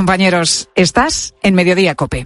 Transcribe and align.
compañeros. 0.00 0.70
Estás 0.74 1.34
en 1.42 1.54
Mediodía 1.54 1.94
Cope. 1.94 2.24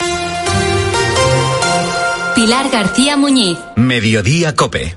Pilar 2.37 2.71
García 2.71 3.17
Muñiz. 3.17 3.59
Mediodía 3.75 4.55
Cope. 4.55 4.97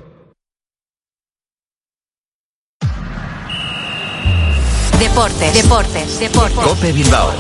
Deportes, 5.00 5.54
deportes, 5.56 6.20
deportes. 6.20 6.60
Cope 6.60 6.92
Bilbao. 6.92 7.32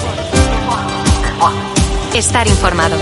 Estar 2.15 2.47
informado. 2.47 2.97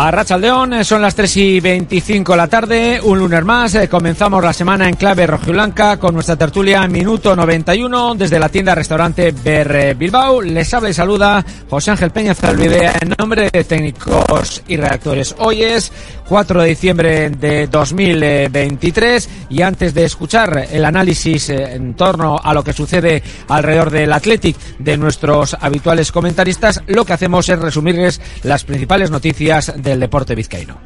A 0.00 0.12
Rachaldeón, 0.12 0.74
eh, 0.74 0.84
son 0.84 1.02
las 1.02 1.16
3 1.16 1.36
y 1.38 1.58
25 1.58 2.30
de 2.30 2.36
la 2.36 2.46
tarde, 2.46 3.00
un 3.02 3.18
lunes 3.18 3.44
más, 3.44 3.74
eh, 3.74 3.88
comenzamos 3.88 4.44
la 4.44 4.52
semana 4.52 4.88
en 4.88 4.94
clave 4.94 5.26
rojiblanca 5.26 5.96
con 5.96 6.14
nuestra 6.14 6.36
tertulia 6.36 6.86
minuto 6.86 7.34
91 7.34 8.14
desde 8.14 8.38
la 8.38 8.48
tienda 8.48 8.76
restaurante 8.76 9.32
Ber 9.32 9.96
Bilbao. 9.96 10.40
Les 10.40 10.72
habla 10.72 10.90
y 10.90 10.94
saluda 10.94 11.44
José 11.68 11.90
Ángel 11.90 12.12
Peña 12.12 12.32
Zalvidea 12.32 12.94
en 13.00 13.12
nombre 13.18 13.50
de 13.52 13.64
técnicos 13.64 14.62
y 14.68 14.76
redactores. 14.76 15.34
Hoy 15.36 15.64
es 15.64 15.90
4 16.28 16.62
de 16.62 16.68
diciembre 16.68 17.30
de 17.30 17.66
2023 17.66 19.28
y 19.48 19.62
antes 19.62 19.94
de 19.94 20.04
escuchar 20.04 20.68
el 20.70 20.84
análisis 20.84 21.48
eh, 21.48 21.74
en 21.74 21.94
torno 21.94 22.38
a 22.40 22.54
lo 22.54 22.62
que 22.62 22.72
sucede 22.72 23.22
alrededor 23.48 23.90
del 23.90 24.12
Athletic 24.12 24.56
de 24.78 24.96
nuestros 24.96 25.56
habituales 25.58 26.12
comentaristas, 26.12 26.82
lo 26.86 27.04
que 27.04 27.14
hacemos 27.14 27.48
es 27.48 27.58
resumirles 27.58 28.20
las 28.44 28.64
principales 28.64 29.10
noticias 29.10 29.72
del 29.88 30.00
deporte 30.00 30.34
vizcaíno. 30.34 30.80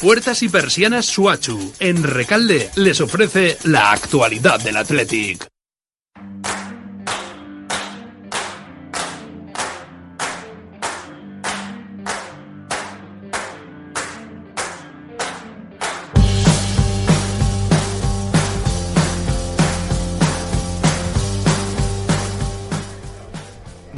Puertas 0.00 0.42
y 0.42 0.48
persianas 0.48 1.06
Suachu. 1.06 1.72
En 1.80 2.02
Recalde 2.02 2.68
les 2.76 3.00
ofrece 3.00 3.56
la 3.64 3.92
actualidad 3.92 4.60
del 4.60 4.76
Athletic. 4.76 5.46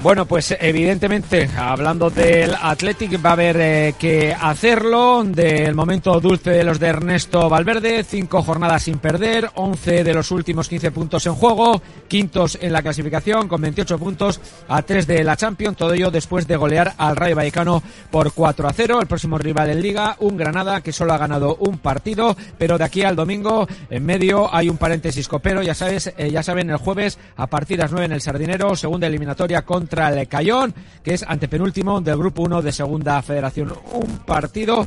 Bueno, 0.01 0.27
pues 0.27 0.57
evidentemente, 0.61 1.51
hablando 1.57 2.09
del 2.09 2.55
Athletic, 2.55 3.25
va 3.25 3.31
a 3.31 3.33
haber 3.33 3.57
eh, 3.59 3.95
que 3.99 4.33
hacerlo. 4.33 5.25
Del 5.25 5.75
momento 5.75 6.21
dulce 6.21 6.51
de 6.51 6.63
los 6.63 6.79
de 6.79 6.87
Ernesto 6.87 7.49
Valverde, 7.49 8.05
cinco 8.05 8.45
jornadas 8.45 8.85
sin 8.85 8.99
perder, 8.99 9.51
once 9.57 10.05
de 10.05 10.15
los 10.15 10.31
últimos 10.31 10.69
quince 10.69 10.93
puntos 10.93 11.27
en 11.27 11.35
juego, 11.35 11.83
quintos 12.07 12.59
en 12.61 12.73
la 12.73 12.81
clasificación 12.81 13.49
con 13.49 13.61
28 13.61 13.99
puntos 13.99 14.41
a 14.69 14.83
tres 14.83 15.09
de 15.09 15.25
la 15.25 15.37
Champions. 15.37 15.77
Todo 15.77 15.93
ello 15.93 16.13
después 16.13 16.47
de 16.47 16.55
golear 16.55 16.95
al 16.97 17.17
Rayo 17.17 17.35
Vallecano 17.35 17.83
por 18.13 18.33
4 18.33 18.69
a 18.69 18.73
0. 18.73 19.01
El 19.01 19.09
próximo 19.09 19.37
rival 19.37 19.71
en 19.71 19.83
Liga, 19.83 20.15
un 20.21 20.37
Granada 20.37 20.81
que 20.81 20.93
solo 20.93 21.13
ha 21.13 21.19
ganado 21.19 21.57
un 21.57 21.79
partido, 21.79 22.37
pero 22.57 22.79
de 22.79 22.85
aquí 22.85 23.03
al 23.03 23.17
domingo, 23.17 23.67
en 23.91 24.07
medio, 24.07 24.55
hay 24.55 24.69
un 24.69 24.77
paréntesis 24.77 25.27
copero. 25.27 25.61
Ya 25.61 25.75
sabes, 25.75 26.15
eh, 26.17 26.31
ya 26.31 26.45
saben, 26.45 26.71
el 26.71 26.77
jueves 26.77 27.19
a 27.37 27.49
partir 27.49 27.79
de 27.79 27.83
las 27.83 27.91
9 27.91 28.07
en 28.07 28.13
el 28.13 28.21
Sardinero, 28.21 28.77
segunda 28.77 29.09
eliminatoria 29.09 29.63
contra 29.63 29.88
contra 29.89 30.11
el 30.11 30.29
Cayón, 30.29 30.75
que 31.03 31.15
es 31.15 31.23
antepenúltimo 31.23 32.01
del 32.03 32.19
Grupo 32.19 32.43
1 32.43 32.61
de 32.61 32.73
Segunda 32.73 33.23
Federación. 33.23 33.73
Un 33.93 34.19
partido 34.19 34.87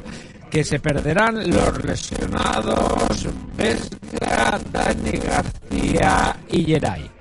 que 0.49 0.63
se 0.63 0.79
perderán 0.79 1.49
los 1.49 1.83
lesionados 1.83 3.27
Vesga, 3.57 4.59
Dani 4.71 5.17
García 5.17 6.37
y 6.49 6.65
Geray. 6.65 7.20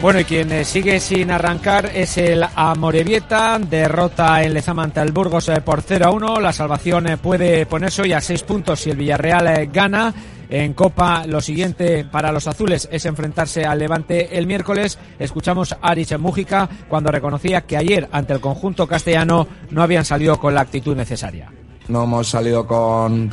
Bueno, 0.00 0.20
y 0.20 0.24
quien 0.24 0.52
eh, 0.52 0.64
sigue 0.64 1.00
sin 1.00 1.32
arrancar 1.32 1.90
es 1.92 2.18
el 2.18 2.44
Amorebieta, 2.54 3.58
derrota 3.58 4.44
en 4.44 4.54
Lezama 4.54 4.84
ante 4.84 5.00
el 5.00 5.10
Burgos 5.10 5.48
eh, 5.48 5.60
por 5.60 5.82
0 5.82 6.06
a 6.06 6.10
1. 6.12 6.40
La 6.40 6.52
salvación 6.52 7.08
eh, 7.08 7.16
puede 7.16 7.66
ponerse 7.66 8.02
hoy 8.02 8.12
a 8.12 8.20
6 8.20 8.44
puntos 8.44 8.78
si 8.78 8.90
el 8.90 8.96
Villarreal 8.96 9.66
gana. 9.72 10.14
En 10.48 10.72
Copa, 10.74 11.26
lo 11.26 11.40
siguiente 11.40 12.04
para 12.04 12.30
los 12.30 12.46
azules 12.46 12.88
es 12.92 13.06
enfrentarse 13.06 13.64
al 13.64 13.80
Levante 13.80 14.38
el 14.38 14.46
miércoles. 14.46 15.00
Escuchamos 15.18 15.72
a 15.72 15.78
Arich 15.82 16.16
Mújica 16.16 16.68
cuando 16.88 17.10
reconocía 17.10 17.62
que 17.62 17.76
ayer 17.76 18.08
ante 18.12 18.34
el 18.34 18.40
conjunto 18.40 18.86
castellano 18.86 19.48
no 19.70 19.82
habían 19.82 20.04
salido 20.04 20.38
con 20.38 20.54
la 20.54 20.60
actitud 20.60 20.96
necesaria. 20.96 21.50
No 21.88 22.04
hemos 22.04 22.28
salido 22.28 22.64
con, 22.68 23.28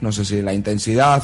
no 0.00 0.12
sé 0.12 0.24
si 0.24 0.40
la 0.40 0.54
intensidad, 0.54 1.22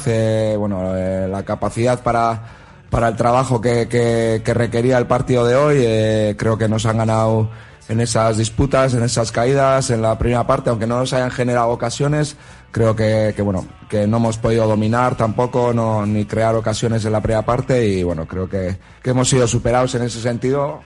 bueno, 0.55 0.93
la 1.27 1.43
capacidad 1.43 2.01
para, 2.03 2.56
para 2.89 3.09
el 3.09 3.15
trabajo 3.15 3.61
que, 3.61 3.87
que, 3.87 4.41
que 4.43 4.53
requería 4.53 4.97
el 4.97 5.07
partido 5.07 5.45
de 5.45 5.55
hoy. 5.55 5.77
Eh, 5.79 6.35
creo 6.37 6.57
que 6.57 6.67
nos 6.67 6.85
han 6.85 6.97
ganado 6.97 7.49
en 7.89 8.01
esas 8.01 8.37
disputas, 8.37 8.93
en 8.93 9.03
esas 9.03 9.31
caídas, 9.31 9.89
en 9.89 10.01
la 10.01 10.17
primera 10.17 10.45
parte, 10.45 10.69
aunque 10.69 10.87
no 10.87 10.99
nos 10.99 11.13
hayan 11.13 11.31
generado 11.31 11.69
ocasiones. 11.69 12.35
Creo 12.71 12.95
que, 12.95 13.33
que 13.35 13.41
bueno, 13.41 13.65
que 13.89 14.07
no 14.07 14.17
hemos 14.17 14.37
podido 14.37 14.67
dominar 14.67 15.15
tampoco, 15.15 15.73
no, 15.73 16.05
ni 16.05 16.25
crear 16.25 16.55
ocasiones 16.55 17.05
en 17.05 17.13
la 17.13 17.21
primera 17.21 17.43
parte 17.45 17.87
y 17.87 18.03
bueno, 18.03 18.27
creo 18.27 18.49
que, 18.49 18.77
que 19.01 19.09
hemos 19.09 19.29
sido 19.29 19.47
superados 19.47 19.95
en 19.95 20.03
ese 20.03 20.21
sentido. 20.21 20.81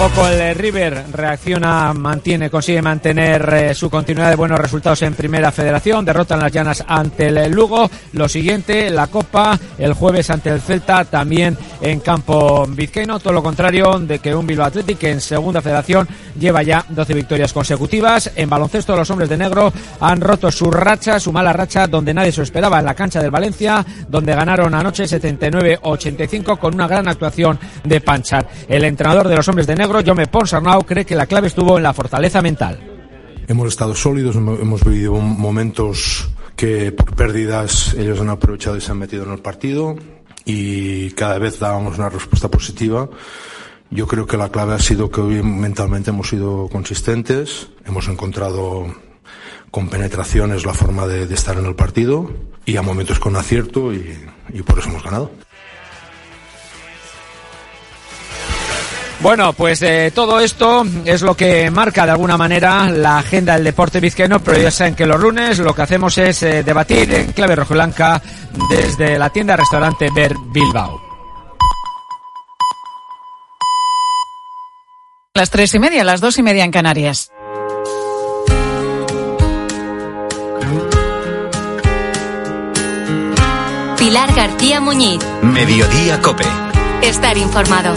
Tampoco 0.00 0.28
el 0.28 0.54
River 0.54 1.04
reacciona, 1.12 1.92
mantiene, 1.92 2.48
consigue 2.48 2.80
mantener 2.80 3.52
eh, 3.52 3.74
su 3.74 3.90
continuidad 3.90 4.30
de 4.30 4.36
buenos 4.36 4.58
resultados 4.58 5.02
en 5.02 5.12
Primera 5.12 5.52
Federación. 5.52 6.06
Derrotan 6.06 6.40
las 6.40 6.50
llanas 6.50 6.82
ante 6.88 7.26
el 7.26 7.50
Lugo. 7.50 7.90
Lo 8.14 8.26
siguiente, 8.26 8.88
la 8.88 9.08
Copa, 9.08 9.60
el 9.76 9.92
jueves 9.92 10.30
ante 10.30 10.48
el 10.48 10.62
Celta, 10.62 11.04
también 11.04 11.54
en 11.82 12.00
campo 12.00 12.66
vizcaíno. 12.66 13.20
Todo 13.20 13.34
lo 13.34 13.42
contrario 13.42 13.98
de 13.98 14.20
que 14.20 14.34
un 14.34 14.46
Bilbao 14.46 14.68
Athletic 14.68 15.02
en 15.02 15.20
Segunda 15.20 15.60
Federación 15.60 16.08
lleva 16.38 16.62
ya 16.62 16.82
12 16.88 17.12
victorias 17.12 17.52
consecutivas. 17.52 18.32
En 18.36 18.48
baloncesto, 18.48 18.96
los 18.96 19.10
hombres 19.10 19.28
de 19.28 19.36
negro 19.36 19.70
han 20.00 20.22
roto 20.22 20.50
su 20.50 20.70
racha, 20.70 21.20
su 21.20 21.30
mala 21.30 21.52
racha, 21.52 21.86
donde 21.86 22.14
nadie 22.14 22.32
se 22.32 22.40
esperaba 22.42 22.78
en 22.78 22.86
la 22.86 22.94
cancha 22.94 23.20
del 23.20 23.30
Valencia, 23.30 23.84
donde 24.08 24.34
ganaron 24.34 24.74
anoche 24.74 25.04
79-85 25.04 26.58
con 26.58 26.74
una 26.74 26.88
gran 26.88 27.06
actuación 27.06 27.58
de 27.84 28.00
Panchar. 28.00 28.48
El 28.66 28.84
entrenador 28.84 29.28
de 29.28 29.36
los 29.36 29.46
hombres 29.46 29.66
de 29.66 29.76
negro, 29.76 29.89
Jaume 29.98 30.26
Ponsarnau, 30.26 30.84
cree 30.84 31.04
que 31.04 31.14
la 31.14 31.26
clave 31.26 31.48
estuvo 31.48 31.76
en 31.76 31.82
la 31.82 31.92
fortaleza 31.92 32.40
mental. 32.40 32.78
Hemos 33.48 33.68
estado 33.68 33.94
sólidos, 33.94 34.36
hemos 34.36 34.84
vivido 34.84 35.14
momentos 35.14 36.30
que 36.54 36.92
por 36.92 37.16
pérdidas 37.16 37.94
ellos 37.94 38.20
han 38.20 38.28
aprovechado 38.28 38.76
y 38.76 38.80
se 38.80 38.92
han 38.92 38.98
metido 38.98 39.24
en 39.24 39.32
el 39.32 39.40
partido 39.40 39.96
y 40.44 41.10
cada 41.12 41.38
vez 41.38 41.58
dábamos 41.58 41.98
una 41.98 42.08
respuesta 42.08 42.48
positiva. 42.48 43.08
Yo 43.90 44.06
creo 44.06 44.26
que 44.26 44.36
la 44.36 44.50
clave 44.50 44.74
ha 44.74 44.78
sido 44.78 45.10
que 45.10 45.20
hoy 45.20 45.42
mentalmente 45.42 46.10
hemos 46.10 46.28
sido 46.28 46.68
consistentes, 46.68 47.68
hemos 47.84 48.06
encontrado 48.08 48.86
con 49.70 49.88
penetraciones 49.88 50.64
la 50.64 50.74
forma 50.74 51.06
de, 51.06 51.26
de 51.26 51.34
estar 51.34 51.58
en 51.58 51.66
el 51.66 51.74
partido 51.74 52.30
y 52.64 52.76
a 52.76 52.82
momentos 52.82 53.18
con 53.18 53.34
acierto 53.36 53.92
y, 53.92 54.16
y 54.52 54.62
por 54.62 54.78
eso 54.78 54.90
hemos 54.90 55.02
ganado. 55.02 55.32
Bueno, 59.22 59.52
pues 59.52 59.82
eh, 59.82 60.12
todo 60.14 60.40
esto 60.40 60.84
es 61.04 61.20
lo 61.20 61.36
que 61.36 61.70
marca 61.70 62.06
de 62.06 62.12
alguna 62.12 62.38
manera 62.38 62.88
la 62.88 63.18
agenda 63.18 63.54
del 63.54 63.64
deporte 63.64 64.00
vizcaíno, 64.00 64.40
pero 64.40 64.58
ya 64.58 64.70
saben 64.70 64.94
que 64.94 65.04
los 65.04 65.20
lunes 65.20 65.58
lo 65.58 65.74
que 65.74 65.82
hacemos 65.82 66.16
es 66.16 66.42
eh, 66.42 66.62
debatir 66.62 67.12
en 67.12 67.32
clave 67.32 67.54
rojiblanca 67.54 68.22
desde 68.70 69.18
la 69.18 69.28
tienda 69.28 69.56
restaurante 69.56 70.08
Ver 70.14 70.34
Bilbao. 70.46 71.02
Las 75.34 75.50
tres 75.50 75.74
y 75.74 75.78
media, 75.78 76.02
las 76.02 76.20
dos 76.22 76.38
y 76.38 76.42
media 76.42 76.64
en 76.64 76.70
Canarias. 76.70 77.30
Pilar 83.98 84.34
García 84.34 84.80
Muñiz. 84.80 85.20
Mediodía 85.42 86.20
Cope. 86.22 86.46
Estar 87.02 87.36
informado. 87.36 87.94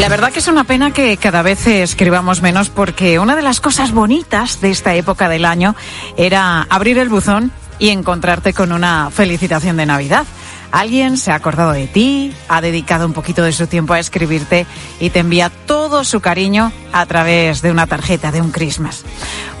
La 0.00 0.08
verdad 0.08 0.32
que 0.32 0.38
es 0.38 0.48
una 0.48 0.64
pena 0.64 0.92
que 0.92 1.16
cada 1.16 1.42
vez 1.42 1.66
escribamos 1.66 2.42
menos 2.42 2.68
porque 2.68 3.18
una 3.18 3.36
de 3.36 3.42
las 3.42 3.60
cosas 3.60 3.92
bonitas 3.92 4.60
de 4.60 4.70
esta 4.70 4.94
época 4.94 5.28
del 5.28 5.44
año 5.44 5.74
era 6.16 6.66
abrir 6.68 6.98
el 6.98 7.08
buzón 7.08 7.52
y 7.78 7.88
encontrarte 7.90 8.52
con 8.52 8.72
una 8.72 9.10
felicitación 9.10 9.76
de 9.76 9.86
Navidad. 9.86 10.26
Alguien 10.72 11.16
se 11.16 11.30
ha 11.30 11.36
acordado 11.36 11.72
de 11.72 11.86
ti, 11.86 12.32
ha 12.48 12.60
dedicado 12.60 13.06
un 13.06 13.12
poquito 13.12 13.42
de 13.42 13.52
su 13.52 13.66
tiempo 13.66 13.94
a 13.94 14.00
escribirte 14.00 14.66
y 15.00 15.10
te 15.10 15.20
envía 15.20 15.50
todo 15.50 16.04
su 16.04 16.20
cariño 16.20 16.72
a 16.92 17.06
través 17.06 17.62
de 17.62 17.70
una 17.70 17.86
tarjeta, 17.86 18.32
de 18.32 18.40
un 18.40 18.50
Christmas. 18.50 19.04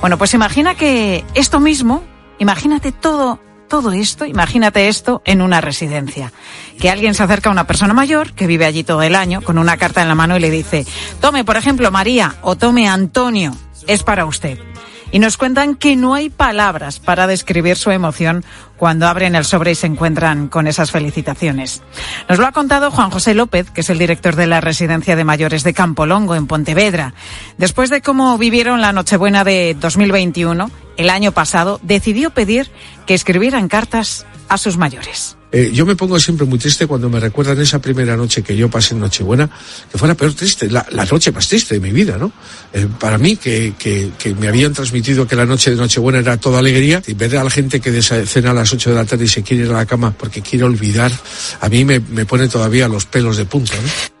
Bueno, 0.00 0.18
pues 0.18 0.34
imagina 0.34 0.74
que 0.74 1.24
esto 1.34 1.60
mismo, 1.60 2.02
imagínate 2.38 2.92
todo 2.92 3.40
todo 3.74 3.90
esto, 3.90 4.24
imagínate 4.24 4.86
esto 4.86 5.20
en 5.24 5.42
una 5.42 5.60
residencia. 5.60 6.32
Que 6.78 6.90
alguien 6.90 7.12
se 7.12 7.24
acerca 7.24 7.48
a 7.48 7.52
una 7.52 7.66
persona 7.66 7.92
mayor 7.92 8.32
que 8.32 8.46
vive 8.46 8.66
allí 8.66 8.84
todo 8.84 9.02
el 9.02 9.16
año 9.16 9.40
con 9.40 9.58
una 9.58 9.76
carta 9.76 10.00
en 10.00 10.06
la 10.06 10.14
mano 10.14 10.36
y 10.36 10.40
le 10.40 10.48
dice, 10.48 10.86
tome, 11.20 11.42
por 11.42 11.56
ejemplo, 11.56 11.90
María 11.90 12.36
o 12.42 12.54
tome 12.54 12.86
Antonio, 12.86 13.52
es 13.88 14.04
para 14.04 14.26
usted. 14.26 14.60
Y 15.10 15.18
nos 15.18 15.36
cuentan 15.36 15.74
que 15.74 15.96
no 15.96 16.14
hay 16.14 16.30
palabras 16.30 17.00
para 17.00 17.26
describir 17.26 17.76
su 17.76 17.90
emoción 17.90 18.44
cuando 18.76 19.08
abren 19.08 19.34
el 19.34 19.44
sobre 19.44 19.72
y 19.72 19.74
se 19.74 19.88
encuentran 19.88 20.46
con 20.46 20.68
esas 20.68 20.92
felicitaciones. 20.92 21.82
Nos 22.28 22.38
lo 22.38 22.46
ha 22.46 22.52
contado 22.52 22.92
Juan 22.92 23.10
José 23.10 23.34
López, 23.34 23.72
que 23.72 23.80
es 23.80 23.90
el 23.90 23.98
director 23.98 24.36
de 24.36 24.46
la 24.46 24.60
residencia 24.60 25.16
de 25.16 25.24
mayores 25.24 25.64
de 25.64 25.74
Campolongo, 25.74 26.36
en 26.36 26.46
Pontevedra. 26.46 27.12
Después 27.58 27.90
de 27.90 28.02
cómo 28.02 28.38
vivieron 28.38 28.80
la 28.80 28.92
Nochebuena 28.92 29.42
de 29.42 29.76
2021, 29.80 30.70
el 30.96 31.10
año 31.10 31.32
pasado, 31.32 31.80
decidió 31.82 32.30
pedir 32.30 32.70
que 33.06 33.14
escribieran 33.14 33.68
cartas 33.68 34.26
a 34.48 34.58
sus 34.58 34.76
mayores. 34.76 35.36
Eh, 35.52 35.70
yo 35.72 35.86
me 35.86 35.94
pongo 35.94 36.18
siempre 36.18 36.44
muy 36.46 36.58
triste 36.58 36.88
cuando 36.88 37.08
me 37.08 37.20
recuerdan 37.20 37.60
esa 37.60 37.78
primera 37.78 38.16
noche 38.16 38.42
que 38.42 38.56
yo 38.56 38.68
pasé 38.68 38.94
en 38.94 39.00
Nochebuena, 39.00 39.48
que 39.90 39.96
fue 39.98 40.08
la 40.08 40.16
peor 40.16 40.34
triste, 40.34 40.68
la, 40.68 40.84
noche 41.08 41.30
más 41.30 41.46
triste 41.46 41.74
de 41.74 41.80
mi 41.80 41.92
vida, 41.92 42.18
¿no? 42.18 42.32
Eh, 42.72 42.88
para 42.98 43.18
mí, 43.18 43.36
que, 43.36 43.74
que, 43.78 44.10
que, 44.18 44.34
me 44.34 44.48
habían 44.48 44.72
transmitido 44.72 45.28
que 45.28 45.36
la 45.36 45.46
noche 45.46 45.70
de 45.70 45.76
Nochebuena 45.76 46.18
era 46.18 46.38
toda 46.38 46.58
alegría, 46.58 47.00
y 47.06 47.14
ver 47.14 47.36
a 47.36 47.44
la 47.44 47.50
gente 47.50 47.80
que 47.80 48.02
cena 48.02 48.50
a 48.50 48.54
las 48.54 48.72
8 48.72 48.90
de 48.90 48.96
la 48.96 49.04
tarde 49.04 49.26
y 49.26 49.28
se 49.28 49.44
quiere 49.44 49.64
ir 49.66 49.70
a 49.70 49.74
la 49.74 49.86
cama 49.86 50.12
porque 50.18 50.42
quiere 50.42 50.64
olvidar, 50.64 51.12
a 51.60 51.68
mí 51.68 51.84
me, 51.84 52.00
me 52.00 52.26
pone 52.26 52.48
todavía 52.48 52.88
los 52.88 53.06
pelos 53.06 53.36
de 53.36 53.44
punta, 53.44 53.74
¿no? 53.76 54.13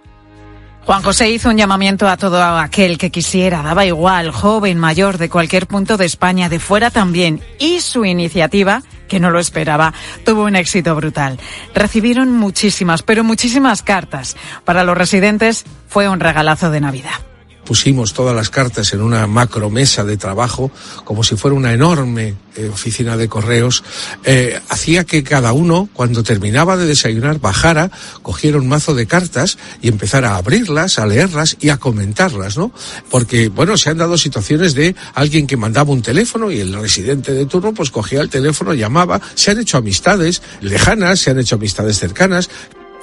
Juan 0.84 1.02
José 1.02 1.30
hizo 1.30 1.48
un 1.48 1.56
llamamiento 1.56 2.06
a 2.06 2.18
todo 2.18 2.42
aquel 2.42 2.98
que 2.98 3.10
quisiera, 3.10 3.62
daba 3.62 3.86
igual, 3.86 4.30
joven, 4.30 4.78
mayor, 4.78 5.16
de 5.16 5.30
cualquier 5.30 5.66
punto 5.66 5.96
de 5.96 6.04
España, 6.04 6.50
de 6.50 6.58
fuera 6.58 6.90
también, 6.90 7.40
y 7.58 7.80
su 7.80 8.04
iniciativa, 8.04 8.82
que 9.08 9.18
no 9.18 9.30
lo 9.30 9.38
esperaba, 9.38 9.94
tuvo 10.26 10.44
un 10.44 10.56
éxito 10.56 10.94
brutal. 10.94 11.38
Recibieron 11.74 12.32
muchísimas, 12.32 13.02
pero 13.02 13.24
muchísimas 13.24 13.82
cartas. 13.82 14.36
Para 14.66 14.84
los 14.84 14.98
residentes 14.98 15.64
fue 15.88 16.06
un 16.06 16.20
regalazo 16.20 16.70
de 16.70 16.82
Navidad 16.82 17.33
pusimos 17.64 18.12
todas 18.12 18.34
las 18.34 18.50
cartas 18.50 18.92
en 18.92 19.00
una 19.00 19.26
macro 19.26 19.70
mesa 19.70 20.04
de 20.04 20.16
trabajo, 20.16 20.70
como 21.04 21.24
si 21.24 21.36
fuera 21.36 21.56
una 21.56 21.72
enorme 21.72 22.34
eh, 22.56 22.68
oficina 22.72 23.16
de 23.16 23.28
correos, 23.28 23.82
eh, 24.24 24.60
hacía 24.68 25.04
que 25.04 25.24
cada 25.24 25.52
uno, 25.52 25.88
cuando 25.92 26.22
terminaba 26.22 26.76
de 26.76 26.86
desayunar, 26.86 27.40
bajara, 27.40 27.90
cogiera 28.22 28.58
un 28.58 28.68
mazo 28.68 28.94
de 28.94 29.06
cartas 29.06 29.58
y 29.82 29.88
empezara 29.88 30.32
a 30.32 30.36
abrirlas, 30.36 30.98
a 30.98 31.06
leerlas 31.06 31.56
y 31.60 31.70
a 31.70 31.78
comentarlas, 31.78 32.56
¿no? 32.56 32.72
Porque, 33.10 33.48
bueno, 33.48 33.76
se 33.76 33.90
han 33.90 33.98
dado 33.98 34.18
situaciones 34.18 34.74
de 34.74 34.94
alguien 35.14 35.46
que 35.46 35.56
mandaba 35.56 35.92
un 35.92 36.02
teléfono 36.02 36.50
y 36.50 36.60
el 36.60 36.74
residente 36.74 37.32
de 37.32 37.46
turno 37.46 37.72
pues 37.74 37.90
cogía 37.90 38.20
el 38.20 38.28
teléfono, 38.28 38.74
llamaba, 38.74 39.20
se 39.34 39.50
han 39.50 39.58
hecho 39.58 39.78
amistades 39.78 40.42
lejanas, 40.60 41.20
se 41.20 41.30
han 41.30 41.38
hecho 41.38 41.56
amistades 41.56 41.98
cercanas. 41.98 42.50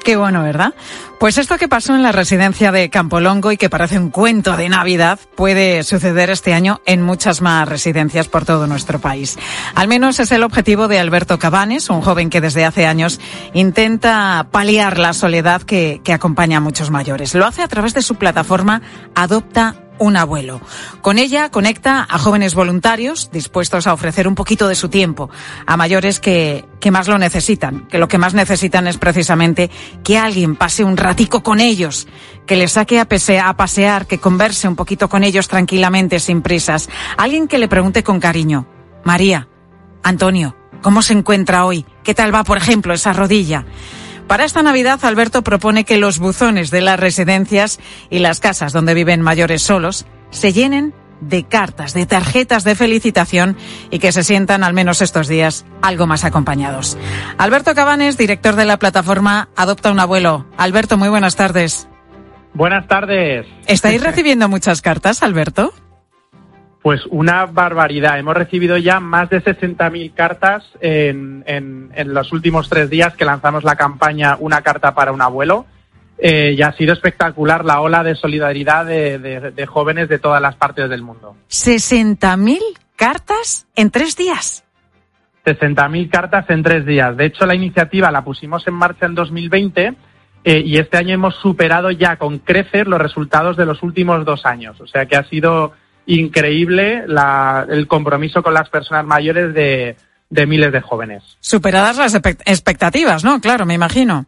Qué 0.03 0.15
bueno, 0.15 0.42
¿verdad? 0.42 0.74
Pues 1.19 1.38
esto 1.38 1.57
que 1.59 1.68
pasó 1.68 1.94
en 1.94 2.01
la 2.01 2.12
residencia 2.12 2.71
de 2.71 2.89
Campolongo 2.89 3.51
y 3.51 3.57
que 3.57 3.69
parece 3.69 4.00
un 4.00 4.09
cuento 4.09 4.57
de 4.57 4.68
Navidad 4.68 5.19
puede 5.36 5.83
suceder 5.83 6.31
este 6.31 6.56
año 6.56 6.81
en 6.88 7.03
muchas 7.03 7.42
más 7.42 7.69
residencias 7.69 8.27
por 8.27 8.44
todo 8.44 8.65
nuestro 8.65 9.00
país. 9.00 9.38
Al 9.75 9.88
menos 9.88 10.19
es 10.19 10.31
el 10.31 10.42
objetivo 10.42 10.88
de 10.88 11.00
Alberto 11.00 11.38
Cabanes, 11.38 11.92
un 11.92 12.01
joven 12.01 12.31
que 12.31 12.42
desde 12.42 12.65
hace 12.65 12.88
años 12.88 13.19
intenta 13.53 14.48
paliar 14.50 14.98
la 14.98 15.13
soledad 15.13 15.62
que, 15.62 16.01
que 16.03 16.13
acompaña 16.13 16.57
a 16.57 16.62
muchos 16.62 16.89
mayores. 16.89 17.36
Lo 17.36 17.45
hace 17.45 17.62
a 17.62 17.68
través 17.68 17.94
de 17.94 18.01
su 18.01 18.15
plataforma 18.15 18.81
Adopta 19.13 19.75
un 20.01 20.18
abuelo. 20.18 20.62
Con 21.01 21.19
ella 21.19 21.51
conecta 21.51 22.07
a 22.09 22.18
jóvenes 22.18 22.56
voluntarios 22.56 23.30
dispuestos 23.31 23.86
a 23.86 23.94
ofrecer 23.94 24.27
un 24.27 24.33
poquito 24.33 24.68
de 24.68 24.74
su 24.74 24.89
tiempo 24.89 25.30
a 25.68 25.77
mayores 25.77 26.19
que, 26.19 26.65
que 26.80 26.89
más 26.89 27.07
lo 27.07 27.19
necesitan, 27.19 27.88
que 27.88 28.00
lo 28.00 28.07
que 28.07 28.18
más 28.18 28.33
necesitan 28.33 28.88
es 28.88 28.98
precisamente 28.98 29.69
que 30.03 30.18
alguien 30.18 30.56
pase 30.56 30.83
un 30.83 30.98
ratico 30.98 31.44
con 31.44 31.59
ellos, 31.59 32.07
que 32.48 32.56
les 32.56 32.71
saque 32.71 33.00
a, 33.00 33.07
a 33.48 33.57
pasear, 33.57 34.07
que 34.07 34.18
converse 34.18 34.68
un 34.68 34.75
poquito 34.75 35.07
con 35.07 35.24
ellos 35.24 35.48
tranquilamente, 35.48 36.19
sin 36.19 36.42
prisas. 36.42 36.89
Alguien 37.15 37.48
que 37.48 37.59
le 37.59 37.68
pregunte 37.68 38.03
con 38.03 38.19
cariño, 38.19 38.65
María, 39.03 39.48
Antonio, 40.01 40.56
¿cómo 40.81 41.03
se 41.03 41.13
encuentra 41.13 41.65
hoy? 41.65 41.86
¿Qué 42.03 42.15
tal 42.15 42.33
va, 42.33 42.44
por 42.44 42.57
ejemplo, 42.57 42.95
esa 42.95 43.13
rodilla? 43.13 43.65
Para 44.27 44.45
esta 44.45 44.63
Navidad, 44.63 45.03
Alberto 45.03 45.44
propone 45.44 45.83
que 45.83 45.97
los 45.97 46.19
buzones 46.19 46.71
de 46.71 46.81
las 46.81 47.00
residencias 47.00 47.79
y 48.09 48.19
las 48.19 48.39
casas 48.39 48.73
donde 48.73 48.94
viven 48.94 49.21
mayores 49.21 49.62
solos 49.62 50.06
se 50.29 50.53
llenen 50.53 50.94
de 51.21 51.44
cartas, 51.44 51.94
de 51.94 52.06
tarjetas 52.06 52.63
de 52.63 52.75
felicitación 52.75 53.56
y 53.91 54.00
que 54.00 54.12
se 54.12 54.23
sientan 54.23 54.63
al 54.63 54.73
menos 54.73 55.01
estos 55.01 55.27
días 55.27 55.65
algo 55.81 56.07
más 56.07 56.25
acompañados. 56.25 56.97
Alberto 57.38 57.75
Cabanes, 57.75 58.18
director 58.18 58.56
de 58.56 58.65
la 58.65 58.77
plataforma 58.77 59.50
Adopta 59.56 59.91
un 59.91 60.00
abuelo. 60.00 60.45
Alberto, 60.57 60.97
muy 60.97 61.09
buenas 61.09 61.35
tardes. 61.35 61.88
Buenas 62.53 62.88
tardes. 62.88 63.45
¿Estáis 63.67 64.03
recibiendo 64.03 64.50
muchas 64.50 64.81
cartas, 64.81 65.24
Alberto? 65.24 65.74
Pues 66.81 67.06
una 67.07 67.45
barbaridad. 67.45 68.18
Hemos 68.18 68.36
recibido 68.36 68.78
ya 68.78 69.00
más 69.00 69.30
de 69.30 69.44
60.000 69.44 70.13
cartas 70.13 70.63
en, 70.80 71.44
en, 71.45 71.92
en, 71.94 72.13
los 72.13 72.31
últimos 72.31 72.70
tres 72.70 72.89
días 72.89 73.15
que 73.15 73.25
lanzamos 73.25 73.63
la 73.63 73.75
campaña 73.75 74.36
Una 74.39 74.62
carta 74.62 74.96
para 74.96 75.12
un 75.12 75.22
abuelo. 75.22 75.65
Eh, 76.17 76.53
y 76.55 76.62
ha 76.62 76.72
sido 76.74 76.94
espectacular 76.94 77.65
la 77.65 77.82
ola 77.82 78.03
de 78.03 78.15
solidaridad 78.15 78.86
de, 78.86 79.17
de, 79.17 79.51
de 79.51 79.65
jóvenes 79.65 80.08
de 80.08 80.20
todas 80.20 80.41
las 80.41 80.55
partes 80.55 80.88
del 80.88 81.01
mundo. 81.01 81.36
¿60.000 81.50 82.60
cartas 82.96 83.67
en 83.75 83.89
tres 83.89 84.15
días? 84.15 84.63
60.000 85.46 86.10
cartas 86.10 86.50
en 86.50 86.62
tres 86.62 86.86
días. 86.86 87.17
De 87.17 87.25
hecho, 87.25 87.46
la 87.46 87.55
iniciativa 87.55 88.12
la 88.12 88.24
pusimos 88.24 88.67
en 88.67 88.75
marcha 88.75 89.08
en 89.08 89.15
2020 89.15 89.96
eh, 90.44 90.63
y 90.65 90.77
este 90.77 90.98
año 90.98 91.13
hemos 91.13 91.36
superado 91.36 91.91
ya 91.91 92.17
con 92.17 92.39
crecer 92.39 92.88
los 92.88 93.01
resultados 93.01 93.58
de 93.58 93.65
los 93.65 93.82
últimos 93.84 94.25
dos 94.25 94.46
años. 94.46 94.79
O 94.82 94.88
sea 94.88 95.05
que 95.05 95.15
ha 95.15 95.24
sido 95.24 95.74
increíble 96.20 97.03
la, 97.08 97.65
el 97.70 97.88
compromiso 97.88 98.44
con 98.44 98.53
las 98.53 98.70
personas 98.70 99.06
mayores 99.06 99.53
de, 99.53 99.96
de 100.30 100.46
miles 100.46 100.72
de 100.72 100.82
jóvenes. 100.82 101.24
Superadas 101.39 101.98
las 101.98 102.15
expectativas, 102.15 103.24
¿no? 103.24 103.39
Claro, 103.39 103.65
me 103.65 103.74
imagino 103.74 104.25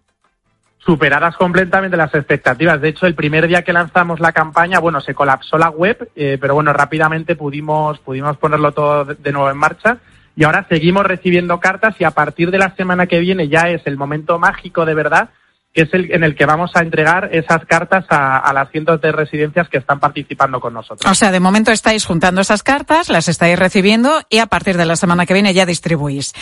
superadas 0.86 1.38
completamente 1.38 1.96
las 1.96 2.14
expectativas. 2.14 2.82
De 2.82 2.90
hecho, 2.90 3.08
el 3.08 3.16
primer 3.16 3.48
día 3.48 3.64
que 3.64 3.74
lanzamos 3.74 4.20
la 4.20 4.34
campaña, 4.34 4.80
bueno, 4.80 5.00
se 5.00 5.14
colapsó 5.14 5.58
la 5.58 5.70
web, 5.70 6.10
eh, 6.16 6.38
pero 6.40 6.56
bueno, 6.56 6.74
rápidamente 6.74 7.36
pudimos, 7.36 8.00
pudimos 8.00 8.38
ponerlo 8.38 8.74
todo 8.74 9.06
de 9.06 9.32
nuevo 9.32 9.50
en 9.50 9.58
marcha. 9.58 9.98
Y 10.36 10.44
ahora 10.44 10.66
seguimos 10.68 11.06
recibiendo 11.06 11.60
cartas 11.60 11.96
y 12.00 12.04
a 12.04 12.12
partir 12.12 12.52
de 12.52 12.58
la 12.58 12.76
semana 12.76 13.08
que 13.08 13.20
viene 13.20 13.48
ya 13.48 13.70
es 13.70 13.84
el 13.86 13.98
momento 13.98 14.40
mágico 14.40 14.86
de 14.86 14.96
verdad 14.96 15.30
que 15.74 15.82
es 15.84 15.94
el 15.94 16.12
en 16.12 16.24
el 16.24 16.36
que 16.36 16.46
vamos 16.46 16.72
a 16.76 16.82
entregar 16.82 17.30
esas 17.32 17.66
cartas 17.66 18.06
a, 18.10 18.38
a, 18.38 18.54
las 18.54 18.70
cientos 18.70 19.02
de 19.02 19.12
residencias 19.12 19.68
que 19.70 19.80
están 19.80 20.00
participando 20.00 20.60
con 20.60 20.74
nosotros. 20.74 21.10
O 21.10 21.16
sea, 21.16 21.32
de 21.32 21.40
momento 21.40 21.72
estáis 21.72 22.06
juntando 22.06 22.42
esas 22.42 22.62
cartas, 22.62 23.10
las 23.10 23.28
estáis 23.28 23.58
recibiendo 23.58 24.22
y 24.30 24.38
a 24.38 24.46
partir 24.46 24.78
de 24.78 24.86
la 24.86 24.96
semana 24.96 25.26
que 25.26 25.34
viene 25.34 25.54
ya 25.54 25.66
distribuís. 25.66 26.34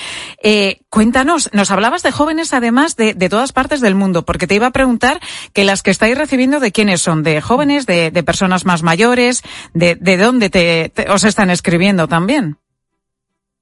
Eh, 0.43 0.81
cuéntanos, 0.89 1.49
nos 1.53 1.71
hablabas 1.71 2.03
de 2.03 2.11
jóvenes 2.11 2.53
además 2.53 2.97
de, 2.97 3.13
de, 3.13 3.29
todas 3.29 3.53
partes 3.53 3.79
del 3.79 3.95
mundo, 3.95 4.25
porque 4.25 4.47
te 4.47 4.55
iba 4.55 4.67
a 4.67 4.71
preguntar 4.71 5.19
que 5.53 5.63
las 5.63 5.81
que 5.81 5.91
estáis 5.91 6.17
recibiendo 6.17 6.59
de 6.59 6.71
quiénes 6.71 7.01
son, 7.01 7.23
de 7.23 7.41
jóvenes, 7.41 7.85
de, 7.85 8.11
de 8.11 8.23
personas 8.23 8.65
más 8.65 8.83
mayores, 8.83 9.43
de, 9.73 9.95
de 9.95 10.17
dónde 10.17 10.49
te, 10.49 10.89
te, 10.89 11.09
os 11.09 11.23
están 11.23 11.49
escribiendo 11.49 12.07
también. 12.07 12.57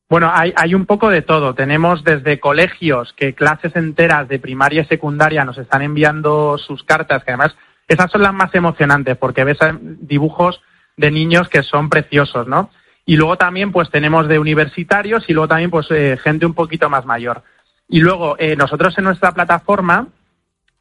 Bueno, 0.09 0.31
hay, 0.33 0.53
hay 0.55 0.73
un 0.73 0.87
poco 0.87 1.09
de 1.09 1.21
todo. 1.21 1.53
Tenemos 1.53 2.03
desde 2.03 2.39
colegios 2.39 3.13
que 3.13 3.35
clases 3.35 3.75
enteras 3.75 4.27
de 4.27 4.39
primaria 4.39 4.81
y 4.81 4.85
secundaria 4.85 5.45
nos 5.45 5.59
están 5.59 5.83
enviando 5.83 6.57
sus 6.57 6.83
cartas, 6.83 7.23
que 7.23 7.31
además 7.31 7.55
esas 7.87 8.11
son 8.11 8.23
las 8.23 8.33
más 8.33 8.53
emocionantes 8.55 9.17
porque 9.17 9.43
ves 9.43 9.59
dibujos 9.81 10.61
de 10.97 11.11
niños 11.11 11.47
que 11.47 11.61
son 11.61 11.89
preciosos, 11.89 12.47
¿no? 12.47 12.71
Y 13.05 13.17
luego 13.17 13.37
también 13.37 13.71
pues 13.71 13.89
tenemos 13.89 14.27
de 14.27 14.39
universitarios 14.39 15.23
y 15.27 15.33
luego 15.33 15.47
también 15.47 15.69
pues 15.69 15.87
eh, 15.91 16.17
gente 16.21 16.45
un 16.45 16.53
poquito 16.53 16.89
más 16.89 17.05
mayor. 17.05 17.43
Y 17.87 17.99
luego 18.01 18.35
eh, 18.37 18.55
nosotros 18.55 18.97
en 18.97 19.05
nuestra 19.05 19.31
plataforma 19.31 20.07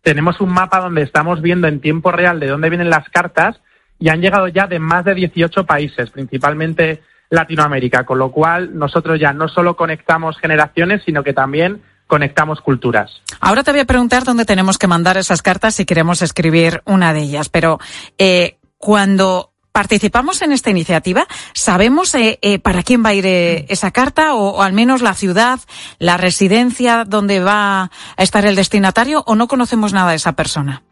tenemos 0.03 0.41
un 0.41 0.51
mapa 0.51 0.81
donde 0.81 1.03
estamos 1.03 1.43
viendo 1.43 1.69
en 1.69 1.81
tiempo 1.81 2.13
real 2.13 2.41
de 2.41 2.49
dónde 2.49 2.69
vienen 2.71 2.91
las 2.91 3.09
cartas 3.11 3.61
y 3.99 4.09
han 4.09 4.21
llegado 4.21 4.49
ya 4.49 4.67
de 4.67 4.79
más 4.79 5.05
de 5.05 5.15
18 5.15 5.65
países, 5.65 6.11
principalmente 6.11 7.03
Latinoamérica, 7.31 8.05
con 8.05 8.19
lo 8.19 8.31
cual 8.31 8.77
nosotros 8.79 9.21
ya 9.21 9.33
no 9.33 9.49
solo 9.49 9.77
conectamos 9.77 10.39
generaciones, 10.39 11.03
sino 11.05 11.23
que 11.23 11.33
también 11.33 11.83
conectamos 12.07 12.61
culturas. 12.61 13.23
Ahora 13.41 13.63
te 13.63 13.71
voy 13.71 13.81
a 13.81 13.85
preguntar 13.85 14.25
dónde 14.25 14.45
tenemos 14.45 14.79
que 14.79 14.89
mandar 14.89 15.17
esas 15.17 15.43
cartas 15.43 15.75
si 15.77 15.85
queremos 15.85 16.23
escribir 16.23 16.83
una 16.87 17.13
de 17.13 17.21
ellas, 17.21 17.49
pero 17.49 17.79
eh, 18.17 18.57
cuando 18.79 19.53
participamos 19.73 20.43
en 20.43 20.53
esta 20.53 20.71
iniciativa, 20.71 21.29
¿sabemos 21.53 22.15
eh, 22.15 22.39
eh, 22.43 22.59
para 22.59 22.83
quién 22.83 23.05
va 23.05 23.11
a 23.11 23.15
ir 23.15 23.27
esa 23.27 23.91
carta 23.93 24.35
o, 24.35 24.63
al 24.63 24.73
menos 24.73 25.03
la 25.03 25.15
ciudad, 25.15 25.61
la 25.99 26.17
residencia 26.17 27.05
donde 27.05 27.41
va 27.41 27.91
a 28.17 28.23
estar 28.23 28.45
el 28.47 28.57
destinatario 28.57 29.23
o 29.27 29.37
no 29.37 29.47
conocemos 29.47 29.93
nada 29.93 30.11
de 30.11 30.17
esa 30.17 30.33
persona? 30.33 30.83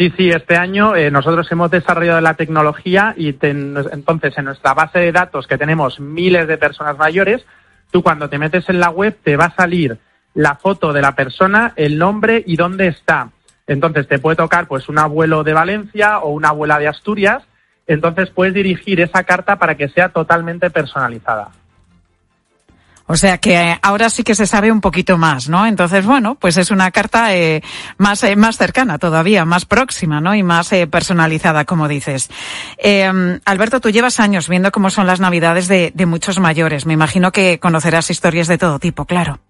Sí, 0.00 0.10
sí, 0.16 0.30
este 0.30 0.56
año 0.56 0.96
eh, 0.96 1.10
nosotros 1.10 1.46
hemos 1.52 1.70
desarrollado 1.70 2.22
la 2.22 2.32
tecnología 2.32 3.12
y 3.18 3.36
entonces 3.42 4.38
en 4.38 4.46
nuestra 4.46 4.72
base 4.72 4.98
de 4.98 5.12
datos 5.12 5.46
que 5.46 5.58
tenemos 5.58 6.00
miles 6.00 6.48
de 6.48 6.56
personas 6.56 6.96
mayores, 6.96 7.44
tú 7.90 8.02
cuando 8.02 8.30
te 8.30 8.38
metes 8.38 8.66
en 8.70 8.80
la 8.80 8.88
web 8.88 9.18
te 9.22 9.36
va 9.36 9.44
a 9.44 9.54
salir 9.54 9.98
la 10.32 10.54
foto 10.54 10.94
de 10.94 11.02
la 11.02 11.14
persona, 11.14 11.74
el 11.76 11.98
nombre 11.98 12.42
y 12.46 12.56
dónde 12.56 12.86
está. 12.86 13.28
Entonces 13.66 14.08
te 14.08 14.18
puede 14.18 14.36
tocar 14.36 14.66
pues 14.68 14.88
un 14.88 14.98
abuelo 14.98 15.44
de 15.44 15.52
Valencia 15.52 16.20
o 16.20 16.30
una 16.30 16.48
abuela 16.48 16.78
de 16.78 16.88
Asturias, 16.88 17.42
entonces 17.86 18.30
puedes 18.30 18.54
dirigir 18.54 19.02
esa 19.02 19.24
carta 19.24 19.56
para 19.56 19.74
que 19.74 19.90
sea 19.90 20.08
totalmente 20.08 20.70
personalizada. 20.70 21.50
O 23.12 23.16
sea 23.16 23.38
que 23.38 23.76
ahora 23.82 24.08
sí 24.08 24.22
que 24.22 24.36
se 24.36 24.46
sabe 24.46 24.70
un 24.70 24.80
poquito 24.80 25.18
más, 25.18 25.48
¿no? 25.48 25.66
Entonces, 25.66 26.06
bueno, 26.06 26.36
pues 26.36 26.56
es 26.56 26.70
una 26.70 26.92
carta 26.92 27.34
eh, 27.34 27.60
más, 27.98 28.22
eh, 28.22 28.36
más 28.36 28.56
cercana 28.56 28.98
todavía, 28.98 29.44
más 29.44 29.64
próxima, 29.64 30.20
¿no? 30.20 30.32
Y 30.32 30.44
más 30.44 30.72
eh, 30.72 30.86
personalizada, 30.86 31.64
como 31.64 31.88
dices. 31.88 32.30
Eh, 32.78 33.40
Alberto, 33.44 33.80
tú 33.80 33.90
llevas 33.90 34.20
años 34.20 34.48
viendo 34.48 34.70
cómo 34.70 34.90
son 34.90 35.08
las 35.08 35.18
navidades 35.18 35.66
de, 35.66 35.90
de 35.92 36.06
muchos 36.06 36.38
mayores. 36.38 36.86
Me 36.86 36.92
imagino 36.92 37.32
que 37.32 37.58
conocerás 37.58 38.10
historias 38.10 38.46
de 38.46 38.58
todo 38.58 38.78
tipo, 38.78 39.06
claro. 39.06 39.40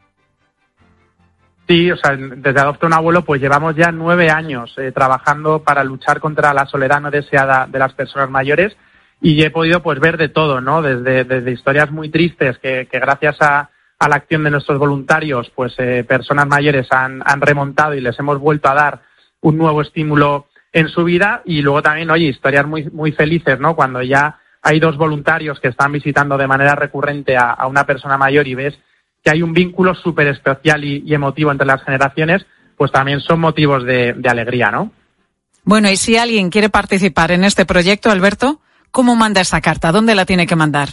Sí, 1.69 1.90
o 1.90 1.99
sea, 1.99 2.17
desde 2.17 2.61
Adopta 2.61 2.87
un 2.87 2.95
Abuelo, 2.95 3.26
pues 3.26 3.43
llevamos 3.43 3.76
ya 3.76 3.93
nueve 3.93 4.31
años 4.31 4.73
eh, 4.79 4.90
trabajando 4.90 5.62
para 5.62 5.85
luchar 5.85 6.19
contra 6.19 6.55
la 6.55 6.64
soledad 6.64 7.02
no 7.02 7.11
deseada 7.11 7.67
de 7.67 7.79
las 7.79 7.93
personas 7.93 8.31
mayores 8.31 8.75
y 9.20 9.42
he 9.42 9.50
podido 9.50 9.82
pues 9.82 10.00
ver 10.00 10.16
de 10.16 10.28
todo, 10.28 10.60
¿no? 10.60 10.82
Desde, 10.82 11.50
historias 11.50 11.90
muy 11.90 12.08
tristes 12.08 12.58
que, 12.58 12.88
gracias 12.90 13.36
a, 13.40 13.70
la 14.00 14.16
acción 14.16 14.44
de 14.44 14.50
nuestros 14.50 14.78
voluntarios, 14.78 15.52
pues 15.54 15.74
eh, 15.76 16.04
personas 16.08 16.46
mayores 16.46 16.86
han, 16.90 17.22
remontado 17.40 17.94
y 17.94 18.00
les 18.00 18.18
hemos 18.18 18.38
vuelto 18.38 18.70
a 18.70 18.74
dar 18.74 19.02
un 19.42 19.58
nuevo 19.58 19.82
estímulo 19.82 20.46
en 20.72 20.88
su 20.88 21.04
vida 21.04 21.42
y 21.44 21.60
luego 21.60 21.82
también, 21.82 22.10
oye, 22.10 22.26
historias 22.26 22.66
muy, 22.66 22.88
muy 22.90 23.12
felices, 23.12 23.60
¿no? 23.60 23.76
Cuando 23.76 24.00
ya 24.02 24.38
hay 24.62 24.80
dos 24.80 24.96
voluntarios 24.96 25.60
que 25.60 25.68
están 25.68 25.92
visitando 25.92 26.38
de 26.38 26.46
manera 26.46 26.74
recurrente 26.74 27.36
a, 27.36 27.66
una 27.66 27.84
persona 27.84 28.16
mayor 28.16 28.48
y 28.48 28.54
ves 28.54 28.78
que 29.22 29.30
hay 29.30 29.42
un 29.42 29.52
vínculo 29.52 29.94
súper 29.94 30.28
especial 30.28 30.82
y, 30.82 31.02
y, 31.04 31.12
emotivo 31.12 31.52
entre 31.52 31.66
las 31.66 31.82
generaciones, 31.82 32.46
pues 32.78 32.90
también 32.90 33.20
son 33.20 33.40
motivos 33.40 33.84
de, 33.84 34.14
de 34.14 34.28
alegría, 34.30 34.70
¿no? 34.70 34.92
Bueno, 35.64 35.90
y 35.90 35.96
si 35.96 36.16
alguien 36.16 36.48
quiere 36.48 36.70
participar 36.70 37.32
en 37.32 37.44
este 37.44 37.66
proyecto, 37.66 38.10
Alberto, 38.10 38.60
¿Cómo 38.90 39.16
manda 39.16 39.40
esa 39.40 39.61
carta? 39.61 39.92
¿Dónde 39.92 40.14
la 40.14 40.25
tiene 40.25 40.47
que 40.47 40.56
mandar? 40.56 40.90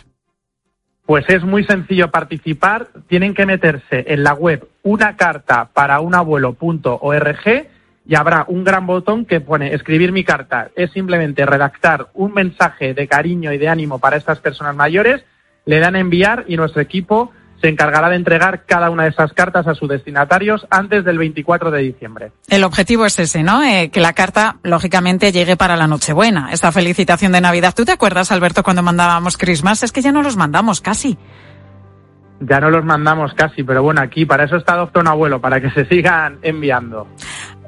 Pues 1.05 1.25
es 1.29 1.43
muy 1.43 1.63
sencillo 1.63 2.11
participar. 2.11 2.87
Tienen 3.07 3.33
que 3.33 3.45
meterse 3.45 4.05
en 4.07 4.23
la 4.23 4.33
web 4.33 4.67
una 4.83 5.15
carta 5.15 5.69
para 5.73 5.99
un 6.01 6.13
abuelo.org 6.13 7.67
y 8.05 8.15
habrá 8.15 8.45
un 8.47 8.63
gran 8.63 8.85
botón 8.85 9.25
que 9.25 9.41
pone 9.41 9.73
escribir 9.73 10.11
mi 10.11 10.23
carta. 10.23 10.69
Es 10.75 10.91
simplemente 10.91 11.45
redactar 11.45 12.07
un 12.13 12.33
mensaje 12.33 12.93
de 12.93 13.07
cariño 13.07 13.51
y 13.51 13.57
de 13.57 13.69
ánimo 13.69 13.99
para 13.99 14.17
estas 14.17 14.39
personas 14.39 14.75
mayores, 14.75 15.23
le 15.65 15.79
dan 15.79 15.95
enviar 15.95 16.45
y 16.47 16.55
nuestro 16.55 16.81
equipo 16.81 17.31
se 17.61 17.69
encargará 17.69 18.09
de 18.09 18.15
entregar 18.15 18.65
cada 18.65 18.89
una 18.89 19.03
de 19.03 19.09
esas 19.09 19.33
cartas 19.33 19.67
a 19.67 19.73
sus 19.73 19.89
destinatarios 19.89 20.67
antes 20.69 21.03
del 21.03 21.17
24 21.17 21.71
de 21.71 21.81
diciembre. 21.81 22.31
El 22.49 22.63
objetivo 22.63 23.05
es 23.05 23.17
ese, 23.19 23.43
¿no? 23.43 23.63
Eh, 23.63 23.89
que 23.91 23.99
la 23.99 24.13
carta, 24.13 24.57
lógicamente, 24.63 25.31
llegue 25.31 25.57
para 25.57 25.75
la 25.75 25.87
Nochebuena, 25.87 26.49
esta 26.51 26.71
felicitación 26.71 27.31
de 27.31 27.41
Navidad. 27.41 27.73
¿Tú 27.75 27.85
te 27.85 27.91
acuerdas, 27.91 28.31
Alberto, 28.31 28.63
cuando 28.63 28.83
mandábamos 28.83 29.37
Christmas? 29.37 29.83
Es 29.83 29.91
que 29.91 30.01
ya 30.01 30.11
no 30.11 30.21
los 30.21 30.37
mandamos 30.37 30.81
casi. 30.81 31.17
Ya 32.39 32.59
no 32.59 32.69
los 32.69 32.85
mandamos 32.85 33.33
casi, 33.33 33.63
pero 33.63 33.81
bueno, 33.81 34.01
aquí 34.01 34.25
para 34.25 34.43
eso 34.43 34.57
está 34.57 34.73
Adopta 34.73 34.99
un 34.99 35.07
Abuelo, 35.07 35.41
para 35.41 35.59
que 35.59 35.71
se 35.71 35.85
sigan 35.85 36.37
enviando. 36.43 37.07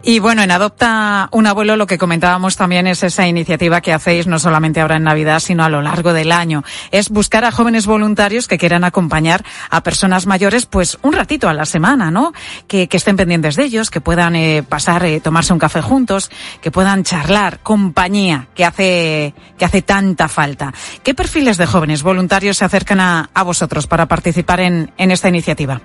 Y 0.02 0.20
bueno, 0.20 0.42
en 0.42 0.52
Adopta 0.52 1.28
un 1.34 1.46
abuelo 1.46 1.76
lo 1.76 1.86
que 1.86 1.98
comentábamos 1.98 2.56
también 2.56 2.88
es 2.88 3.04
esa 3.04 3.28
iniciativa 3.28 3.82
que 3.82 3.92
hacéis 3.92 4.28
no 4.28 4.40
solamente 4.40 4.80
ahora 4.80 4.96
en 4.96 5.04
Navidad, 5.04 5.42
sino 5.42 5.66
a 5.66 5.70
lo 5.70 5.82
largo 5.82 6.14
del 6.14 6.32
año. 6.32 6.64
Es 6.92 7.10
buscar 7.10 7.44
a 7.44 7.52
jóvenes 7.52 7.86
voluntarios 7.86 8.48
que 8.48 8.58
quieran 8.58 8.86
acompañar 8.86 9.44
a 9.70 9.84
personas 9.84 10.26
mayores 10.26 10.66
pues 10.66 10.98
un 11.02 11.12
ratito 11.12 11.50
a 11.50 11.54
la 11.54 11.66
semana, 11.66 12.12
¿no? 12.12 12.32
Que, 12.68 12.88
estén 12.90 13.18
pendientes 13.18 13.56
de 13.56 13.64
ellos, 13.64 13.92
que 13.92 14.02
puedan 14.02 14.36
eh, 14.36 14.64
pasar, 14.68 15.04
eh, 15.06 15.20
tomarse 15.20 15.54
un 15.54 15.60
café 15.60 15.82
juntos, 15.82 16.32
que 16.62 16.72
puedan 16.72 17.04
charlar, 17.04 17.60
compañía, 17.60 18.48
que 18.56 18.66
hace, 18.66 19.34
que 19.58 19.66
hace 19.66 19.82
tanta 19.82 20.28
falta. 20.28 20.74
¿Qué 21.04 21.14
perfiles 21.14 21.58
de 21.58 21.66
jóvenes 21.66 22.04
voluntarios 22.04 22.58
se 22.58 22.66
acercan 22.66 23.00
a, 23.00 23.30
a 23.34 23.44
vosotros 23.44 23.88
para 23.88 24.08
participar 24.08 24.62
en, 24.62 24.92
en 24.98 25.12
esta 25.12 25.30
iniciativa? 25.30 25.82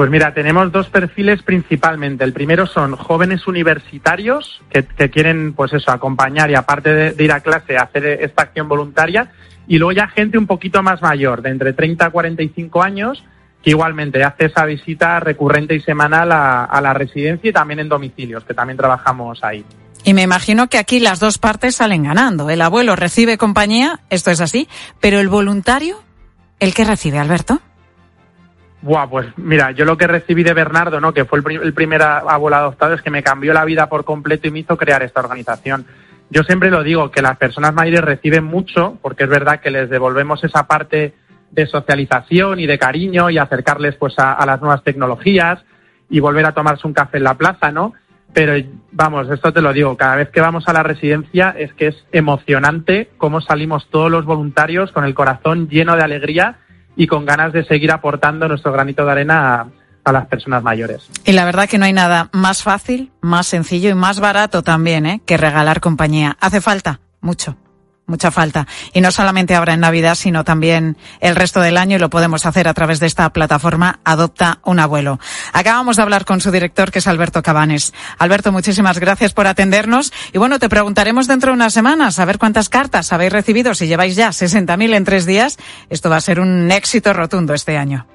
Pues 0.00 0.08
mira, 0.08 0.32
tenemos 0.32 0.72
dos 0.72 0.88
perfiles 0.88 1.42
principalmente. 1.42 2.24
El 2.24 2.32
primero 2.32 2.66
son 2.66 2.96
jóvenes 2.96 3.46
universitarios 3.46 4.62
que, 4.70 5.10
quieren, 5.10 5.52
pues 5.52 5.74
eso, 5.74 5.90
acompañar 5.90 6.50
y 6.50 6.54
aparte 6.54 6.94
de, 6.94 7.12
de, 7.12 7.22
ir 7.22 7.30
a 7.30 7.40
clase, 7.40 7.76
hacer 7.76 8.06
esta 8.06 8.44
acción 8.44 8.66
voluntaria. 8.66 9.30
Y 9.68 9.76
luego 9.76 9.92
ya 9.92 10.08
gente 10.08 10.38
un 10.38 10.46
poquito 10.46 10.82
más 10.82 11.02
mayor, 11.02 11.42
de 11.42 11.50
entre 11.50 11.74
30 11.74 12.06
a 12.06 12.10
45 12.10 12.82
años, 12.82 13.22
que 13.62 13.72
igualmente 13.72 14.24
hace 14.24 14.46
esa 14.46 14.64
visita 14.64 15.20
recurrente 15.20 15.74
y 15.74 15.80
semanal 15.80 16.32
a, 16.32 16.64
a 16.64 16.80
la 16.80 16.94
residencia 16.94 17.50
y 17.50 17.52
también 17.52 17.80
en 17.80 17.90
domicilios, 17.90 18.42
que 18.44 18.54
también 18.54 18.78
trabajamos 18.78 19.44
ahí. 19.44 19.66
Y 20.02 20.14
me 20.14 20.22
imagino 20.22 20.68
que 20.68 20.78
aquí 20.78 20.98
las 20.98 21.20
dos 21.20 21.36
partes 21.36 21.74
salen 21.74 22.04
ganando. 22.04 22.48
El 22.48 22.62
abuelo 22.62 22.96
recibe 22.96 23.36
compañía, 23.36 24.00
esto 24.08 24.30
es 24.30 24.40
así, 24.40 24.66
pero 24.98 25.20
el 25.20 25.28
voluntario, 25.28 26.02
¿el 26.58 26.72
que 26.72 26.86
recibe, 26.86 27.18
Alberto? 27.18 27.60
Buah, 28.82 29.08
pues 29.08 29.26
mira, 29.36 29.72
yo 29.72 29.84
lo 29.84 29.98
que 29.98 30.06
recibí 30.06 30.42
de 30.42 30.54
Bernardo, 30.54 31.00
¿no? 31.00 31.12
Que 31.12 31.26
fue 31.26 31.38
el, 31.38 31.44
prim 31.44 31.60
el, 31.62 31.74
primer 31.74 32.02
abuelo 32.02 32.56
adoptado, 32.56 32.94
es 32.94 33.02
que 33.02 33.10
me 33.10 33.22
cambió 33.22 33.52
la 33.52 33.64
vida 33.64 33.88
por 33.88 34.04
completo 34.04 34.48
y 34.48 34.50
me 34.50 34.60
hizo 34.60 34.76
crear 34.76 35.02
esta 35.02 35.20
organización. 35.20 35.84
Yo 36.30 36.44
siempre 36.44 36.70
lo 36.70 36.82
digo, 36.82 37.10
que 37.10 37.20
las 37.20 37.36
personas 37.36 37.74
mayores 37.74 38.02
reciben 38.02 38.44
mucho, 38.44 38.96
porque 39.02 39.24
es 39.24 39.30
verdad 39.30 39.60
que 39.60 39.70
les 39.70 39.90
devolvemos 39.90 40.42
esa 40.44 40.66
parte 40.66 41.14
de 41.50 41.66
socialización 41.66 42.60
y 42.60 42.66
de 42.66 42.78
cariño 42.78 43.28
y 43.28 43.36
acercarles 43.36 43.96
pues 43.96 44.18
a, 44.18 44.32
a 44.32 44.46
las 44.46 44.60
nuevas 44.60 44.82
tecnologías 44.82 45.62
y 46.08 46.20
volver 46.20 46.46
a 46.46 46.52
tomarse 46.52 46.86
un 46.86 46.94
café 46.94 47.18
en 47.18 47.24
la 47.24 47.34
plaza, 47.34 47.72
¿no? 47.72 47.92
Pero 48.32 48.54
vamos, 48.92 49.28
esto 49.28 49.52
te 49.52 49.60
lo 49.60 49.72
digo, 49.72 49.96
cada 49.96 50.16
vez 50.16 50.30
que 50.30 50.40
vamos 50.40 50.68
a 50.68 50.72
la 50.72 50.84
residencia 50.84 51.54
es 51.58 51.72
que 51.74 51.88
es 51.88 52.06
emocionante 52.12 53.10
cómo 53.18 53.40
salimos 53.40 53.88
todos 53.90 54.10
los 54.10 54.24
voluntarios 54.24 54.92
con 54.92 55.04
el 55.04 55.14
corazón 55.14 55.68
lleno 55.68 55.96
de 55.96 56.02
alegría 56.02 56.58
y 57.00 57.06
con 57.06 57.24
ganas 57.24 57.54
de 57.54 57.64
seguir 57.64 57.92
aportando 57.92 58.46
nuestro 58.46 58.72
granito 58.72 59.06
de 59.06 59.12
arena 59.12 59.68
a, 60.04 60.12
las 60.12 60.26
personas 60.26 60.62
mayores. 60.62 61.08
Y 61.24 61.32
la 61.32 61.46
verdad 61.46 61.66
que 61.66 61.78
no 61.78 61.86
hay 61.86 61.94
nada 61.94 62.28
más 62.32 62.62
fácil, 62.62 63.10
más 63.22 63.46
sencillo 63.46 63.88
y 63.88 63.94
más 63.94 64.20
barato 64.20 64.62
también 64.62 65.06
¿eh? 65.06 65.22
que 65.24 65.38
regalar 65.38 65.80
compañía. 65.80 66.36
Hace 66.40 66.60
falta 66.60 67.00
mucho 67.22 67.56
mucha 68.10 68.30
falta. 68.30 68.66
Y 68.92 69.00
no 69.00 69.10
solamente 69.10 69.54
ahora 69.54 69.74
en 69.74 69.80
Navidad, 69.80 70.14
sino 70.14 70.44
también 70.44 70.98
el 71.20 71.36
resto 71.36 71.60
del 71.60 71.78
año 71.78 71.96
y 71.96 71.98
lo 71.98 72.10
podemos 72.10 72.44
hacer 72.44 72.68
a 72.68 72.74
través 72.74 73.00
de 73.00 73.06
esta 73.06 73.30
plataforma 73.30 74.00
Adopta 74.04 74.58
un 74.64 74.78
Abuelo. 74.78 75.18
Acabamos 75.52 75.96
de 75.96 76.02
hablar 76.02 76.24
con 76.24 76.40
su 76.40 76.50
director, 76.50 76.90
que 76.90 76.98
es 76.98 77.06
Alberto 77.06 77.42
Cabanes. 77.42 77.94
Alberto, 78.18 78.52
muchísimas 78.52 78.98
gracias 78.98 79.32
por 79.32 79.46
atendernos. 79.46 80.12
Y 80.32 80.38
bueno, 80.38 80.58
te 80.58 80.68
preguntaremos 80.68 81.26
dentro 81.26 81.52
de 81.52 81.54
unas 81.54 81.72
semanas 81.72 82.18
a 82.18 82.24
ver 82.24 82.38
cuántas 82.38 82.68
cartas 82.68 83.12
habéis 83.12 83.32
recibido. 83.32 83.74
Si 83.74 83.86
lleváis 83.86 84.16
ya 84.16 84.28
60.000 84.28 84.94
en 84.94 85.04
tres 85.04 85.24
días, 85.24 85.58
esto 85.88 86.10
va 86.10 86.16
a 86.16 86.20
ser 86.20 86.40
un 86.40 86.70
éxito 86.70 87.12
rotundo 87.12 87.54
este 87.54 87.78
año. 87.78 88.06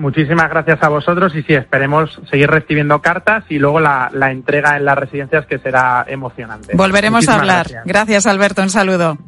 Muchísimas 0.00 0.48
gracias 0.48 0.82
a 0.82 0.88
vosotros 0.88 1.34
y 1.34 1.42
sí, 1.42 1.52
esperemos 1.52 2.22
seguir 2.30 2.48
recibiendo 2.48 3.02
cartas 3.02 3.44
y 3.50 3.58
luego 3.58 3.80
la, 3.80 4.10
la 4.14 4.30
entrega 4.30 4.78
en 4.78 4.86
las 4.86 4.96
residencias 4.96 5.44
que 5.44 5.58
será 5.58 6.06
emocionante. 6.08 6.74
Volveremos 6.74 7.18
Muchísimas 7.18 7.36
a 7.36 7.40
hablar. 7.40 7.66
Gracias. 7.66 7.84
gracias, 7.84 8.26
Alberto. 8.26 8.62
Un 8.62 8.70
saludo. 8.70 9.18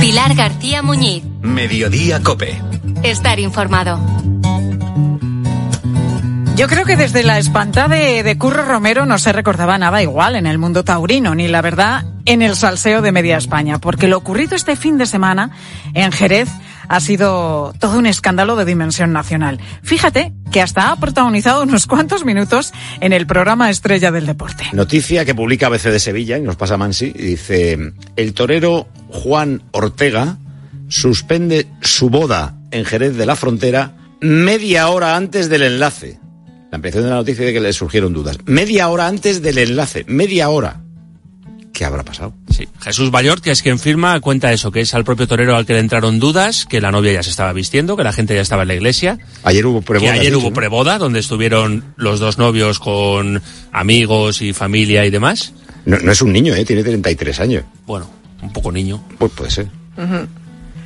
Pilar 0.00 0.34
García 0.34 0.82
Muñiz. 0.82 1.24
Mediodía 1.40 2.20
Cope. 2.20 2.60
Estar 3.04 3.38
informado. 3.38 4.00
Yo 6.56 6.68
creo 6.68 6.84
que 6.84 6.96
desde 6.96 7.24
la 7.24 7.38
espantada 7.38 7.96
de, 7.96 8.22
de, 8.22 8.38
Curro 8.38 8.64
Romero 8.64 9.06
no 9.06 9.18
se 9.18 9.32
recordaba 9.32 9.76
nada 9.76 10.00
igual 10.02 10.36
en 10.36 10.46
el 10.46 10.56
mundo 10.56 10.84
taurino, 10.84 11.34
ni 11.34 11.48
la 11.48 11.62
verdad 11.62 12.04
en 12.26 12.42
el 12.42 12.54
salseo 12.54 13.02
de 13.02 13.10
media 13.10 13.36
España, 13.36 13.80
porque 13.80 14.06
lo 14.06 14.18
ocurrido 14.18 14.54
este 14.54 14.76
fin 14.76 14.96
de 14.96 15.06
semana 15.06 15.50
en 15.94 16.12
Jerez 16.12 16.48
ha 16.88 17.00
sido 17.00 17.74
todo 17.80 17.98
un 17.98 18.06
escándalo 18.06 18.54
de 18.54 18.64
dimensión 18.64 19.12
nacional. 19.12 19.58
Fíjate 19.82 20.32
que 20.52 20.62
hasta 20.62 20.92
ha 20.92 20.96
protagonizado 20.96 21.64
unos 21.64 21.86
cuantos 21.88 22.24
minutos 22.24 22.72
en 23.00 23.12
el 23.12 23.26
programa 23.26 23.68
Estrella 23.68 24.12
del 24.12 24.26
Deporte. 24.26 24.64
Noticia 24.72 25.24
que 25.24 25.34
publica 25.34 25.66
ABC 25.66 25.84
de 25.84 25.98
Sevilla 25.98 26.38
y 26.38 26.42
nos 26.42 26.54
pasa 26.54 26.76
Mansi 26.76 27.06
y 27.06 27.22
dice, 27.22 27.92
el 28.14 28.32
torero 28.32 28.86
Juan 29.08 29.62
Ortega 29.72 30.36
suspende 30.88 31.66
su 31.80 32.10
boda 32.10 32.54
en 32.70 32.84
Jerez 32.84 33.16
de 33.16 33.26
la 33.26 33.34
Frontera 33.34 33.94
media 34.20 34.88
hora 34.88 35.16
antes 35.16 35.48
del 35.48 35.62
enlace. 35.62 36.20
La 36.74 36.78
ampliación 36.78 37.04
de 37.04 37.10
la 37.10 37.16
noticia 37.18 37.46
de 37.46 37.52
que 37.52 37.60
le 37.60 37.72
surgieron 37.72 38.12
dudas. 38.12 38.36
Media 38.46 38.88
hora 38.88 39.06
antes 39.06 39.40
del 39.42 39.58
enlace, 39.58 40.04
media 40.08 40.48
hora. 40.48 40.80
¿Qué 41.72 41.84
habrá 41.84 42.02
pasado? 42.02 42.34
Sí, 42.50 42.66
Jesús 42.80 43.12
Bayort, 43.12 43.44
que 43.44 43.52
es 43.52 43.62
quien 43.62 43.78
firma, 43.78 44.18
cuenta 44.18 44.52
eso, 44.52 44.72
que 44.72 44.80
es 44.80 44.92
al 44.92 45.04
propio 45.04 45.28
torero 45.28 45.54
al 45.54 45.66
que 45.66 45.74
le 45.74 45.78
entraron 45.78 46.18
dudas, 46.18 46.66
que 46.66 46.80
la 46.80 46.90
novia 46.90 47.12
ya 47.12 47.22
se 47.22 47.30
estaba 47.30 47.52
vistiendo, 47.52 47.96
que 47.96 48.02
la 48.02 48.12
gente 48.12 48.34
ya 48.34 48.40
estaba 48.40 48.62
en 48.62 48.68
la 48.68 48.74
iglesia. 48.74 49.20
Ayer 49.44 49.64
hubo 49.66 49.82
preboda. 49.82 50.14
Que 50.14 50.18
ayer 50.18 50.32
dicho, 50.32 50.38
hubo 50.40 50.48
¿no? 50.48 50.54
preboda, 50.54 50.98
donde 50.98 51.20
estuvieron 51.20 51.94
los 51.94 52.18
dos 52.18 52.38
novios 52.38 52.80
con 52.80 53.40
amigos 53.70 54.42
y 54.42 54.52
familia 54.52 55.06
y 55.06 55.10
demás. 55.10 55.52
No, 55.84 55.96
no 55.98 56.10
es 56.10 56.20
un 56.22 56.32
niño, 56.32 56.56
¿eh? 56.56 56.64
tiene 56.64 56.82
33 56.82 57.38
años. 57.38 57.64
Bueno, 57.86 58.10
un 58.42 58.52
poco 58.52 58.72
niño. 58.72 59.00
Pues 59.16 59.30
puede 59.30 59.50
ser. 59.52 59.68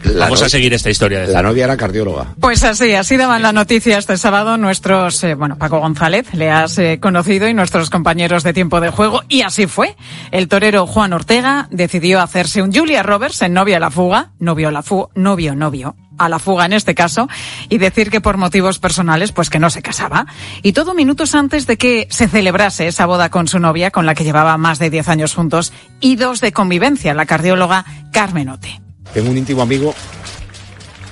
La 0.05 0.27
Vamos 0.27 0.41
no- 0.41 0.47
a 0.47 0.49
seguir 0.49 0.73
esta 0.75 0.91
historia. 0.91 1.21
De 1.21 1.29
La 1.29 1.43
novia 1.43 1.65
era 1.65 1.77
cardióloga. 1.77 2.35
Pues 2.41 2.63
así, 2.65 2.95
así 2.95 3.17
daban 3.17 3.43
la 3.43 3.53
noticia 3.53 3.99
este 3.99 4.17
sábado 4.17 4.57
nuestros, 4.57 5.23
eh, 5.25 5.35
bueno, 5.35 5.59
Paco 5.59 5.81
González, 5.81 6.33
le 6.35 6.51
has 6.51 6.79
eh, 6.79 6.99
conocido, 7.01 7.49
y 7.49 7.55
nuestros 7.55 7.91
compañeros 7.91 8.43
de 8.45 8.53
tiempo 8.53 8.81
de 8.81 8.91
juego, 8.91 9.23
y 9.29 9.43
así 9.43 9.67
fue. 9.67 9.97
El 10.31 10.49
torero 10.49 10.87
Juan 10.87 11.13
Ortega 11.13 11.67
decidió 11.71 12.21
hacerse 12.21 12.63
un 12.63 12.73
Julia 12.73 13.03
Roberts 13.03 13.43
en 13.43 13.53
novia 13.55 13.79
a 13.79 13.81
la 13.81 13.91
fuga, 13.91 14.31
novio 14.39 14.69
a 14.69 14.73
la 14.73 14.83
fuga, 14.83 15.09
novio, 15.15 15.55
novio, 15.57 15.97
a 16.17 16.29
la 16.29 16.39
fuga 16.39 16.67
en 16.67 16.73
este 16.73 16.95
caso, 16.95 17.29
y 17.69 17.79
decir 17.79 18.11
que 18.11 18.21
por 18.21 18.37
motivos 18.37 18.79
personales, 18.79 19.33
pues 19.33 19.51
que 19.51 19.59
no 19.59 19.69
se 19.71 19.83
casaba. 19.83 20.27
Y 20.63 20.73
todo 20.73 20.95
minutos 20.95 21.35
antes 21.35 21.67
de 21.67 21.77
que 21.77 22.07
se 22.11 22.29
celebrase 22.29 22.87
esa 22.87 23.07
boda 23.07 23.31
con 23.31 23.49
su 23.49 23.59
novia, 23.59 23.91
con 23.91 24.07
la 24.07 24.15
que 24.15 24.25
llevaba 24.25 24.57
más 24.59 24.79
de 24.79 24.91
10 24.91 25.09
años 25.09 25.35
juntos, 25.35 25.73
y 26.01 26.17
dos 26.17 26.41
de 26.41 26.53
convivencia, 26.53 27.15
la 27.15 27.27
cardióloga 27.27 27.85
Carmen 28.13 28.49
Ote. 28.49 28.81
Tengo 29.15 29.31
un 29.31 29.39
íntimo 29.39 29.63
amigo 29.63 29.95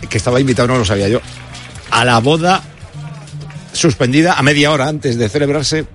que 0.09 0.19
estaba 0.19 0.41
invitado, 0.41 0.69
no 0.69 0.79
lo 0.79 0.85
sabía 0.85 1.09
yo, 1.09 1.21
a 1.91 2.05
la 2.05 2.19
boda 2.21 2.63
suspendida 3.73 4.35
a 4.35 4.43
media 4.43 4.73
hora 4.73 4.89
antes 4.89 5.19
de 5.19 5.29
celebrarse 5.29 5.87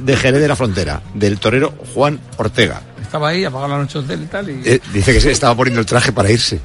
de 0.00 0.16
Jerez 0.16 0.40
de 0.40 0.48
la 0.48 0.56
Frontera, 0.56 1.02
del 1.14 1.38
torero 1.38 1.74
Juan 1.94 2.20
Ortega. 2.36 2.82
Estaba 3.02 3.28
ahí, 3.28 3.44
apagado 3.44 3.72
la 3.72 3.78
noche 3.78 3.98
hotel 3.98 4.22
y 4.22 4.26
tal. 4.26 4.50
Y... 4.50 4.62
Eh, 4.64 4.80
dice 4.92 5.12
que 5.12 5.20
se 5.20 5.30
estaba 5.30 5.54
poniendo 5.54 5.80
el 5.80 5.86
traje 5.86 6.12
para 6.12 6.30
irse. 6.30 6.60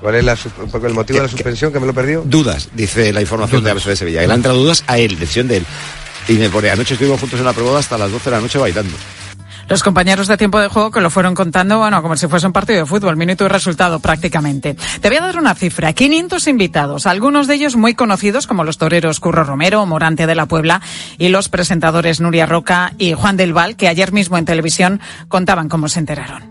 ¿Cuál 0.00 0.16
es 0.16 0.24
la, 0.24 0.32
el 0.32 0.94
motivo 0.94 1.18
de 1.18 1.24
la 1.24 1.28
suspensión 1.28 1.72
que 1.72 1.78
me 1.78 1.86
lo 1.86 1.94
perdió? 1.94 2.22
Dudas, 2.24 2.70
dice 2.74 3.12
la 3.12 3.20
información 3.20 3.62
de 3.62 3.70
ABC 3.70 3.84
de 3.84 3.96
Sevilla. 3.96 4.22
Y 4.22 4.26
le 4.26 4.32
han 4.32 4.40
entrado 4.40 4.58
dudas 4.58 4.82
a 4.88 4.98
él, 4.98 5.16
decisión 5.18 5.46
de 5.46 5.58
él. 5.58 5.66
Y 6.26 6.32
me 6.34 6.48
pone, 6.50 6.70
anoche 6.70 6.94
estuvimos 6.94 7.20
juntos 7.20 7.38
en 7.38 7.44
la 7.44 7.52
preboda 7.52 7.78
hasta 7.78 7.96
las 7.96 8.10
12 8.10 8.24
de 8.24 8.36
la 8.36 8.40
noche 8.42 8.58
bailando. 8.58 8.94
Los 9.68 9.82
compañeros 9.82 10.26
de 10.26 10.36
tiempo 10.36 10.60
de 10.60 10.68
juego 10.68 10.90
que 10.90 11.00
lo 11.00 11.10
fueron 11.10 11.34
contando, 11.34 11.78
bueno, 11.78 12.02
como 12.02 12.16
si 12.16 12.26
fuese 12.26 12.46
un 12.46 12.52
partido 12.52 12.80
de 12.80 12.86
fútbol, 12.86 13.16
minuto 13.16 13.44
y 13.44 13.48
resultado 13.48 14.00
prácticamente. 14.00 14.76
Te 15.00 15.08
voy 15.08 15.18
a 15.18 15.22
dar 15.22 15.38
una 15.38 15.54
cifra, 15.54 15.92
500 15.92 16.46
invitados, 16.48 17.06
algunos 17.06 17.46
de 17.46 17.54
ellos 17.54 17.76
muy 17.76 17.94
conocidos 17.94 18.46
como 18.46 18.64
los 18.64 18.78
toreros 18.78 19.20
Curro 19.20 19.44
Romero, 19.44 19.84
Morante 19.86 20.26
de 20.26 20.34
la 20.34 20.46
Puebla 20.46 20.80
y 21.18 21.28
los 21.28 21.48
presentadores 21.48 22.20
Nuria 22.20 22.46
Roca 22.46 22.92
y 22.98 23.12
Juan 23.14 23.36
del 23.36 23.52
Val, 23.52 23.76
que 23.76 23.88
ayer 23.88 24.12
mismo 24.12 24.36
en 24.36 24.44
televisión 24.44 25.00
contaban 25.28 25.68
cómo 25.68 25.88
se 25.88 26.00
enteraron. 26.00 26.42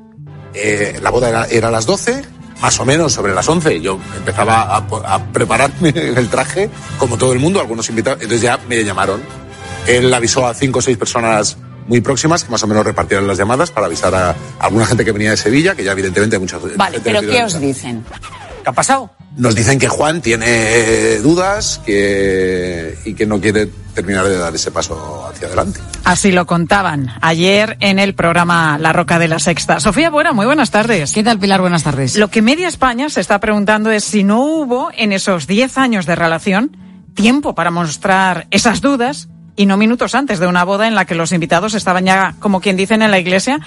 Eh, 0.53 1.00
la 1.01 1.10
boda 1.10 1.46
era, 1.50 1.68
a 1.68 1.72
las 1.72 1.86
12, 1.86 2.24
más 2.62 2.80
o 2.80 2.86
menos 2.86 3.13
sobre 3.13 3.34
las 3.34 3.48
11. 3.48 3.82
Yo 3.82 4.00
empezaba 4.18 4.75
a, 4.75 4.86
a 5.06 5.24
prepararme 5.32 5.89
el 5.89 6.30
traje, 6.30 6.69
como 6.97 7.17
todo 7.17 7.34
el 7.34 7.39
mundo, 7.39 7.60
algunos 7.60 7.89
invitados. 7.89 8.21
Entonces 8.21 8.41
ya 8.41 8.60
me 8.67 8.84
llamaron. 8.84 9.21
Él 9.88 10.13
avisó 10.13 10.45
a 10.45 10.54
cinco 10.54 10.80
o 10.80 10.82
seis 10.82 10.97
personas 10.97 11.58
muy 11.88 12.02
próximas 12.02 12.44
que 12.44 12.52
más 12.52 12.63
o 12.63 12.67
menos 12.67 12.86
repartieron 12.86 13.28
las 13.28 13.38
llamadas 13.38 13.72
para 13.72 13.88
avisar 13.88 14.13
a 14.15 14.36
alguna 14.60 14.86
gente 14.86 15.06
que 15.06 15.12
venía 15.12 15.32
de 15.32 15.38
Sevilla, 15.38 15.76
que 15.76 15.84
ya 15.84 15.91
evidentemente 15.91 16.39
mucha 16.39 16.58
Vale, 16.58 16.98
gente 16.98 17.12
pero 17.12 17.22
¿qué 17.22 17.44
os 17.44 17.60
dicen? 17.60 18.04
¿Qué 18.63 18.70
ha 18.70 18.74
pasado? 18.74 19.10
Nos 19.38 19.56
dicen 19.56 19.80
que 19.80 19.88
Juan 19.88 20.22
tiene 20.22 20.46
eh, 20.48 21.20
dudas 21.22 21.82
que, 21.86 22.98
y 23.06 23.13
que 23.13 23.26
no 23.26 23.39
quiere 23.39 23.70
terminar 23.94 24.26
de 24.26 24.38
dar 24.38 24.54
ese 24.54 24.72
paso 24.72 25.28
hacia 25.28 25.48
adelante. 25.48 25.80
Así 26.04 26.32
lo 26.32 26.46
contaban 26.46 27.12
ayer 27.22 27.78
en 27.80 27.98
el 27.98 28.13
programa 28.13 28.78
La 28.78 28.94
Roca 28.94 29.20
de 29.20 29.28
la 29.28 29.39
Sexta. 29.39 29.80
Sofía 29.80 30.10
Buena, 30.10 30.34
muy 30.34 30.46
buenas 30.46 30.70
tardes. 30.70 31.13
¿Qué 31.13 31.24
tal, 31.24 31.39
Pilar? 31.39 31.62
Buenas 31.62 31.84
tardes. 31.84 32.17
Lo 32.17 32.30
que 32.30 32.41
media 32.41 32.67
España 32.67 33.10
se 33.10 33.22
está 33.22 33.39
preguntando 33.39 33.89
es 33.89 34.04
si 34.04 34.24
no 34.24 34.41
hubo 34.44 34.91
en 34.96 35.13
esos 35.13 35.48
10 35.48 35.78
años 35.78 36.06
de 36.06 36.15
relación 36.15 36.78
tiempo 37.13 37.56
para 37.56 37.72
mostrar 37.72 38.48
esas 38.52 38.82
dudas 38.82 39.30
y 39.56 39.66
no 39.66 39.78
minutos 39.78 40.16
antes 40.16 40.40
de 40.40 40.48
una 40.48 40.64
boda 40.64 40.88
en 40.88 40.96
la 40.96 41.06
que 41.06 41.16
los 41.16 41.32
invitados 41.32 41.74
estaban 41.74 42.06
ya, 42.06 42.36
como 42.40 42.62
quien 42.62 42.78
dicen, 42.78 43.02
en 43.02 43.12
la 43.12 43.20
iglesia 43.20 43.60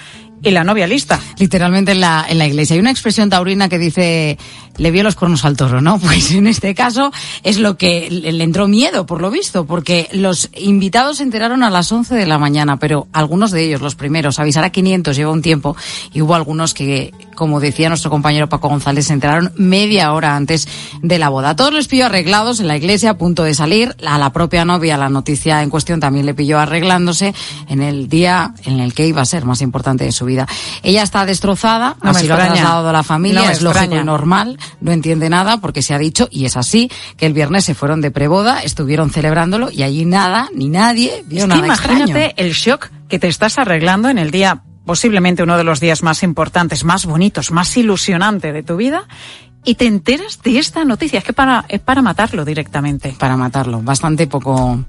y 0.42 0.51
la 0.51 0.64
novia 0.64 0.87
lista. 0.87 1.20
Literalmente 1.38 1.92
en 1.92 2.01
la, 2.01 2.27
en 2.29 2.38
la 2.38 2.47
iglesia. 2.47 2.75
Hay 2.75 2.81
una 2.81 2.90
expresión 2.90 3.31
taurina 3.31 3.68
que 3.68 3.79
dice, 3.79 4.38
le 4.77 4.90
vio 4.90 5.03
los 5.03 5.14
cuernos 5.14 5.44
al 5.44 5.57
toro, 5.57 5.81
¿no? 5.81 5.99
Pues 6.05 6.33
en 6.33 6.47
este 6.47 6.75
caso 6.75 7.11
es 7.42 7.59
lo 7.59 7.77
que 7.77 8.09
le, 8.11 8.44
entró 8.44 8.68
miedo, 8.68 9.07
por 9.07 9.20
lo 9.20 9.31
visto, 9.31 9.64
porque 9.64 10.09
los 10.12 10.51
invitados 10.55 11.16
se 11.16 11.23
enteraron 11.23 11.62
a 11.62 11.70
las 11.70 11.90
11 11.90 12.14
de 12.14 12.27
la 12.27 12.38
mañana, 12.38 12.79
pero 12.79 13.09
algunos 13.12 13.51
de 13.51 13.64
ellos, 13.64 13.81
los 13.81 13.94
primeros, 13.94 14.38
avisar 14.38 14.64
a 14.64 14.70
500 14.70 15.16
lleva 15.16 15.33
un 15.33 15.42
tiempo 15.42 15.77
y 16.12 16.20
hubo 16.20 16.35
algunos 16.35 16.75
que, 16.75 17.12
como 17.35 17.59
decía 17.59 17.88
nuestro 17.88 18.11
compañero 18.11 18.49
Paco 18.49 18.68
González, 18.68 19.07
se 19.07 19.14
enteraron 19.14 19.53
media 19.57 20.12
hora 20.12 20.37
antes 20.37 20.68
de 21.03 21.18
la 21.18 21.31
boda. 21.31 21.57
Todos 21.57 21.73
les 21.73 21.88
pilló 21.88 22.07
arreglados 22.07 22.61
en 22.61 22.68
la 22.68 22.77
iglesia, 22.77 23.11
a 23.11 23.18
punto 23.18 23.44
de 23.44 23.55
salir. 23.55 23.97
A 24.07 24.18
la 24.18 24.33
propia 24.33 24.64
novia, 24.64 24.97
la 24.97 25.09
noticia 25.09 25.62
en 25.62 25.70
cuestión 25.74 25.98
también 25.98 26.24
le 26.24 26.34
pilló 26.34 26.60
arreglándose 26.60 27.34
en 27.66 27.82
el 27.82 28.08
día 28.08 28.54
en 28.64 28.78
el 28.78 28.94
que 28.94 29.08
iba 29.08 29.22
a 29.22 29.24
ser 29.24 29.44
más 29.44 29.60
importante 29.60 30.04
de 30.04 30.12
su 30.12 30.24
vida. 30.24 30.46
Ella 30.84 31.02
está 31.02 31.26
destrozada, 31.26 31.96
No 32.00 32.10
así 32.10 32.28
lo 32.28 32.34
ha 32.34 32.37
trasladado 32.37 32.92
la 32.92 33.02
familia, 33.02 33.42
No 33.42 33.50
es 33.50 33.60
lógico 33.60 33.96
y 33.96 34.04
normal, 34.04 34.56
no 34.80 34.92
entiende 34.92 35.28
nada 35.28 35.56
porque 35.56 35.82
se 35.82 35.92
ha 35.92 35.98
dicho, 35.98 36.28
y 36.30 36.44
es 36.44 36.56
así, 36.56 36.92
que 37.16 37.26
el 37.26 37.32
viernes 37.32 37.64
se 37.64 37.74
fueron 37.74 38.00
de 38.00 38.12
preboda, 38.12 38.62
estuvieron 38.62 39.10
celebrándolo 39.10 39.68
y 39.68 39.82
allí 39.82 40.04
nada, 40.04 40.48
ni 40.54 40.68
nadie 40.68 41.24
vio 41.26 41.46
Es 41.46 41.50
que 41.50 41.58
imagínate 41.58 42.26
extraño. 42.26 42.32
el 42.37 42.52
shock 42.52 42.90
que 43.08 43.18
te 43.18 43.26
estás 43.26 43.58
arreglando 43.58 44.08
en 44.08 44.18
el 44.18 44.30
día, 44.30 44.62
posiblemente 44.87 45.42
uno 45.42 45.56
de 45.56 45.64
los 45.64 45.80
días 45.80 46.04
más 46.04 46.22
importantes, 46.22 46.84
más 46.84 47.04
bonitos, 47.04 47.50
más 47.50 47.76
ilusionante 47.76 48.52
de 48.52 48.62
tu 48.62 48.76
vida, 48.76 49.08
y 49.64 49.74
te 49.74 49.87
enteras 49.87 50.40
de 50.42 50.58
esta 50.58 50.84
noticia. 50.84 51.18
Es 51.18 51.24
que 51.24 51.32
para, 51.32 51.64
es 51.68 51.80
para 51.80 52.00
matarlo 52.00 52.44
directamente. 52.44 53.16
Para 53.18 53.37
matarlo, 53.37 53.80
bastante 53.82 54.28
poco 54.28 54.84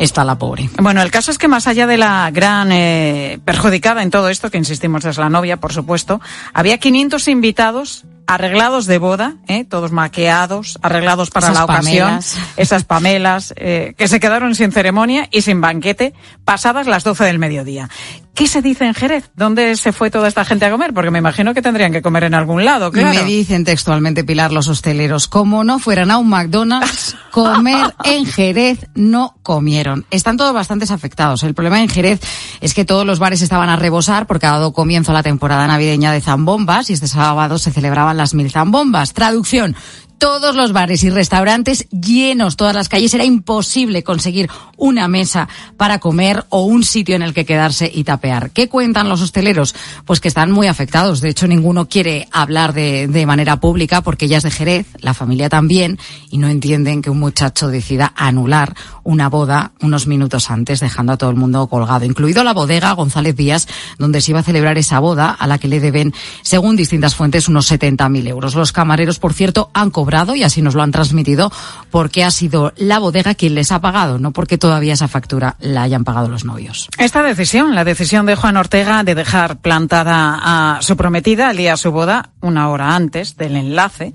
está 0.00 0.24
la 0.24 0.38
pobre. 0.38 0.70
Bueno, 0.78 1.02
el 1.02 1.10
caso 1.10 1.30
es 1.30 1.38
que 1.38 1.46
más 1.46 1.66
allá 1.66 1.86
de 1.86 1.98
la 1.98 2.30
gran 2.32 2.72
eh, 2.72 3.38
perjudicada 3.44 4.02
en 4.02 4.10
todo 4.10 4.28
esto, 4.28 4.50
que 4.50 4.58
insistimos 4.58 5.04
es 5.04 5.18
la 5.18 5.28
novia, 5.28 5.58
por 5.58 5.72
supuesto, 5.72 6.20
había 6.52 6.78
500 6.78 7.28
invitados 7.28 8.04
arreglados 8.26 8.86
de 8.86 8.98
boda, 8.98 9.34
¿eh? 9.48 9.64
todos 9.64 9.90
maqueados, 9.90 10.78
arreglados 10.82 11.30
para 11.30 11.48
Esas 11.48 11.58
la 11.58 11.64
ocasión, 11.64 12.08
pamelas. 12.08 12.38
esas 12.56 12.84
pamelas, 12.84 13.54
eh, 13.56 13.94
que 13.98 14.06
se 14.06 14.20
quedaron 14.20 14.54
sin 14.54 14.70
ceremonia 14.70 15.28
y 15.32 15.42
sin 15.42 15.60
banquete, 15.60 16.14
pasadas 16.44 16.86
las 16.86 17.02
12 17.02 17.24
del 17.24 17.40
mediodía. 17.40 17.90
¿Qué 18.40 18.46
se 18.46 18.62
dice 18.62 18.86
en 18.86 18.94
Jerez? 18.94 19.30
¿Dónde 19.36 19.76
se 19.76 19.92
fue 19.92 20.10
toda 20.10 20.26
esta 20.26 20.46
gente 20.46 20.64
a 20.64 20.70
comer? 20.70 20.94
Porque 20.94 21.10
me 21.10 21.18
imagino 21.18 21.52
que 21.52 21.60
tendrían 21.60 21.92
que 21.92 22.00
comer 22.00 22.24
en 22.24 22.32
algún 22.32 22.64
lado, 22.64 22.90
claro. 22.90 23.12
Me 23.12 23.26
dicen 23.26 23.66
textualmente, 23.66 24.24
Pilar, 24.24 24.50
los 24.50 24.66
hosteleros, 24.66 25.28
como 25.28 25.62
no 25.62 25.78
fueran 25.78 26.10
a 26.10 26.16
un 26.16 26.30
McDonald's, 26.30 27.18
comer 27.32 27.94
en 28.02 28.24
Jerez 28.24 28.86
no 28.94 29.36
comieron. 29.42 30.06
Están 30.10 30.38
todos 30.38 30.54
bastante 30.54 30.90
afectados. 30.90 31.42
El 31.42 31.52
problema 31.52 31.82
en 31.82 31.90
Jerez 31.90 32.20
es 32.62 32.72
que 32.72 32.86
todos 32.86 33.04
los 33.04 33.18
bares 33.18 33.42
estaban 33.42 33.68
a 33.68 33.76
rebosar 33.76 34.26
porque 34.26 34.46
ha 34.46 34.52
dado 34.52 34.72
comienzo 34.72 35.12
la 35.12 35.22
temporada 35.22 35.66
navideña 35.66 36.10
de 36.10 36.22
zambombas 36.22 36.88
y 36.88 36.94
este 36.94 37.08
sábado 37.08 37.58
se 37.58 37.72
celebraban 37.72 38.16
las 38.16 38.32
mil 38.32 38.50
zambombas. 38.50 39.12
Traducción. 39.12 39.76
Todos 40.20 40.54
los 40.54 40.74
bares 40.74 41.02
y 41.02 41.08
restaurantes 41.08 41.88
llenos, 41.88 42.56
todas 42.56 42.74
las 42.74 42.90
calles, 42.90 43.14
era 43.14 43.24
imposible 43.24 44.04
conseguir 44.04 44.50
una 44.76 45.08
mesa 45.08 45.48
para 45.78 45.98
comer 45.98 46.44
o 46.50 46.64
un 46.64 46.84
sitio 46.84 47.16
en 47.16 47.22
el 47.22 47.32
que 47.32 47.46
quedarse 47.46 47.90
y 47.92 48.04
tapear. 48.04 48.50
¿Qué 48.50 48.68
cuentan 48.68 49.08
los 49.08 49.22
hosteleros? 49.22 49.74
Pues 50.04 50.20
que 50.20 50.28
están 50.28 50.50
muy 50.50 50.66
afectados. 50.66 51.22
De 51.22 51.30
hecho, 51.30 51.46
ninguno 51.46 51.88
quiere 51.88 52.28
hablar 52.32 52.74
de, 52.74 53.24
manera 53.26 53.60
pública 53.60 54.02
porque 54.02 54.26
ella 54.26 54.36
es 54.36 54.42
de 54.42 54.50
Jerez, 54.50 54.86
la 54.98 55.14
familia 55.14 55.48
también, 55.48 55.98
y 56.30 56.36
no 56.36 56.48
entienden 56.48 57.00
que 57.00 57.08
un 57.08 57.18
muchacho 57.18 57.68
decida 57.68 58.12
anular 58.14 58.74
una 59.10 59.28
boda 59.28 59.72
unos 59.80 60.06
minutos 60.06 60.50
antes, 60.50 60.78
dejando 60.78 61.12
a 61.12 61.16
todo 61.16 61.30
el 61.30 61.36
mundo 61.36 61.66
colgado, 61.66 62.04
incluido 62.04 62.44
la 62.44 62.54
bodega 62.54 62.92
González 62.92 63.34
Díaz, 63.34 63.66
donde 63.98 64.20
se 64.20 64.30
iba 64.30 64.38
a 64.38 64.44
celebrar 64.44 64.78
esa 64.78 65.00
boda, 65.00 65.30
a 65.30 65.48
la 65.48 65.58
que 65.58 65.66
le 65.66 65.80
deben, 65.80 66.14
según 66.42 66.76
distintas 66.76 67.16
fuentes, 67.16 67.48
unos 67.48 67.70
70.000 67.70 68.28
euros. 68.28 68.54
Los 68.54 68.70
camareros, 68.70 69.18
por 69.18 69.34
cierto, 69.34 69.68
han 69.74 69.90
cobrado 69.90 70.36
y 70.36 70.44
así 70.44 70.62
nos 70.62 70.76
lo 70.76 70.82
han 70.82 70.92
transmitido 70.92 71.50
porque 71.90 72.22
ha 72.22 72.30
sido 72.30 72.72
la 72.76 73.00
bodega 73.00 73.34
quien 73.34 73.56
les 73.56 73.72
ha 73.72 73.80
pagado, 73.80 74.20
no 74.20 74.30
porque 74.30 74.58
todavía 74.58 74.92
esa 74.92 75.08
factura 75.08 75.56
la 75.58 75.82
hayan 75.82 76.04
pagado 76.04 76.28
los 76.28 76.44
novios. 76.44 76.88
Esta 76.96 77.24
decisión, 77.24 77.74
la 77.74 77.84
decisión 77.84 78.26
de 78.26 78.36
Juan 78.36 78.56
Ortega 78.56 79.02
de 79.02 79.16
dejar 79.16 79.58
plantada 79.58 80.38
a 80.76 80.82
su 80.82 80.96
prometida 80.96 81.50
el 81.50 81.56
día 81.56 81.72
de 81.72 81.76
su 81.78 81.90
boda, 81.90 82.30
una 82.40 82.68
hora 82.68 82.94
antes 82.94 83.36
del 83.36 83.56
enlace, 83.56 84.14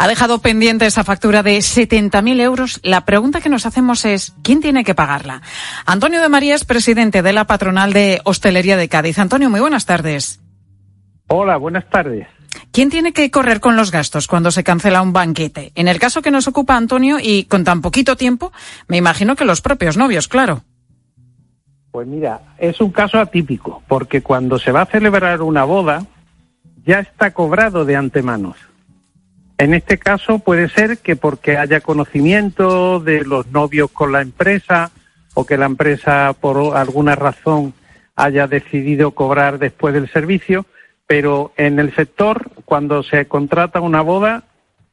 ha 0.00 0.08
dejado 0.08 0.38
pendiente 0.38 0.86
esa 0.86 1.04
factura 1.04 1.42
de 1.42 1.58
70.000 1.58 2.40
euros. 2.40 2.80
La 2.82 3.04
pregunta 3.04 3.42
que 3.42 3.50
nos 3.50 3.66
hacemos 3.66 4.06
es, 4.06 4.32
¿quién 4.42 4.62
tiene 4.62 4.82
que 4.82 4.94
pagarla? 4.94 5.42
Antonio 5.84 6.22
de 6.22 6.30
María 6.30 6.54
es 6.54 6.64
presidente 6.64 7.20
de 7.20 7.34
la 7.34 7.44
patronal 7.44 7.92
de 7.92 8.22
hostelería 8.24 8.78
de 8.78 8.88
Cádiz. 8.88 9.18
Antonio, 9.18 9.50
muy 9.50 9.60
buenas 9.60 9.84
tardes. 9.84 10.40
Hola, 11.26 11.58
buenas 11.58 11.86
tardes. 11.90 12.26
¿Quién 12.72 12.88
tiene 12.88 13.12
que 13.12 13.30
correr 13.30 13.60
con 13.60 13.76
los 13.76 13.90
gastos 13.90 14.26
cuando 14.26 14.50
se 14.50 14.64
cancela 14.64 15.02
un 15.02 15.12
banquete? 15.12 15.70
En 15.74 15.86
el 15.86 15.98
caso 15.98 16.22
que 16.22 16.30
nos 16.30 16.48
ocupa 16.48 16.78
Antonio 16.78 17.18
y 17.20 17.44
con 17.44 17.64
tan 17.64 17.82
poquito 17.82 18.16
tiempo, 18.16 18.54
me 18.88 18.96
imagino 18.96 19.36
que 19.36 19.44
los 19.44 19.60
propios 19.60 19.98
novios, 19.98 20.28
claro. 20.28 20.62
Pues 21.90 22.08
mira, 22.08 22.54
es 22.56 22.80
un 22.80 22.90
caso 22.90 23.18
atípico, 23.18 23.82
porque 23.86 24.22
cuando 24.22 24.58
se 24.58 24.72
va 24.72 24.80
a 24.80 24.86
celebrar 24.86 25.42
una 25.42 25.64
boda, 25.64 26.06
ya 26.86 27.00
está 27.00 27.32
cobrado 27.32 27.84
de 27.84 27.96
antemano. 27.96 28.54
En 29.60 29.74
este 29.74 29.98
caso 29.98 30.38
puede 30.38 30.70
ser 30.70 31.00
que 31.00 31.16
porque 31.16 31.58
haya 31.58 31.82
conocimiento 31.82 32.98
de 32.98 33.26
los 33.26 33.48
novios 33.48 33.90
con 33.90 34.10
la 34.10 34.22
empresa 34.22 34.90
o 35.34 35.44
que 35.44 35.58
la 35.58 35.66
empresa 35.66 36.32
por 36.32 36.78
alguna 36.78 37.14
razón 37.14 37.74
haya 38.16 38.46
decidido 38.46 39.10
cobrar 39.10 39.58
después 39.58 39.92
del 39.92 40.08
servicio, 40.08 40.64
pero 41.06 41.52
en 41.58 41.78
el 41.78 41.94
sector 41.94 42.50
cuando 42.64 43.02
se 43.02 43.26
contrata 43.26 43.82
una 43.82 44.00
boda 44.00 44.44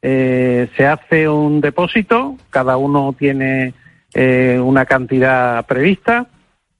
eh, 0.02 0.68
se 0.76 0.86
hace 0.86 1.30
un 1.30 1.62
depósito, 1.62 2.36
cada 2.50 2.76
uno 2.76 3.14
tiene 3.18 3.72
eh, 4.12 4.60
una 4.62 4.84
cantidad 4.84 5.64
prevista 5.64 6.26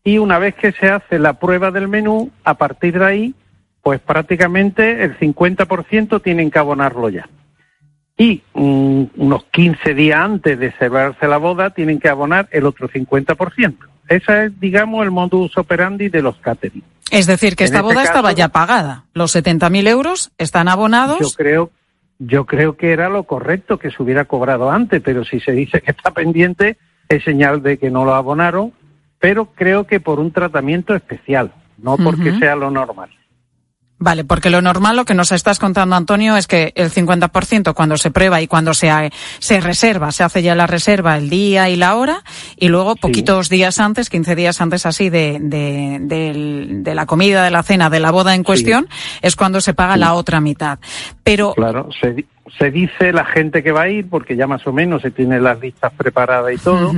y 0.04 0.18
una 0.18 0.38
vez 0.38 0.56
que 0.56 0.72
se 0.72 0.90
hace 0.90 1.18
la 1.18 1.38
prueba 1.40 1.70
del 1.70 1.88
menú, 1.88 2.32
a 2.44 2.52
partir 2.52 2.98
de 2.98 3.06
ahí, 3.06 3.34
pues 3.80 3.98
prácticamente 3.98 5.04
el 5.04 5.18
50% 5.18 6.20
tienen 6.20 6.50
que 6.50 6.58
abonarlo 6.58 7.08
ya. 7.08 7.26
Y 8.18 8.42
mm, 8.52 9.04
unos 9.16 9.44
15 9.52 9.94
días 9.94 10.18
antes 10.18 10.58
de 10.58 10.72
celebrarse 10.72 11.28
la 11.28 11.38
boda 11.38 11.70
tienen 11.70 12.00
que 12.00 12.08
abonar 12.08 12.48
el 12.50 12.66
otro 12.66 12.88
50%. 12.88 13.76
Ese 14.08 14.44
es, 14.44 14.60
digamos, 14.60 15.04
el 15.04 15.12
modus 15.12 15.56
operandi 15.56 16.08
de 16.08 16.20
los 16.20 16.36
catering. 16.38 16.82
Es 17.10 17.26
decir, 17.26 17.54
que 17.54 17.64
esta 17.64 17.78
este 17.78 17.88
boda 17.88 18.02
estaba 18.02 18.32
ya 18.32 18.48
pagada. 18.48 19.04
Los 19.14 19.34
70.000 19.36 19.88
euros 19.88 20.32
están 20.36 20.68
abonados. 20.68 21.18
Yo 21.20 21.30
creo, 21.30 21.70
yo 22.18 22.44
creo 22.44 22.76
que 22.76 22.92
era 22.92 23.08
lo 23.08 23.22
correcto 23.22 23.78
que 23.78 23.90
se 23.90 24.02
hubiera 24.02 24.24
cobrado 24.24 24.70
antes, 24.70 25.00
pero 25.00 25.24
si 25.24 25.38
se 25.40 25.52
dice 25.52 25.80
que 25.80 25.92
está 25.92 26.10
pendiente, 26.10 26.76
es 27.08 27.22
señal 27.22 27.62
de 27.62 27.78
que 27.78 27.90
no 27.90 28.04
lo 28.04 28.14
abonaron, 28.14 28.72
pero 29.20 29.46
creo 29.54 29.86
que 29.86 30.00
por 30.00 30.18
un 30.18 30.32
tratamiento 30.32 30.94
especial, 30.94 31.52
no 31.78 31.96
porque 31.96 32.36
sea 32.38 32.56
lo 32.56 32.70
normal. 32.70 33.10
Vale, 34.00 34.24
porque 34.24 34.48
lo 34.48 34.62
normal, 34.62 34.94
lo 34.96 35.04
que 35.04 35.14
nos 35.14 35.32
estás 35.32 35.58
contando, 35.58 35.96
Antonio, 35.96 36.36
es 36.36 36.46
que 36.46 36.72
el 36.76 36.90
50% 36.92 37.74
cuando 37.74 37.96
se 37.96 38.12
prueba 38.12 38.40
y 38.40 38.46
cuando 38.46 38.72
se, 38.72 38.90
ha- 38.90 39.10
se 39.40 39.60
reserva, 39.60 40.12
se 40.12 40.22
hace 40.22 40.40
ya 40.42 40.54
la 40.54 40.68
reserva 40.68 41.16
el 41.16 41.28
día 41.28 41.68
y 41.68 41.74
la 41.74 41.96
hora, 41.96 42.22
y 42.56 42.68
luego 42.68 42.94
poquitos 42.94 43.48
días 43.48 43.80
antes, 43.80 44.08
15 44.08 44.36
días 44.36 44.60
antes 44.60 44.86
así 44.86 45.10
de, 45.10 45.38
de, 45.40 45.98
de 46.00 46.94
la 46.94 47.06
comida, 47.06 47.42
de 47.42 47.50
la 47.50 47.62
cena, 47.64 47.90
de 47.90 47.98
la 48.00 48.12
boda 48.12 48.34
en 48.36 48.44
cuestión, 48.44 48.86
es 49.20 49.34
cuando 49.34 49.60
se 49.60 49.74
paga 49.74 49.96
la 49.96 50.14
otra 50.14 50.40
mitad. 50.40 50.78
Pero 51.24 51.54
Claro, 51.54 51.88
se, 52.00 52.24
se 52.56 52.70
dice 52.70 53.12
la 53.12 53.24
gente 53.24 53.62
que 53.64 53.72
va 53.72 53.82
a 53.82 53.88
ir, 53.88 54.08
porque 54.08 54.36
ya 54.36 54.46
más 54.46 54.64
o 54.66 54.72
menos 54.72 55.02
se 55.02 55.10
tiene 55.10 55.40
las 55.40 55.58
listas 55.60 55.92
preparadas 55.96 56.52
y 56.54 56.58
todo, 56.58 56.92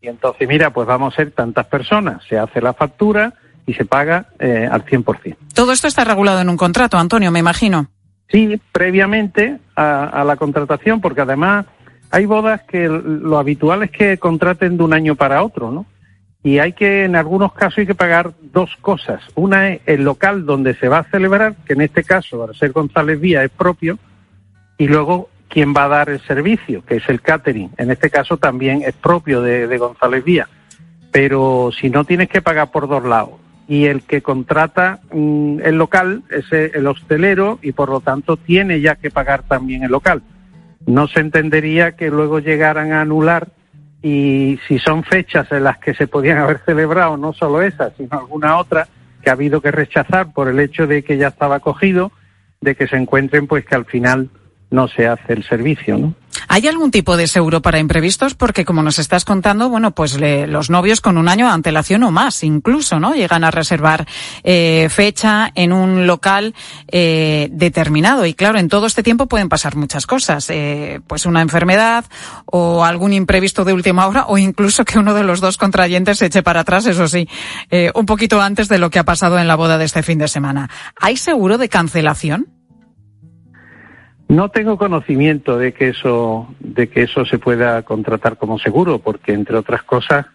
y 0.00 0.08
entonces, 0.08 0.48
mira, 0.48 0.70
pues 0.72 0.86
vamos 0.86 1.12
a 1.12 1.16
ser 1.16 1.32
tantas 1.32 1.66
personas, 1.66 2.22
se 2.28 2.38
hace 2.38 2.60
la 2.62 2.72
factura 2.72 3.34
y 3.68 3.74
se 3.74 3.84
paga 3.84 4.26
eh, 4.40 4.66
al 4.68 4.84
100%. 4.84 5.36
todo 5.54 5.72
esto 5.72 5.86
está 5.86 6.02
regulado 6.02 6.40
en 6.40 6.48
un 6.48 6.56
contrato, 6.56 6.98
Antonio, 6.98 7.30
me 7.30 7.38
imagino. 7.38 7.86
Sí, 8.28 8.60
previamente 8.72 9.58
a, 9.76 10.04
a 10.04 10.24
la 10.24 10.36
contratación, 10.36 11.00
porque 11.00 11.20
además 11.20 11.66
hay 12.10 12.24
bodas 12.24 12.62
que 12.62 12.88
lo 12.88 13.38
habitual 13.38 13.82
es 13.82 13.90
que 13.90 14.18
contraten 14.18 14.78
de 14.78 14.82
un 14.82 14.94
año 14.94 15.14
para 15.14 15.42
otro, 15.42 15.70
¿no? 15.70 15.86
Y 16.42 16.58
hay 16.60 16.72
que, 16.72 17.04
en 17.04 17.16
algunos 17.16 17.52
casos, 17.52 17.78
hay 17.78 17.86
que 17.86 17.94
pagar 17.94 18.32
dos 18.40 18.74
cosas. 18.80 19.22
Una 19.34 19.70
es 19.70 19.80
el 19.86 20.04
local 20.04 20.46
donde 20.46 20.74
se 20.74 20.88
va 20.88 20.98
a 20.98 21.10
celebrar, 21.10 21.56
que 21.66 21.74
en 21.74 21.82
este 21.82 22.04
caso, 22.04 22.44
al 22.44 22.54
ser 22.54 22.72
González 22.72 23.20
Vía, 23.20 23.44
es 23.44 23.50
propio, 23.50 23.98
y 24.78 24.86
luego 24.86 25.28
quién 25.48 25.74
va 25.76 25.84
a 25.84 25.88
dar 25.88 26.08
el 26.08 26.20
servicio, 26.20 26.84
que 26.86 26.96
es 26.96 27.08
el 27.08 27.20
catering. 27.20 27.70
En 27.76 27.90
este 27.90 28.08
caso 28.08 28.36
también 28.36 28.82
es 28.86 28.94
propio 28.94 29.42
de, 29.42 29.66
de 29.66 29.78
González 29.78 30.24
Vía. 30.24 30.48
Pero 31.10 31.70
si 31.78 31.90
no 31.90 32.04
tienes 32.04 32.28
que 32.28 32.40
pagar 32.40 32.70
por 32.70 32.88
dos 32.88 33.04
lados. 33.04 33.34
Y 33.68 33.84
el 33.84 34.02
que 34.02 34.22
contrata 34.22 35.00
mm, 35.12 35.60
el 35.62 35.76
local 35.76 36.22
es 36.30 36.50
eh, 36.52 36.72
el 36.74 36.86
hostelero 36.86 37.58
y 37.62 37.72
por 37.72 37.90
lo 37.90 38.00
tanto 38.00 38.36
tiene 38.36 38.80
ya 38.80 38.96
que 38.96 39.10
pagar 39.10 39.42
también 39.42 39.84
el 39.84 39.90
local. 39.90 40.22
No 40.86 41.06
se 41.06 41.20
entendería 41.20 41.92
que 41.92 42.10
luego 42.10 42.38
llegaran 42.40 42.92
a 42.92 43.02
anular 43.02 43.48
y 44.02 44.58
si 44.66 44.78
son 44.78 45.04
fechas 45.04 45.50
en 45.52 45.64
las 45.64 45.78
que 45.78 45.94
se 45.94 46.06
podían 46.06 46.38
haber 46.38 46.60
celebrado, 46.64 47.16
no 47.16 47.32
solo 47.32 47.62
esa, 47.62 47.90
sino 47.96 48.18
alguna 48.18 48.56
otra 48.56 48.88
que 49.22 49.30
ha 49.30 49.34
habido 49.34 49.60
que 49.60 49.70
rechazar 49.70 50.32
por 50.32 50.48
el 50.48 50.60
hecho 50.60 50.86
de 50.86 51.02
que 51.02 51.16
ya 51.16 51.28
estaba 51.28 51.60
cogido, 51.60 52.12
de 52.60 52.74
que 52.74 52.86
se 52.86 52.96
encuentren 52.96 53.46
pues 53.46 53.66
que 53.66 53.74
al 53.74 53.84
final 53.84 54.30
no 54.70 54.88
se 54.88 55.06
hace 55.06 55.32
el 55.32 55.44
servicio, 55.44 55.98
¿no? 55.98 56.14
¿Hay 56.46 56.68
algún 56.68 56.90
tipo 56.90 57.16
de 57.16 57.26
seguro 57.26 57.60
para 57.62 57.78
imprevistos? 57.78 58.34
Porque 58.34 58.64
como 58.64 58.82
nos 58.82 58.98
estás 58.98 59.24
contando, 59.24 59.68
bueno, 59.68 59.92
pues 59.94 60.18
le- 60.20 60.46
los 60.46 60.70
novios 60.70 61.00
con 61.00 61.18
un 61.18 61.28
año 61.28 61.46
de 61.46 61.52
antelación 61.52 62.02
o 62.04 62.10
más, 62.10 62.44
incluso, 62.44 63.00
¿no? 63.00 63.14
Llegan 63.14 63.42
a 63.44 63.50
reservar 63.50 64.06
eh, 64.44 64.88
fecha 64.90 65.50
en 65.54 65.72
un 65.72 66.06
local 66.06 66.54
eh, 66.88 67.48
determinado. 67.50 68.24
Y 68.26 68.34
claro, 68.34 68.58
en 68.58 68.68
todo 68.68 68.86
este 68.86 69.02
tiempo 69.02 69.26
pueden 69.26 69.48
pasar 69.48 69.74
muchas 69.76 70.06
cosas. 70.06 70.48
eh, 70.50 71.00
pues 71.06 71.26
una 71.26 71.42
enfermedad 71.42 72.04
o 72.46 72.84
algún 72.84 73.12
imprevisto 73.12 73.64
de 73.64 73.72
última 73.72 74.06
hora 74.06 74.26
o 74.28 74.38
incluso 74.38 74.84
que 74.84 74.98
uno 74.98 75.14
de 75.14 75.24
los 75.24 75.40
dos 75.40 75.56
contrayentes 75.56 76.18
se 76.18 76.26
eche 76.26 76.42
para 76.42 76.60
atrás, 76.60 76.86
eso 76.86 77.08
sí, 77.08 77.28
eh, 77.70 77.90
un 77.94 78.06
poquito 78.06 78.40
antes 78.40 78.68
de 78.68 78.78
lo 78.78 78.90
que 78.90 78.98
ha 78.98 79.04
pasado 79.04 79.38
en 79.38 79.48
la 79.48 79.56
boda 79.56 79.78
de 79.78 79.84
este 79.84 80.02
fin 80.02 80.18
de 80.18 80.28
semana. 80.28 80.68
¿Hay 81.00 81.16
seguro 81.16 81.58
de 81.58 81.68
cancelación? 81.68 82.46
No 84.28 84.50
tengo 84.50 84.76
conocimiento 84.76 85.56
de 85.56 85.72
que 85.72 85.88
eso, 85.88 86.54
de 86.60 86.90
que 86.90 87.02
eso 87.02 87.24
se 87.24 87.38
pueda 87.38 87.82
contratar 87.82 88.36
como 88.36 88.58
seguro, 88.58 88.98
porque 88.98 89.32
entre 89.32 89.56
otras 89.56 89.82
cosas, 89.82 90.26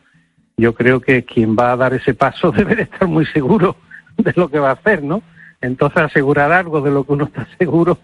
yo 0.57 0.73
creo 0.73 0.99
que 0.99 1.23
quien 1.23 1.55
va 1.55 1.71
a 1.71 1.77
dar 1.77 1.93
ese 1.93 2.15
paso 2.15 2.51
debe 2.57 2.75
de 2.75 2.83
estar 2.83 3.07
muy 3.07 3.27
seguro 3.27 3.75
de 4.17 4.33
lo 4.35 4.49
que 4.49 4.57
va 4.57 4.71
a 4.71 4.73
hacer, 4.73 5.03
¿no? 5.03 5.21
Entonces 5.61 6.01
asegurar 6.01 6.51
algo 6.51 6.81
de 6.81 6.89
lo 6.89 7.03
que 7.03 7.13
uno 7.13 7.25
está 7.25 7.47
seguro, 7.59 7.99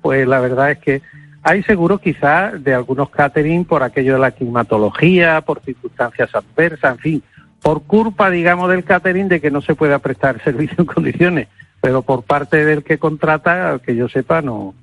pues 0.00 0.26
la 0.26 0.40
verdad 0.40 0.70
es 0.70 0.78
que 0.78 1.02
hay 1.42 1.62
seguro 1.62 1.98
quizás 1.98 2.64
de 2.64 2.72
algunos 2.72 3.10
catering 3.10 3.66
por 3.66 3.82
aquello 3.82 4.14
de 4.14 4.20
la 4.20 4.30
climatología, 4.30 5.42
por 5.42 5.60
circunstancias 5.60 6.30
adversas, 6.34 6.92
en 6.92 6.98
fin, 6.98 7.22
por 7.60 7.82
culpa, 7.82 8.30
digamos, 8.30 8.70
del 8.70 8.82
catering 8.82 9.28
de 9.28 9.42
que 9.42 9.50
no 9.50 9.60
se 9.60 9.74
pueda 9.74 9.98
prestar 9.98 10.40
servicio 10.44 10.76
en 10.78 10.86
condiciones, 10.86 11.48
pero 11.82 12.00
por 12.00 12.22
parte 12.22 12.64
del 12.64 12.82
que 12.82 12.96
contrata, 12.96 13.78
que 13.84 13.94
yo 13.94 14.08
sepa, 14.08 14.40
no, 14.40 14.74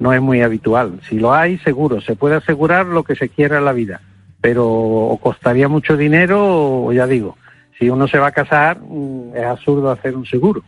no 0.00 0.12
es 0.12 0.20
muy 0.20 0.40
habitual. 0.40 0.98
Si 1.08 1.18
lo 1.18 1.32
hay, 1.32 1.58
seguro, 1.58 2.00
se 2.00 2.16
puede 2.16 2.34
asegurar 2.34 2.86
lo 2.86 3.04
que 3.04 3.14
se 3.14 3.28
quiera 3.28 3.58
en 3.58 3.66
la 3.66 3.72
vida, 3.72 4.00
pero 4.40 4.66
o 4.66 5.16
costaría 5.18 5.68
mucho 5.68 5.96
dinero 5.96 6.86
o 6.86 6.92
ya 6.92 7.06
digo, 7.06 7.36
si 7.78 7.88
uno 7.88 8.08
se 8.08 8.18
va 8.18 8.28
a 8.28 8.32
casar, 8.32 8.80
mm, 8.80 9.36
es 9.36 9.44
absurdo 9.44 9.90
hacer 9.90 10.16
un 10.16 10.26
seguro. 10.26 10.64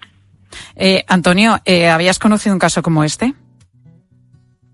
Eh, 0.76 1.02
Antonio, 1.08 1.58
eh, 1.64 1.88
¿habías 1.88 2.18
conocido 2.18 2.54
un 2.54 2.58
caso 2.58 2.82
como 2.82 3.02
este? 3.02 3.34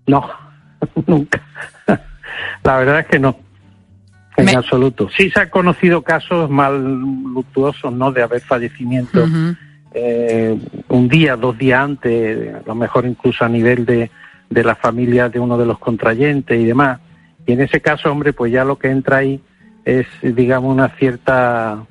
No, 0.05 0.29
nunca. 1.07 1.41
La 2.63 2.77
verdad 2.77 2.99
es 2.99 3.05
que 3.07 3.19
no, 3.19 3.37
en 4.35 4.57
absoluto. 4.57 5.09
Sí 5.15 5.31
se 5.31 5.39
han 5.39 5.49
conocido 5.49 6.01
casos 6.01 6.49
mal 6.49 6.81
luctuosos, 6.83 7.93
¿no? 7.93 8.11
De 8.11 8.21
haber 8.21 8.41
fallecimiento 8.41 9.25
eh, 9.93 10.57
un 10.89 11.07
día, 11.07 11.37
dos 11.37 11.57
días 11.57 11.81
antes, 11.81 12.55
a 12.55 12.61
lo 12.65 12.75
mejor 12.75 13.05
incluso 13.05 13.45
a 13.45 13.49
nivel 13.49 13.85
de, 13.85 14.11
de 14.49 14.63
la 14.63 14.75
familia 14.75 15.29
de 15.29 15.39
uno 15.39 15.57
de 15.57 15.65
los 15.65 15.79
contrayentes 15.79 16.59
y 16.59 16.65
demás. 16.65 16.99
Y 17.45 17.53
en 17.53 17.61
ese 17.61 17.81
caso, 17.81 18.11
hombre, 18.11 18.33
pues 18.33 18.51
ya 18.51 18.63
lo 18.65 18.77
que 18.77 18.89
entra 18.89 19.17
ahí 19.17 19.41
es, 19.85 20.05
digamos, 20.21 20.73
una 20.73 20.89
cierta 20.89 21.83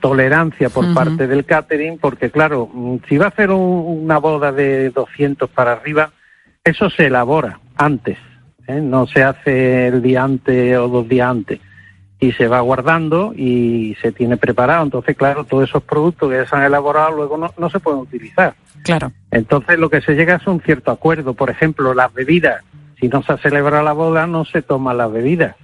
tolerancia 0.00 0.68
por 0.70 0.84
parte 0.94 1.26
del 1.26 1.44
catering, 1.44 1.98
porque 1.98 2.30
claro, 2.30 2.70
si 3.08 3.16
va 3.18 3.26
a 3.26 3.28
hacer 3.28 3.50
un- 3.50 4.02
una 4.04 4.18
boda 4.18 4.52
de 4.52 4.90
200 4.90 5.50
para 5.50 5.72
arriba, 5.72 6.12
eso 6.62 6.88
se 6.90 7.06
elabora 7.06 7.58
antes, 7.76 8.16
¿eh? 8.68 8.80
no 8.80 9.06
se 9.06 9.22
hace 9.24 9.88
el 9.88 10.00
día 10.02 10.22
antes 10.22 10.76
o 10.78 10.88
dos 10.88 11.08
días 11.08 11.28
antes. 11.28 11.60
Y 12.26 12.32
se 12.32 12.48
va 12.48 12.60
guardando 12.60 13.32
y 13.36 13.96
se 14.00 14.12
tiene 14.12 14.36
preparado. 14.36 14.82
Entonces, 14.84 15.16
claro, 15.16 15.44
todos 15.44 15.68
esos 15.68 15.82
productos 15.82 16.30
que 16.30 16.36
ya 16.36 16.46
se 16.48 16.56
han 16.56 16.62
elaborado 16.62 17.12
luego 17.12 17.36
no, 17.36 17.52
no 17.58 17.68
se 17.70 17.80
pueden 17.80 18.00
utilizar. 18.00 18.54
Claro. 18.82 19.12
Entonces, 19.30 19.78
lo 19.78 19.90
que 19.90 20.00
se 20.00 20.14
llega 20.14 20.36
es 20.36 20.46
un 20.46 20.60
cierto 20.60 20.90
acuerdo. 20.90 21.34
Por 21.34 21.50
ejemplo, 21.50 21.94
las 21.94 22.12
bebidas. 22.12 22.62
Si 23.00 23.08
no 23.08 23.22
se 23.22 23.32
ha 23.32 23.36
celebrado 23.38 23.82
la 23.84 23.92
boda, 23.92 24.26
no 24.26 24.44
se 24.44 24.62
toma 24.62 24.94
las 24.94 25.12
bebidas. 25.12 25.56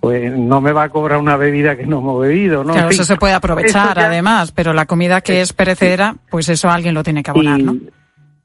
Pues 0.00 0.32
no 0.32 0.60
me 0.60 0.72
va 0.72 0.84
a 0.84 0.88
cobrar 0.88 1.18
una 1.18 1.36
bebida 1.36 1.76
que 1.76 1.86
no 1.86 1.98
hemos 1.98 2.20
bebido, 2.22 2.64
¿no? 2.64 2.72
Claro, 2.72 2.88
En 2.88 2.92
fin, 2.92 3.00
eso 3.00 3.04
se 3.12 3.16
puede 3.18 3.34
aprovechar 3.34 3.96
ya- 3.96 4.06
además, 4.06 4.50
pero 4.52 4.72
la 4.72 4.86
comida 4.86 5.20
que 5.20 5.40
es 5.40 5.52
perecedera, 5.52 6.16
pues 6.30 6.48
eso 6.48 6.70
alguien 6.70 6.94
lo 6.94 7.02
tiene 7.04 7.22
que 7.22 7.30
abonar, 7.30 7.60
¿no? 7.60 7.76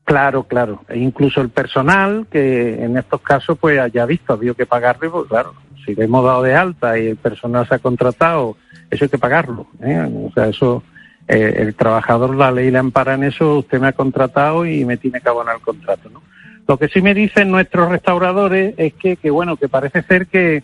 Claro, 0.03 0.43
claro. 0.43 0.83
E 0.87 0.99
incluso 0.99 1.41
el 1.41 1.49
personal, 1.49 2.27
que 2.31 2.83
en 2.83 2.95
estos 2.97 3.21
casos 3.21 3.57
pues 3.59 3.79
haya 3.79 4.05
visto, 4.05 4.33
ha 4.33 4.35
habido 4.35 4.53
que 4.53 4.65
pagarle, 4.65 5.09
pues 5.09 5.27
claro, 5.27 5.53
si 5.87 5.95
le 5.95 6.03
hemos 6.03 6.23
dado 6.23 6.43
de 6.43 6.53
alta 6.53 6.99
y 6.99 7.07
el 7.07 7.15
personal 7.15 7.65
se 7.65 7.75
ha 7.75 7.79
contratado, 7.79 8.57
eso 8.91 9.05
hay 9.05 9.09
que 9.09 9.17
pagarlo. 9.17 9.67
¿eh? 9.81 10.05
O 10.25 10.31
sea, 10.33 10.47
eso, 10.47 10.83
eh, 11.27 11.55
el 11.59 11.75
trabajador, 11.75 12.35
la 12.35 12.51
ley 12.51 12.69
le 12.69 12.77
ampara 12.77 13.13
en 13.13 13.23
eso, 13.23 13.59
usted 13.59 13.79
me 13.79 13.87
ha 13.87 13.93
contratado 13.93 14.65
y 14.65 14.83
me 14.83 14.97
tiene 14.97 15.21
que 15.21 15.29
abonar 15.29 15.55
el 15.55 15.61
contrato, 15.61 16.09
¿no? 16.09 16.21
Lo 16.67 16.77
que 16.77 16.89
sí 16.89 17.01
me 17.01 17.13
dicen 17.13 17.49
nuestros 17.49 17.89
restauradores 17.89 18.75
es 18.77 18.93
que, 18.95 19.15
que 19.15 19.29
bueno, 19.29 19.55
que 19.55 19.69
parece 19.69 20.01
ser 20.03 20.27
que, 20.27 20.63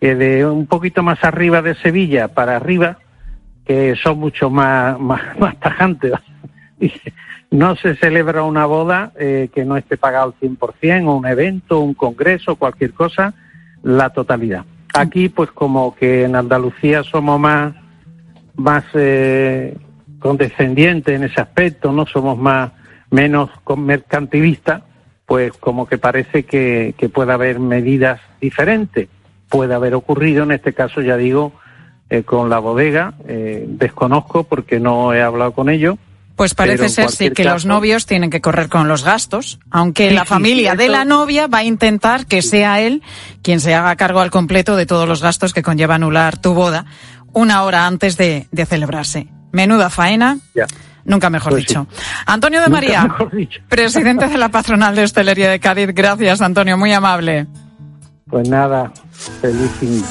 que 0.00 0.14
de 0.14 0.46
un 0.46 0.66
poquito 0.66 1.02
más 1.02 1.24
arriba 1.24 1.60
de 1.60 1.74
Sevilla 1.74 2.28
para 2.28 2.54
arriba, 2.54 2.98
que 3.66 3.96
son 3.96 4.20
mucho 4.20 4.48
más, 4.48 4.98
más, 5.00 5.20
más 5.40 5.58
tajantes. 5.58 6.12
No 7.50 7.74
se 7.74 7.96
celebra 7.96 8.44
una 8.44 8.64
boda 8.64 9.12
eh, 9.18 9.48
que 9.52 9.64
no 9.64 9.76
esté 9.76 9.96
pagado 9.96 10.34
al 10.40 10.48
100%, 10.48 11.08
o 11.08 11.16
un 11.16 11.26
evento, 11.26 11.80
un 11.80 11.94
congreso, 11.94 12.54
cualquier 12.54 12.92
cosa, 12.92 13.34
la 13.82 14.10
totalidad. 14.10 14.64
Aquí, 14.94 15.28
pues 15.28 15.50
como 15.52 15.94
que 15.94 16.24
en 16.24 16.36
Andalucía 16.36 17.02
somos 17.02 17.38
más, 17.38 17.74
más 18.56 18.84
eh, 18.94 19.76
condescendientes 20.18 21.14
en 21.14 21.24
ese 21.24 21.40
aspecto, 21.40 21.92
no 21.92 22.06
somos 22.06 22.38
más 22.38 22.72
menos 23.10 23.50
mercantilistas, 23.76 24.82
pues 25.26 25.52
como 25.52 25.86
que 25.86 25.98
parece 25.98 26.44
que, 26.44 26.94
que 26.98 27.08
puede 27.08 27.32
haber 27.32 27.60
medidas 27.60 28.20
diferentes. 28.40 29.08
Puede 29.48 29.74
haber 29.74 29.94
ocurrido, 29.94 30.44
en 30.44 30.52
este 30.52 30.72
caso 30.72 31.00
ya 31.00 31.16
digo, 31.16 31.52
eh, 32.08 32.24
con 32.24 32.50
la 32.50 32.58
bodega, 32.58 33.14
eh, 33.28 33.64
desconozco 33.68 34.42
porque 34.42 34.80
no 34.80 35.14
he 35.14 35.22
hablado 35.22 35.52
con 35.52 35.68
ellos. 35.68 35.96
Pues 36.40 36.54
parece 36.54 36.88
ser 36.88 37.10
sí 37.10 37.30
que 37.32 37.44
los 37.44 37.66
novios 37.66 38.06
tienen 38.06 38.30
que 38.30 38.40
correr 38.40 38.70
con 38.70 38.88
los 38.88 39.04
gastos, 39.04 39.58
aunque 39.70 40.08
Sí, 40.08 40.14
la 40.14 40.24
familia 40.24 40.70
sí, 40.72 40.78
de 40.78 40.88
la 40.88 41.04
novia 41.04 41.48
va 41.48 41.58
a 41.58 41.64
intentar 41.64 42.24
que 42.24 42.40
sea 42.40 42.80
él 42.80 43.02
quien 43.42 43.60
se 43.60 43.74
haga 43.74 43.94
cargo 43.96 44.20
al 44.20 44.30
completo 44.30 44.74
de 44.74 44.86
todos 44.86 45.06
los 45.06 45.20
gastos 45.22 45.52
que 45.52 45.62
conlleva 45.62 45.96
anular 45.96 46.38
tu 46.38 46.54
boda 46.54 46.86
una 47.34 47.62
hora 47.64 47.86
antes 47.86 48.16
de, 48.16 48.48
de 48.52 48.64
celebrarse. 48.64 49.26
Menuda 49.52 49.90
faena, 49.90 50.38
Ya. 50.54 50.64
nunca 51.04 51.28
mejor 51.28 51.52
Pues 51.52 51.64
sí. 51.64 51.68
dicho. 51.68 51.86
Antonio 52.24 52.60
de 52.62 52.68
Nunca 52.68 52.80
María, 52.80 53.14
presidente 53.68 54.26
de 54.26 54.38
la 54.38 54.48
Patronal 54.48 54.94
de 54.96 55.02
Hostelería 55.04 55.50
de 55.50 55.60
Cádiz. 55.60 55.90
Gracias, 55.92 56.40
Antonio, 56.40 56.78
muy 56.78 56.90
amable. 56.94 57.48
Pues 58.30 58.48
nada, 58.48 58.90
feliz 59.42 59.70
fin. 59.78 60.02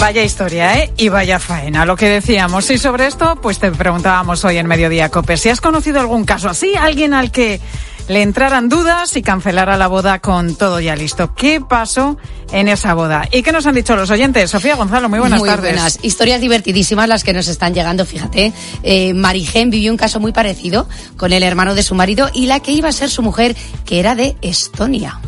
Vaya 0.00 0.22
historia, 0.22 0.78
¿eh? 0.78 0.92
Y 0.96 1.08
vaya 1.08 1.38
faena, 1.38 1.84
lo 1.84 1.96
que 1.96 2.08
decíamos. 2.08 2.70
Y 2.70 2.78
sobre 2.78 3.06
esto, 3.06 3.36
pues 3.42 3.58
te 3.58 3.70
preguntábamos 3.72 4.44
hoy 4.44 4.56
en 4.56 4.66
Mediodía 4.66 5.08
Cope, 5.10 5.36
si 5.36 5.48
has 5.48 5.60
conocido 5.60 5.98
algún 6.00 6.24
caso 6.24 6.48
así, 6.48 6.74
alguien 6.76 7.14
al 7.14 7.32
que 7.32 7.60
le 8.06 8.22
entraran 8.22 8.68
dudas 8.68 9.16
y 9.16 9.22
cancelara 9.22 9.76
la 9.76 9.88
boda 9.88 10.20
con 10.20 10.54
todo 10.54 10.80
ya 10.80 10.94
listo. 10.96 11.34
¿Qué 11.34 11.60
pasó 11.60 12.16
en 12.52 12.68
esa 12.68 12.94
boda? 12.94 13.28
¿Y 13.32 13.42
qué 13.42 13.52
nos 13.52 13.66
han 13.66 13.74
dicho 13.74 13.96
los 13.96 14.10
oyentes? 14.10 14.50
Sofía 14.50 14.76
Gonzalo, 14.76 15.08
muy 15.08 15.18
buenas 15.18 15.40
muy 15.40 15.48
tardes. 15.48 15.72
buenas. 15.74 15.98
Historias 16.00 16.40
divertidísimas 16.40 17.08
las 17.08 17.24
que 17.24 17.34
nos 17.34 17.48
están 17.48 17.74
llegando, 17.74 18.06
fíjate. 18.06 18.52
Eh, 18.84 19.12
Marigen 19.14 19.68
vivió 19.68 19.90
un 19.90 19.98
caso 19.98 20.20
muy 20.20 20.32
parecido 20.32 20.88
con 21.16 21.32
el 21.32 21.42
hermano 21.42 21.74
de 21.74 21.82
su 21.82 21.94
marido 21.94 22.30
y 22.32 22.46
la 22.46 22.60
que 22.60 22.70
iba 22.72 22.88
a 22.88 22.92
ser 22.92 23.10
su 23.10 23.22
mujer, 23.22 23.56
que 23.84 23.98
era 24.00 24.14
de 24.14 24.36
Estonia. 24.42 25.20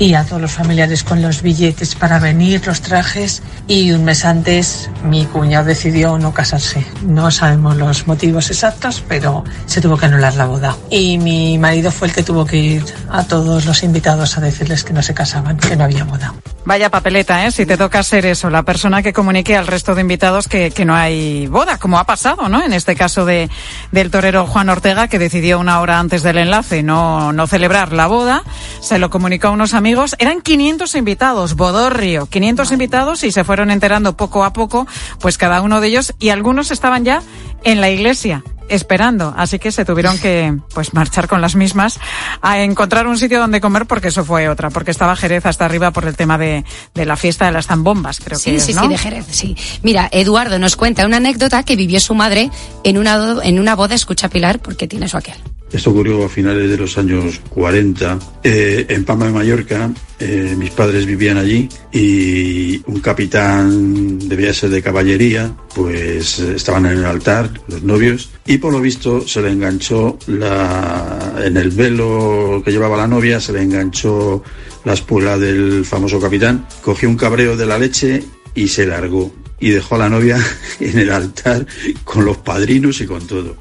Y 0.00 0.14
a 0.14 0.24
todos 0.24 0.40
los 0.40 0.52
familiares 0.52 1.04
con 1.04 1.20
los 1.20 1.42
billetes 1.42 1.94
para 1.94 2.18
venir, 2.18 2.66
los 2.66 2.80
trajes 2.80 3.42
y 3.68 3.92
un 3.92 4.02
mes 4.04 4.24
antes 4.24 4.90
mi 5.04 5.26
cuñado 5.26 5.66
decidió 5.66 6.16
no 6.16 6.32
casarse. 6.32 6.86
No 7.02 7.30
sabemos 7.30 7.76
los 7.76 8.06
motivos 8.06 8.50
exactos, 8.50 9.04
pero 9.06 9.44
se 9.66 9.82
tuvo 9.82 9.98
que 9.98 10.06
anular 10.06 10.34
la 10.36 10.46
boda. 10.46 10.74
Y 10.88 11.18
mi 11.18 11.58
marido 11.58 11.92
fue 11.92 12.08
el 12.08 12.14
que 12.14 12.22
tuvo 12.22 12.46
que 12.46 12.56
ir 12.56 12.84
a 13.10 13.24
todos 13.24 13.66
los 13.66 13.82
invitados 13.82 14.38
a 14.38 14.40
decirles 14.40 14.84
que 14.84 14.94
no 14.94 15.02
se 15.02 15.12
casaban, 15.12 15.58
que 15.58 15.76
no 15.76 15.84
había 15.84 16.04
boda. 16.04 16.32
Vaya 16.64 16.90
papeleta, 16.90 17.46
¿eh? 17.46 17.50
Si 17.50 17.66
te 17.66 17.76
toca 17.76 18.02
ser 18.02 18.24
eso, 18.24 18.48
la 18.48 18.62
persona 18.62 19.02
que 19.02 19.12
comunique 19.12 19.56
al 19.56 19.66
resto 19.66 19.94
de 19.94 20.02
invitados 20.02 20.46
que, 20.46 20.70
que 20.70 20.84
no 20.84 20.94
hay 20.94 21.46
boda, 21.46 21.78
como 21.78 21.98
ha 21.98 22.04
pasado, 22.04 22.48
¿no? 22.48 22.62
En 22.62 22.72
este 22.72 22.96
caso 22.96 23.24
de, 23.24 23.50
del 23.92 24.10
torero 24.10 24.46
Juan 24.46 24.68
Ortega, 24.68 25.08
que 25.08 25.18
decidió 25.18 25.58
una 25.58 25.80
hora 25.80 25.98
antes 25.98 26.22
del 26.22 26.38
enlace 26.38 26.82
no, 26.82 27.32
no 27.32 27.46
celebrar 27.46 27.92
la 27.92 28.06
boda, 28.06 28.44
se 28.80 28.98
lo 28.98 29.10
comunicó 29.10 29.48
a 29.48 29.50
unos 29.50 29.74
amigos. 29.74 29.89
Eran 30.18 30.40
500 30.40 30.94
invitados, 30.94 31.54
Bodorrio, 31.56 32.26
500 32.26 32.72
invitados 32.72 33.24
y 33.24 33.32
se 33.32 33.44
fueron 33.44 33.70
enterando 33.70 34.16
poco 34.16 34.44
a 34.44 34.52
poco, 34.52 34.86
pues 35.18 35.36
cada 35.38 35.60
uno 35.62 35.80
de 35.80 35.88
ellos, 35.88 36.14
y 36.18 36.28
algunos 36.30 36.70
estaban 36.70 37.04
ya 37.04 37.22
en 37.64 37.80
la 37.80 37.90
iglesia 37.90 38.42
esperando, 38.68 39.34
así 39.36 39.58
que 39.58 39.72
se 39.72 39.84
tuvieron 39.84 40.16
que 40.18 40.56
pues 40.72 40.94
marchar 40.94 41.26
con 41.26 41.40
las 41.40 41.56
mismas 41.56 41.98
a 42.40 42.60
encontrar 42.60 43.08
un 43.08 43.18
sitio 43.18 43.40
donde 43.40 43.60
comer 43.60 43.86
porque 43.86 44.08
eso 44.08 44.24
fue 44.24 44.48
otra, 44.48 44.70
porque 44.70 44.92
estaba 44.92 45.16
Jerez 45.16 45.44
hasta 45.44 45.64
arriba 45.64 45.90
por 45.90 46.04
el 46.06 46.14
tema 46.14 46.38
de, 46.38 46.64
de 46.94 47.04
la 47.04 47.16
fiesta 47.16 47.46
de 47.46 47.52
las 47.52 47.66
zambombas, 47.66 48.20
creo 48.20 48.38
Sí, 48.38 48.52
que 48.52 48.60
sí, 48.60 48.70
es, 48.70 48.76
¿no? 48.76 48.82
sí, 48.84 48.88
de 48.88 48.98
Jerez, 48.98 49.26
sí. 49.28 49.56
Mira, 49.82 50.08
Eduardo 50.12 50.60
nos 50.60 50.76
cuenta 50.76 51.04
una 51.04 51.16
anécdota 51.16 51.64
que 51.64 51.74
vivió 51.74 51.98
su 51.98 52.14
madre 52.14 52.48
en 52.84 52.96
una, 52.96 53.38
en 53.42 53.58
una 53.58 53.74
boda, 53.74 53.96
escucha 53.96 54.28
Pilar, 54.28 54.60
porque 54.60 54.86
tiene 54.86 55.08
su 55.08 55.16
aquel. 55.16 55.34
Esto 55.72 55.90
ocurrió 55.90 56.24
a 56.24 56.28
finales 56.28 56.68
de 56.68 56.76
los 56.76 56.98
años 56.98 57.40
40 57.50 58.18
eh, 58.42 58.86
en 58.88 59.04
Palma 59.04 59.26
de 59.26 59.32
Mallorca. 59.32 59.90
eh, 60.18 60.54
mis 60.58 60.70
padres 60.70 61.06
vivían 61.06 61.38
allí 61.38 61.68
y 61.92 62.82
un 62.86 63.00
capitán 63.00 64.18
debía 64.18 64.52
ser 64.52 64.70
de 64.70 64.82
caballería, 64.82 65.54
pues 65.74 66.40
eh, 66.40 66.54
estaban 66.56 66.86
en 66.86 66.98
el 66.98 67.04
altar 67.04 67.50
los 67.68 67.82
novios 67.82 68.30
y 68.46 68.58
por 68.58 68.72
lo 68.72 68.80
visto 68.80 69.26
se 69.26 69.42
le 69.42 69.50
enganchó 69.50 70.18
en 70.28 71.56
el 71.56 71.70
velo 71.70 72.62
que 72.64 72.72
llevaba 72.72 72.96
la 72.96 73.06
novia, 73.06 73.40
se 73.40 73.52
le 73.52 73.62
enganchó 73.62 74.42
la 74.84 74.94
espuela 74.94 75.38
del 75.38 75.84
famoso 75.84 76.20
capitán, 76.20 76.66
cogió 76.82 77.08
un 77.08 77.16
cabreo 77.16 77.56
de 77.56 77.66
la 77.66 77.78
leche 77.78 78.24
y 78.54 78.68
se 78.68 78.86
largó 78.86 79.32
y 79.60 79.70
dejó 79.70 79.94
a 79.94 79.98
la 79.98 80.08
novia 80.08 80.38
en 80.80 80.98
el 80.98 81.10
altar 81.10 81.66
con 82.02 82.24
los 82.24 82.38
padrinos 82.38 83.00
y 83.00 83.06
con 83.06 83.26
todo. 83.26 83.56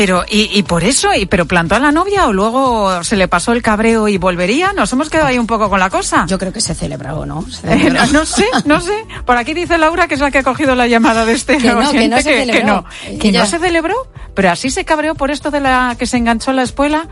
Pero, 0.00 0.24
¿y, 0.26 0.48
y 0.58 0.62
por 0.62 0.82
eso? 0.82 1.12
¿Y 1.14 1.26
pero 1.26 1.44
plantó 1.44 1.74
a 1.74 1.78
la 1.78 1.92
novia 1.92 2.26
o 2.26 2.32
luego 2.32 3.04
se 3.04 3.16
le 3.16 3.28
pasó 3.28 3.52
el 3.52 3.60
cabreo 3.60 4.08
y 4.08 4.16
volvería? 4.16 4.72
Nos 4.72 4.90
hemos 4.94 5.10
quedado 5.10 5.26
ahí 5.28 5.38
un 5.38 5.46
poco 5.46 5.68
con 5.68 5.78
la 5.78 5.90
cosa. 5.90 6.24
Yo 6.26 6.38
creo 6.38 6.54
que 6.54 6.62
se 6.62 6.74
celebró, 6.74 7.26
¿no? 7.26 7.44
Eh, 7.64 7.90
no, 7.90 8.06
no 8.06 8.24
sé, 8.24 8.46
no 8.64 8.80
sé. 8.80 8.94
Por 9.26 9.36
aquí 9.36 9.52
dice 9.52 9.76
Laura 9.76 10.08
que 10.08 10.14
es 10.14 10.20
la 10.20 10.30
que 10.30 10.38
ha 10.38 10.42
cogido 10.42 10.74
la 10.74 10.86
llamada 10.86 11.26
de 11.26 11.34
este 11.34 11.58
Que 11.58 11.74
no, 11.74 11.90
que 11.92 12.08
no 12.08 12.16
se 12.16 12.22
celebró. 12.22 12.66
no, 12.66 12.84
Eh, 13.04 13.18
que 13.18 13.28
ella- 13.28 13.40
no 13.40 13.46
se 13.46 13.58
celebró, 13.58 13.94
pero 14.34 14.50
así 14.50 14.70
se 14.70 14.86
cabreó 14.86 15.14
por 15.14 15.30
esto 15.30 15.50
de 15.50 15.60
la 15.60 15.94
que 15.98 16.06
se 16.06 16.16
enganchó 16.16 16.54
la 16.54 16.62
espuela. 16.62 17.06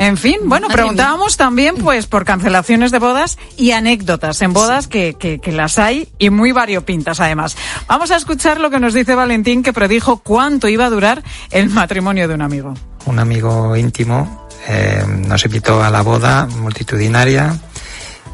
En 0.00 0.16
fin, 0.16 0.38
bueno, 0.44 0.68
Madre 0.68 0.78
preguntábamos 0.78 1.36
también 1.36 1.76
pues 1.76 2.06
por 2.06 2.24
cancelaciones 2.24 2.90
de 2.90 2.98
bodas 2.98 3.36
y 3.58 3.72
anécdotas 3.72 4.40
en 4.40 4.54
bodas 4.54 4.88
que, 4.88 5.12
que, 5.12 5.40
que 5.40 5.52
las 5.52 5.78
hay 5.78 6.08
y 6.18 6.30
muy 6.30 6.52
variopintas 6.52 7.20
además. 7.20 7.54
Vamos 7.86 8.10
a 8.10 8.16
escuchar 8.16 8.60
lo 8.60 8.70
que 8.70 8.80
nos 8.80 8.94
dice 8.94 9.14
Valentín 9.14 9.62
que 9.62 9.74
predijo 9.74 10.16
cuánto 10.20 10.68
iba 10.68 10.86
a 10.86 10.90
durar 10.90 11.22
el 11.50 11.68
matrimonio 11.68 12.28
de 12.28 12.34
un 12.34 12.40
amigo. 12.40 12.72
un 13.04 13.18
amigo 13.18 13.76
íntimo 13.76 14.48
eh, 14.68 15.04
nos 15.06 15.44
invitó 15.44 15.82
a 15.82 15.90
la 15.90 16.00
boda 16.00 16.46
multitudinaria 16.46 17.60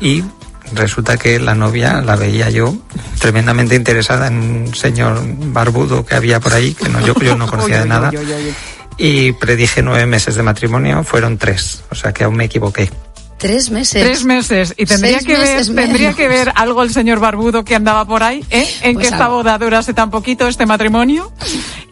y 0.00 0.22
resulta 0.72 1.16
que 1.16 1.40
la 1.40 1.56
novia 1.56 2.00
la 2.00 2.14
veía 2.14 2.48
yo 2.48 2.76
tremendamente 3.18 3.74
interesada 3.74 4.28
en 4.28 4.38
un 4.38 4.74
señor 4.74 5.20
barbudo 5.52 6.06
que 6.06 6.14
había 6.14 6.38
por 6.38 6.54
ahí, 6.54 6.74
que 6.74 6.88
no, 6.88 7.00
yo, 7.00 7.14
yo 7.14 7.36
no 7.36 7.46
conocía 7.50 7.80
de 7.80 7.86
nada, 7.86 8.12
y 8.98 9.32
predije 9.32 9.82
nueve 9.82 10.06
meses 10.06 10.34
de 10.34 10.42
matrimonio, 10.42 11.02
fueron 11.04 11.38
tres, 11.38 11.82
o 11.90 11.94
sea 11.94 12.12
que 12.12 12.24
aún 12.24 12.36
me 12.36 12.44
equivoqué. 12.44 12.90
Tres 13.38 13.70
meses. 13.70 14.02
Tres 14.02 14.24
meses. 14.24 14.74
Y 14.78 14.86
tendría 14.86 15.18
Seis 15.20 15.26
que 15.26 15.36
ver, 15.36 15.64
tendría 15.66 15.98
menos. 16.08 16.16
que 16.16 16.26
ver 16.28 16.52
algo 16.54 16.82
el 16.82 16.90
señor 16.90 17.20
barbudo 17.20 17.64
que 17.66 17.74
andaba 17.74 18.06
por 18.06 18.22
ahí, 18.22 18.42
¿eh? 18.50 18.66
En 18.82 18.94
Pues 18.94 19.08
que 19.08 19.12
esta 19.12 19.26
algo. 19.26 19.36
boda 19.38 19.58
durase 19.58 19.92
tan 19.92 20.10
poquito, 20.10 20.48
este 20.48 20.64
matrimonio. 20.64 21.30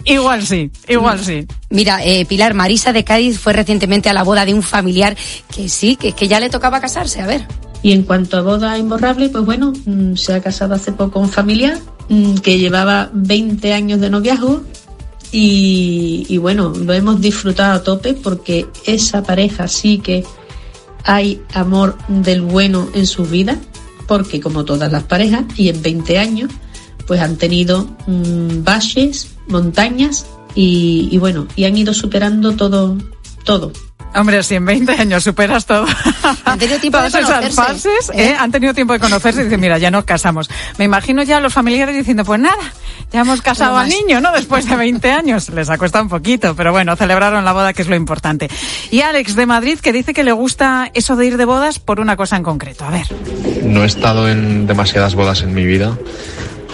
Igual 0.04 0.46
sí, 0.46 0.70
igual 0.88 1.22
sí. 1.22 1.46
Mira, 1.68 2.02
eh, 2.02 2.24
Pilar 2.24 2.54
Marisa 2.54 2.94
de 2.94 3.04
Cádiz 3.04 3.38
fue 3.38 3.52
recientemente 3.52 4.08
a 4.08 4.14
la 4.14 4.22
boda 4.22 4.46
de 4.46 4.54
un 4.54 4.62
familiar 4.62 5.16
que 5.54 5.68
sí, 5.68 5.96
que, 5.96 6.12
que 6.12 6.28
ya 6.28 6.40
le 6.40 6.48
tocaba 6.48 6.80
casarse, 6.80 7.20
a 7.20 7.26
ver. 7.26 7.46
Y 7.82 7.92
en 7.92 8.04
cuanto 8.04 8.38
a 8.38 8.40
boda 8.42 8.78
imborrable, 8.78 9.28
pues 9.28 9.44
bueno, 9.44 9.74
mm, 9.84 10.14
se 10.16 10.32
ha 10.32 10.40
casado 10.40 10.74
hace 10.74 10.92
poco 10.92 11.20
un 11.20 11.28
familiar 11.28 11.78
mm, 12.08 12.36
que 12.36 12.58
llevaba 12.58 13.10
20 13.12 13.74
años 13.74 14.00
de 14.00 14.08
noviazgo 14.08 14.62
y, 15.36 16.38
bueno, 16.38 16.68
lo 16.70 16.92
hemos 16.92 17.20
disfrutado 17.20 17.72
a 17.72 17.82
tope 17.82 18.14
porque 18.14 18.66
esa 18.86 19.24
pareja 19.24 19.66
sí 19.66 19.98
que 19.98 20.24
hay 21.02 21.42
amor 21.52 21.98
del 22.06 22.40
bueno 22.40 22.88
en 22.94 23.04
su 23.04 23.24
vida 23.24 23.58
porque 24.06 24.40
como 24.40 24.64
todas 24.64 24.92
las 24.92 25.02
parejas 25.02 25.44
y 25.56 25.70
en 25.70 25.82
20 25.82 26.18
años, 26.18 26.52
pues 27.08 27.20
han 27.20 27.36
tenido 27.36 27.88
mm, 28.06 28.62
valles, 28.62 29.34
montañas 29.48 30.24
y 30.54 31.18
bueno, 31.18 31.48
y 31.56 31.64
han 31.64 31.76
ido 31.76 31.92
superando 31.94 32.52
todo, 32.52 32.96
todo. 33.44 33.72
Hombre, 34.14 34.42
si 34.42 34.54
en 34.54 34.64
20 34.64 34.92
años 34.92 35.24
superas 35.24 35.66
todo. 35.66 35.86
Han 36.44 36.58
tenido 36.58 36.78
tiempo 36.78 36.98
de 36.98 37.10
Todas 37.10 37.24
esas 37.24 37.36
conocerse, 37.36 37.56
fases, 37.56 38.10
¿eh? 38.10 38.30
¿eh? 38.30 38.36
han 38.38 38.50
tenido 38.50 38.72
tiempo 38.72 38.92
de 38.92 39.00
conocerse 39.00 39.40
y 39.40 39.44
dicen, 39.44 39.60
mira, 39.60 39.78
ya 39.78 39.90
nos 39.90 40.04
casamos. 40.04 40.48
Me 40.78 40.84
imagino 40.84 41.22
ya 41.22 41.38
a 41.38 41.40
los 41.40 41.52
familiares 41.52 41.96
diciendo, 41.96 42.24
pues 42.24 42.40
nada, 42.40 42.62
ya 43.12 43.20
hemos 43.20 43.42
casado 43.42 43.76
al 43.76 43.88
niño, 43.88 44.20
¿no? 44.20 44.32
Después 44.32 44.68
de 44.68 44.76
20 44.76 45.10
años. 45.10 45.48
Les 45.50 45.68
ha 45.68 45.78
costado 45.78 46.04
un 46.04 46.10
poquito, 46.10 46.54
pero 46.54 46.72
bueno, 46.72 46.96
celebraron 46.96 47.44
la 47.44 47.52
boda, 47.52 47.72
que 47.72 47.82
es 47.82 47.88
lo 47.88 47.96
importante. 47.96 48.48
Y 48.90 49.00
Alex 49.00 49.34
de 49.36 49.46
Madrid, 49.46 49.78
que 49.80 49.92
dice 49.92 50.14
que 50.14 50.24
le 50.24 50.32
gusta 50.32 50.90
eso 50.94 51.16
de 51.16 51.26
ir 51.26 51.36
de 51.36 51.44
bodas 51.44 51.78
por 51.78 52.00
una 52.00 52.16
cosa 52.16 52.36
en 52.36 52.42
concreto. 52.44 52.84
A 52.84 52.90
ver. 52.90 53.06
No 53.64 53.82
he 53.82 53.86
estado 53.86 54.28
en 54.28 54.66
demasiadas 54.66 55.14
bodas 55.14 55.42
en 55.42 55.54
mi 55.54 55.64
vida, 55.64 55.96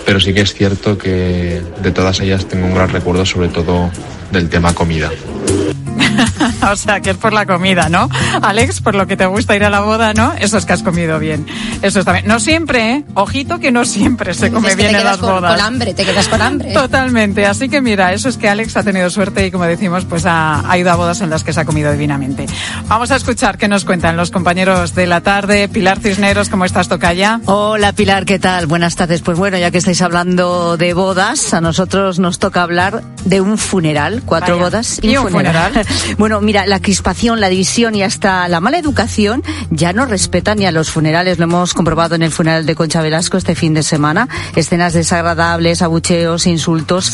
pero 0.04 0.20
sí 0.20 0.34
que 0.34 0.42
es 0.42 0.54
cierto 0.54 0.98
que 0.98 1.62
de 1.82 1.90
todas 1.90 2.20
ellas 2.20 2.46
tengo 2.46 2.66
un 2.66 2.74
gran 2.74 2.90
recuerdo, 2.90 3.24
sobre 3.24 3.48
todo 3.48 3.90
del 4.30 4.48
tema 4.48 4.74
comida. 4.74 5.10
o 6.70 6.76
sea, 6.76 7.00
que 7.00 7.10
es 7.10 7.16
por 7.16 7.32
la 7.32 7.46
comida, 7.46 7.88
¿no? 7.88 8.08
Alex, 8.42 8.80
por 8.80 8.94
lo 8.94 9.06
que 9.06 9.16
te 9.16 9.26
gusta 9.26 9.56
ir 9.56 9.64
a 9.64 9.70
la 9.70 9.80
boda, 9.80 10.14
¿no? 10.14 10.32
Eso 10.38 10.58
es 10.58 10.64
que 10.66 10.72
has 10.72 10.82
comido 10.82 11.18
bien. 11.18 11.46
Eso 11.82 12.00
está 12.00 12.12
bien. 12.12 12.26
No 12.26 12.40
siempre, 12.40 12.92
¿eh? 12.92 13.04
Ojito 13.14 13.58
que 13.58 13.72
no 13.72 13.84
siempre 13.84 14.34
se 14.34 14.50
come 14.50 14.68
Es 14.68 14.76
que 14.76 14.82
bien 14.82 14.92
te 14.92 14.96
en 14.98 15.02
quedas 15.02 15.18
las 15.20 15.20
con, 15.20 15.40
bodas. 15.40 15.56
con 15.56 15.66
hambre, 15.66 15.94
te 15.94 16.04
quedas 16.04 16.28
con 16.28 16.42
hambre. 16.42 16.72
Totalmente. 16.72 17.46
Así 17.46 17.68
que 17.68 17.80
mira, 17.80 18.12
eso 18.12 18.28
es 18.28 18.36
que 18.36 18.48
Alex 18.48 18.76
ha 18.76 18.82
tenido 18.82 19.10
suerte 19.10 19.46
y 19.46 19.50
como 19.50 19.64
decimos, 19.64 20.04
pues 20.04 20.26
ha, 20.26 20.70
ha 20.70 20.78
ido 20.78 20.90
a 20.90 20.96
bodas 20.96 21.20
en 21.20 21.30
las 21.30 21.44
que 21.44 21.52
se 21.52 21.60
ha 21.60 21.64
comido 21.64 21.90
divinamente. 21.92 22.46
Vamos 22.88 23.10
a 23.10 23.16
escuchar 23.16 23.58
qué 23.58 23.68
nos 23.68 23.84
cuentan 23.84 24.16
los 24.16 24.30
compañeros 24.30 24.94
de 24.94 25.06
la 25.06 25.20
tarde. 25.20 25.68
Pilar 25.68 25.98
Cisneros, 26.00 26.48
¿cómo 26.48 26.64
estás, 26.64 26.88
Tocaya? 26.88 27.40
Hola 27.46 27.92
Pilar, 27.92 28.24
¿qué 28.24 28.38
tal? 28.38 28.66
Buenas 28.66 28.96
tardes. 28.96 29.22
Pues 29.22 29.38
bueno, 29.38 29.58
ya 29.58 29.70
que 29.70 29.78
estáis 29.78 30.00
hablando 30.02 30.76
de 30.76 30.94
bodas, 30.94 31.54
a 31.54 31.60
nosotros 31.60 32.18
nos 32.18 32.38
toca 32.38 32.62
hablar 32.62 33.02
de 33.24 33.40
un 33.40 33.58
funeral, 33.58 34.22
cuatro 34.24 34.54
Vaya. 34.54 34.64
bodas 34.64 34.98
¿Y 35.02 35.16
un 35.16 35.28
funeral? 35.30 35.72
bueno, 36.18 36.29
mira, 36.40 36.66
la 36.66 36.80
crispación, 36.80 37.40
la 37.40 37.48
división 37.48 37.94
y 37.96 38.02
hasta 38.02 38.46
la 38.48 38.60
mala 38.60 38.78
educación 38.78 39.42
ya 39.70 39.92
no 39.92 40.06
respetan 40.06 40.58
ni 40.58 40.66
a 40.66 40.70
los 40.70 40.90
funerales. 40.90 41.38
Lo 41.38 41.44
hemos 41.44 41.74
comprobado 41.74 42.14
en 42.14 42.22
el 42.22 42.30
funeral 42.30 42.66
de 42.66 42.74
Concha 42.76 43.02
Velasco 43.02 43.36
este 43.36 43.54
fin 43.54 43.74
de 43.74 43.82
semana. 43.82 44.28
Escenas 44.54 44.92
desagradables, 44.92 45.82
abucheos, 45.82 46.46
insultos. 46.46 47.12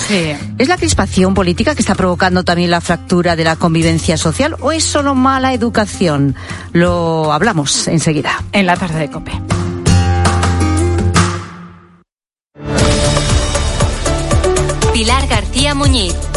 ¿Es 0.58 0.68
la 0.68 0.76
crispación 0.76 1.34
política 1.34 1.74
que 1.74 1.80
está 1.80 1.94
provocando 1.94 2.44
también 2.44 2.70
la 2.70 2.80
fractura 2.80 3.36
de 3.36 3.44
la 3.44 3.56
convivencia 3.56 4.16
social 4.16 4.56
o 4.60 4.72
es 4.72 4.84
solo 4.84 5.14
mala 5.14 5.54
educación? 5.54 6.34
Lo 6.72 7.32
hablamos 7.32 7.88
enseguida. 7.88 8.42
En 8.52 8.66
la 8.66 8.76
tarde 8.76 8.98
de 8.98 9.10
COPE. 9.10 9.32
Pilar 14.92 15.26
García 15.28 15.74
Muñiz. 15.74 16.14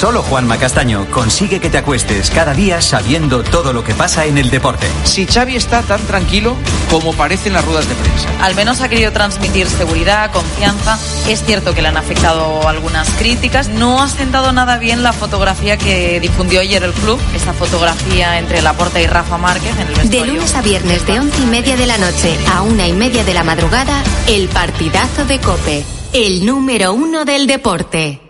Solo 0.00 0.22
Juanma 0.22 0.56
Castaño 0.56 1.06
consigue 1.10 1.60
que 1.60 1.68
te 1.68 1.76
acuestes 1.76 2.30
cada 2.30 2.54
día 2.54 2.80
sabiendo 2.80 3.42
todo 3.42 3.74
lo 3.74 3.84
que 3.84 3.92
pasa 3.92 4.24
en 4.24 4.38
el 4.38 4.48
deporte. 4.48 4.86
Si 5.04 5.26
Xavi 5.26 5.56
está 5.56 5.82
tan 5.82 6.00
tranquilo 6.06 6.56
como 6.90 7.12
parece 7.12 7.48
en 7.48 7.52
las 7.52 7.66
ruedas 7.66 7.86
de 7.86 7.94
prensa. 7.96 8.26
Al 8.40 8.54
menos 8.54 8.80
ha 8.80 8.88
querido 8.88 9.12
transmitir 9.12 9.66
seguridad, 9.66 10.32
confianza. 10.32 10.98
Es 11.28 11.44
cierto 11.44 11.74
que 11.74 11.82
le 11.82 11.88
han 11.88 11.98
afectado 11.98 12.66
algunas 12.66 13.10
críticas. 13.10 13.68
No 13.68 14.02
ha 14.02 14.08
sentado 14.08 14.52
nada 14.52 14.78
bien 14.78 15.02
la 15.02 15.12
fotografía 15.12 15.76
que 15.76 16.18
difundió 16.18 16.62
ayer 16.62 16.82
el 16.82 16.94
club, 16.94 17.20
esa 17.36 17.52
fotografía 17.52 18.38
entre 18.38 18.62
Laporta 18.62 19.02
y 19.02 19.06
Rafa 19.06 19.36
Márquez 19.36 19.74
en 19.74 19.86
el 19.86 19.94
De 19.94 20.00
vestuario. 20.00 20.32
lunes 20.32 20.54
a 20.54 20.62
viernes 20.62 21.06
de 21.06 21.20
once 21.20 21.42
y 21.42 21.44
media 21.44 21.76
de 21.76 21.84
la 21.84 21.98
noche 21.98 22.38
a 22.50 22.62
una 22.62 22.88
y 22.88 22.94
media 22.94 23.22
de 23.22 23.34
la 23.34 23.44
madrugada, 23.44 24.02
el 24.28 24.48
partidazo 24.48 25.26
de 25.26 25.38
Cope. 25.40 25.84
El 26.14 26.46
número 26.46 26.94
uno 26.94 27.26
del 27.26 27.46
deporte. 27.46 28.29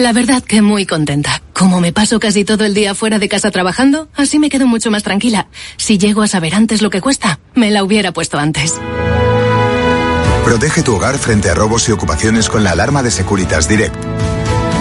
La 0.00 0.12
verdad 0.14 0.42
que 0.42 0.62
muy 0.62 0.86
contenta. 0.86 1.42
Como 1.52 1.78
me 1.78 1.92
paso 1.92 2.18
casi 2.20 2.42
todo 2.42 2.64
el 2.64 2.72
día 2.72 2.94
fuera 2.94 3.18
de 3.18 3.28
casa 3.28 3.50
trabajando, 3.50 4.08
así 4.16 4.38
me 4.38 4.48
quedo 4.48 4.66
mucho 4.66 4.90
más 4.90 5.02
tranquila. 5.02 5.48
Si 5.76 5.98
llego 5.98 6.22
a 6.22 6.26
saber 6.26 6.54
antes 6.54 6.80
lo 6.80 6.88
que 6.88 7.02
cuesta, 7.02 7.38
me 7.54 7.70
la 7.70 7.84
hubiera 7.84 8.10
puesto 8.10 8.38
antes. 8.38 8.80
Protege 10.42 10.82
tu 10.82 10.94
hogar 10.94 11.18
frente 11.18 11.50
a 11.50 11.54
robos 11.54 11.86
y 11.90 11.92
ocupaciones 11.92 12.48
con 12.48 12.64
la 12.64 12.70
alarma 12.70 13.02
de 13.02 13.10
Securitas 13.10 13.68
Direct. 13.68 13.94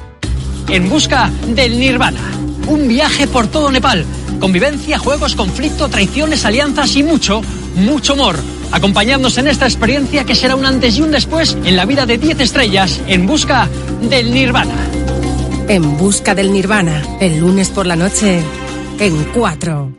En 0.70 0.88
busca 0.88 1.30
del 1.48 1.78
Nirvana. 1.78 2.22
Un 2.68 2.88
viaje 2.88 3.26
por 3.26 3.48
todo 3.48 3.70
Nepal. 3.70 4.06
Convivencia, 4.40 4.98
juegos, 4.98 5.34
conflicto, 5.34 5.90
traiciones, 5.90 6.46
alianzas 6.46 6.96
y 6.96 7.02
mucho, 7.02 7.42
mucho 7.78 8.14
amor. 8.14 8.36
Acompañadnos 8.72 9.38
en 9.38 9.48
esta 9.48 9.66
experiencia 9.66 10.24
que 10.24 10.34
será 10.34 10.56
un 10.56 10.66
antes 10.66 10.96
y 10.98 11.02
un 11.02 11.10
después 11.10 11.56
en 11.64 11.76
la 11.76 11.86
vida 11.86 12.06
de 12.06 12.18
10 12.18 12.40
estrellas 12.40 13.00
en 13.06 13.26
busca 13.26 13.68
del 14.02 14.32
Nirvana. 14.32 14.76
En 15.68 15.98
busca 15.98 16.34
del 16.34 16.50
nirvana, 16.50 17.02
el 17.20 17.40
lunes 17.40 17.68
por 17.68 17.86
la 17.86 17.94
noche, 17.94 18.42
en 18.98 19.24
4. 19.34 19.92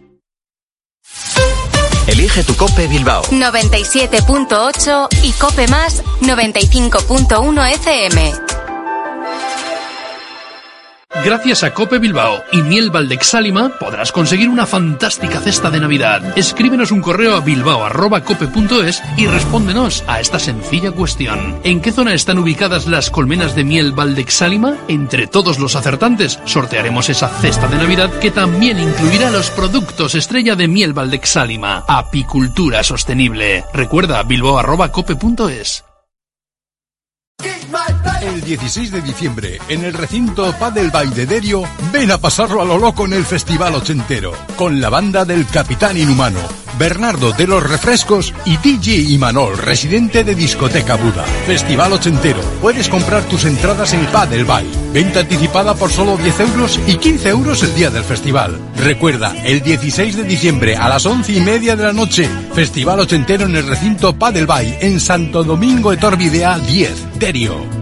Elige 2.07 2.43
tu 2.43 2.55
Cope 2.55 2.87
Bilbao. 2.87 3.21
97.8 3.25 5.07
y 5.21 5.31
Cope 5.33 5.67
Más 5.67 6.03
95.1 6.21 7.73
FM. 7.73 8.58
Gracias 11.23 11.63
a 11.63 11.73
Cope 11.73 11.99
Bilbao 11.99 12.43
y 12.53 12.62
Miel 12.62 12.91
Valdexálima 12.91 13.77
podrás 13.77 14.12
conseguir 14.12 14.47
una 14.47 14.65
fantástica 14.65 15.41
cesta 15.41 15.69
de 15.69 15.82
Navidad. 15.82 16.38
Escríbenos 16.38 16.91
un 16.91 17.01
correo 17.01 17.36
a 17.36 17.41
bilbao.cope.es 17.41 19.03
y 19.17 19.27
respóndenos 19.27 20.03
a 20.08 20.21
esta 20.21 20.39
sencilla 20.39 20.91
cuestión. 20.91 21.60
¿En 21.63 21.82
qué 21.82 21.91
zona 21.91 22.13
están 22.13 22.39
ubicadas 22.39 22.88
las 22.88 23.10
colmenas 23.10 23.53
de 23.53 23.65
miel 23.65 23.91
Valdexálima? 23.91 24.77
Entre 24.88 25.27
todos 25.27 25.60
los 25.60 25.75
acertantes 25.75 26.39
sortearemos 26.45 27.10
esa 27.10 27.27
cesta 27.27 27.67
de 27.67 27.77
Navidad 27.77 28.12
que 28.19 28.32
también 28.32 28.79
incluirá 28.79 29.29
los 29.29 29.49
productos 29.49 30.15
estrella 30.15 30.55
de 30.55 30.69
miel 30.69 30.93
Valdexálima. 30.93 31.84
Apicultura 31.88 32.82
sostenible. 32.84 33.65
Recuerda 33.73 34.23
bilbao.cope.es. 34.23 35.88
El 38.21 38.41
16 38.41 38.91
de 38.91 39.02
diciembre, 39.02 39.60
en 39.69 39.84
el 39.84 39.93
recinto 39.93 40.54
Padel 40.60 40.91
Bay 40.91 41.08
de 41.10 41.25
Derio, 41.25 41.63
ven 41.91 42.12
a 42.12 42.17
pasarlo 42.17 42.62
a 42.62 42.65
lo 42.65 42.78
loco 42.78 43.06
en 43.06 43.13
el 43.13 43.25
Festival 43.25 43.75
Ochentero, 43.75 44.34
con 44.56 44.82
la 44.82 44.89
banda 44.89 45.23
del 45.23 45.45
Capitán 45.47 45.97
Inhumano, 45.97 46.39
Bernardo 46.77 47.32
de 47.32 47.47
los 47.47 47.63
Refrescos 47.63 48.34
y 48.45 48.58
DJ 48.58 49.13
Imanol, 49.13 49.58
residente 49.58 50.23
de 50.23 50.36
Discoteca 50.36 50.95
Buda. 50.95 51.23
Festival 51.45 51.93
Ochentero. 51.93 52.41
Puedes 52.62 52.89
comprar 52.89 53.23
tus 53.23 53.45
entradas 53.45 53.93
en 53.93 54.05
Padel 54.08 54.45
Bay. 54.45 54.69
Venta 54.93 55.21
anticipada 55.21 55.75
por 55.75 55.91
solo 55.91 56.17
10 56.17 56.39
euros 56.41 56.79
y 56.88 56.95
15 56.95 57.29
euros 57.29 57.63
el 57.63 57.75
día 57.75 57.89
del 57.89 58.03
festival. 58.03 58.60
Recuerda, 58.77 59.36
el 59.43 59.62
16 59.62 60.17
de 60.17 60.23
diciembre 60.23 60.75
a 60.75 60.89
las 60.89 61.05
11 61.05 61.34
y 61.34 61.41
media 61.41 61.75
de 61.75 61.84
la 61.84 61.93
noche, 61.93 62.29
Festival 62.53 62.99
Ochentero 62.99 63.45
en 63.45 63.55
el 63.55 63.67
recinto 63.67 64.17
Padel 64.17 64.45
Bay, 64.45 64.77
en 64.82 64.99
Santo 64.99 65.43
Domingo 65.43 65.91
Etorbidea 65.91 66.60
10, 66.60 67.19
Derio. 67.19 67.79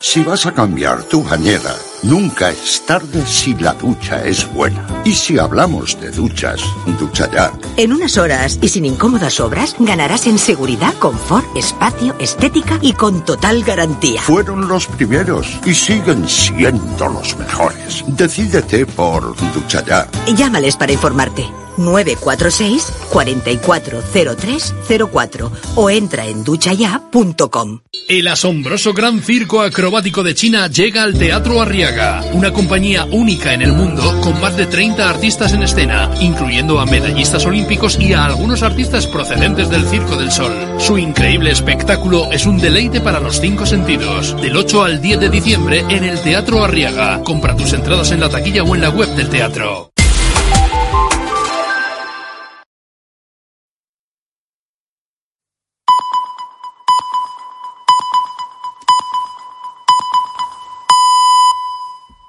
Si 0.00 0.22
vas 0.24 0.46
a 0.46 0.52
cambiar 0.52 1.04
tu 1.04 1.22
bañera, 1.22 1.74
Nunca 2.02 2.50
es 2.50 2.84
tarde 2.84 3.24
si 3.26 3.54
la 3.54 3.74
ducha 3.74 4.24
es 4.24 4.52
buena. 4.52 4.84
Y 5.04 5.12
si 5.12 5.38
hablamos 5.38 6.00
de 6.00 6.10
duchas, 6.10 6.60
ducha 6.98 7.30
ya. 7.30 7.52
En 7.76 7.92
unas 7.92 8.18
horas 8.18 8.58
y 8.60 8.68
sin 8.68 8.84
incómodas 8.84 9.38
obras, 9.38 9.76
ganarás 9.78 10.26
en 10.26 10.38
seguridad, 10.38 10.92
confort, 10.94 11.46
espacio, 11.56 12.16
estética 12.18 12.80
y 12.82 12.94
con 12.94 13.24
total 13.24 13.62
garantía. 13.62 14.20
Fueron 14.22 14.66
los 14.66 14.88
primeros 14.88 15.46
y 15.64 15.74
siguen 15.74 16.28
siendo 16.28 17.08
los 17.08 17.38
mejores. 17.38 18.04
Decídete 18.08 18.84
por 18.84 19.36
ducha 19.54 19.84
ya. 19.86 20.08
Llámales 20.34 20.76
para 20.76 20.92
informarte. 20.92 21.48
946 21.76 22.92
440304 23.10 25.52
o 25.76 25.90
entra 25.90 26.26
en 26.26 26.42
duchaya.com. 26.44 27.80
El 28.08 28.28
asombroso 28.28 28.92
Gran 28.92 29.22
Circo 29.22 29.62
Acrobático 29.62 30.22
de 30.22 30.34
China 30.34 30.68
llega 30.68 31.02
al 31.02 31.18
Teatro 31.18 31.62
Arriaga, 31.62 31.91
una 32.32 32.52
compañía 32.52 33.06
única 33.10 33.52
en 33.52 33.62
el 33.62 33.72
mundo 33.72 34.20
con 34.20 34.40
más 34.40 34.56
de 34.56 34.66
30 34.66 35.08
artistas 35.08 35.52
en 35.52 35.62
escena, 35.62 36.10
incluyendo 36.20 36.80
a 36.80 36.86
medallistas 36.86 37.44
olímpicos 37.44 37.98
y 38.00 38.12
a 38.12 38.24
algunos 38.24 38.62
artistas 38.62 39.06
procedentes 39.06 39.68
del 39.68 39.86
Circo 39.86 40.16
del 40.16 40.32
Sol. 40.32 40.52
Su 40.78 40.98
increíble 40.98 41.50
espectáculo 41.50 42.30
es 42.32 42.46
un 42.46 42.58
deleite 42.58 43.00
para 43.00 43.20
los 43.20 43.40
cinco 43.40 43.66
sentidos. 43.66 44.34
Del 44.40 44.56
8 44.56 44.84
al 44.84 45.02
10 45.02 45.20
de 45.20 45.28
diciembre 45.28 45.84
en 45.88 46.04
el 46.04 46.20
Teatro 46.20 46.64
Arriaga. 46.64 47.22
Compra 47.22 47.56
tus 47.56 47.72
entradas 47.72 48.10
en 48.10 48.20
la 48.20 48.28
taquilla 48.28 48.62
o 48.62 48.74
en 48.74 48.80
la 48.80 48.90
web 48.90 49.08
del 49.14 49.28
teatro. 49.28 49.91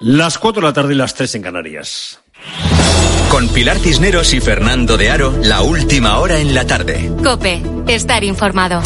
Las 0.05 0.37
4 0.37 0.61
de 0.61 0.67
la 0.67 0.73
tarde 0.73 0.93
y 0.95 0.97
las 0.97 1.13
3 1.13 1.35
en 1.35 1.41
Canarias. 1.43 2.19
Con 3.31 3.47
Pilar 3.47 3.79
Cisneros 3.79 4.33
y 4.33 4.41
Fernando 4.41 4.97
de 4.97 5.09
Aro, 5.09 5.33
la 5.43 5.61
última 5.61 6.17
hora 6.17 6.39
en 6.39 6.53
la 6.53 6.67
tarde. 6.67 7.09
Cope, 7.23 7.61
estar 7.87 8.21
informado. 8.25 8.81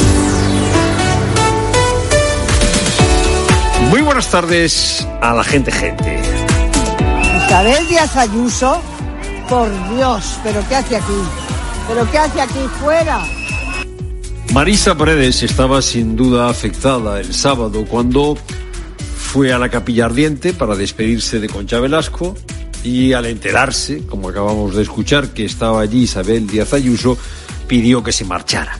Muy 3.89 4.01
buenas 4.03 4.29
tardes 4.29 5.07
a 5.19 5.33
la 5.33 5.43
gente, 5.43 5.71
gente. 5.71 6.21
Isabel 7.47 7.87
Díaz 7.87 8.15
Ayuso, 8.15 8.79
por 9.49 9.69
Dios, 9.95 10.39
pero 10.43 10.63
¿qué 10.69 10.75
hace 10.75 10.97
aquí? 10.97 11.19
¿Pero 11.87 12.11
qué 12.11 12.17
hace 12.19 12.41
aquí 12.41 12.59
fuera? 12.79 13.25
Marisa 14.53 14.95
Paredes 14.95 15.41
estaba 15.41 15.81
sin 15.81 16.15
duda 16.15 16.47
afectada 16.47 17.19
el 17.19 17.33
sábado 17.33 17.85
cuando 17.87 18.37
fue 19.27 19.51
a 19.51 19.59
la 19.59 19.67
capilla 19.67 20.05
ardiente 20.05 20.53
para 20.53 20.77
despedirse 20.77 21.41
de 21.41 21.49
Concha 21.49 21.81
Velasco 21.81 22.35
y 22.81 23.11
al 23.11 23.25
enterarse, 23.25 24.05
como 24.07 24.29
acabamos 24.29 24.73
de 24.73 24.83
escuchar, 24.83 25.33
que 25.33 25.43
estaba 25.43 25.81
allí 25.81 26.03
Isabel 26.03 26.47
Díaz 26.47 26.73
Ayuso, 26.73 27.17
pidió 27.67 28.01
que 28.01 28.13
se 28.13 28.23
marchara. 28.23 28.79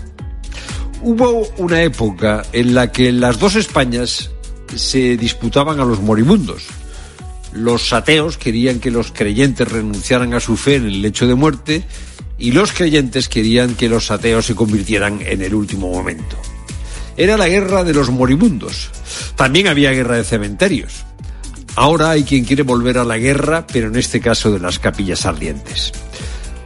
Hubo 1.02 1.50
una 1.58 1.84
época 1.84 2.44
en 2.54 2.74
la 2.74 2.94
que 2.94 3.12
las 3.12 3.40
dos 3.40 3.56
Españas 3.56 4.32
se 4.74 5.18
disputaban 5.18 5.82
a 5.82 5.86
los 5.86 6.00
moribundos. 6.02 6.64
Los 7.52 7.92
ateos 7.92 8.38
querían 8.38 8.80
que 8.80 8.90
los 8.90 9.12
creyentes 9.12 9.70
renunciaran 9.70 10.34
a 10.34 10.40
su 10.40 10.56
fe 10.56 10.76
en 10.76 10.86
el 10.86 11.02
lecho 11.02 11.28
de 11.28 11.36
muerte 11.36 11.84
y 12.40 12.54
los 12.54 12.72
creyentes 12.72 13.28
querían 13.28 13.76
que 13.76 13.90
los 13.90 14.12
ateos 14.12 14.46
se 14.46 14.56
convirtieran 14.56 15.20
en 15.22 15.42
el 15.42 15.54
último 15.54 15.90
momento. 15.92 16.38
Era 17.18 17.36
la 17.36 17.50
guerra 17.50 17.84
de 17.84 17.94
los 17.94 18.12
moribundos. 18.12 18.92
También 19.36 19.68
había 19.68 19.92
guerra 19.92 20.18
de 20.18 20.24
cementerios. 20.24 21.04
Ahora 21.76 22.12
hay 22.12 22.24
quien 22.24 22.46
quiere 22.46 22.64
volver 22.64 23.00
a 23.00 23.04
la 23.04 23.18
guerra, 23.18 23.66
pero 23.66 23.88
en 23.88 23.96
este 23.96 24.22
caso 24.22 24.52
de 24.52 24.60
las 24.60 24.78
capillas 24.80 25.26
ardientes. 25.26 25.92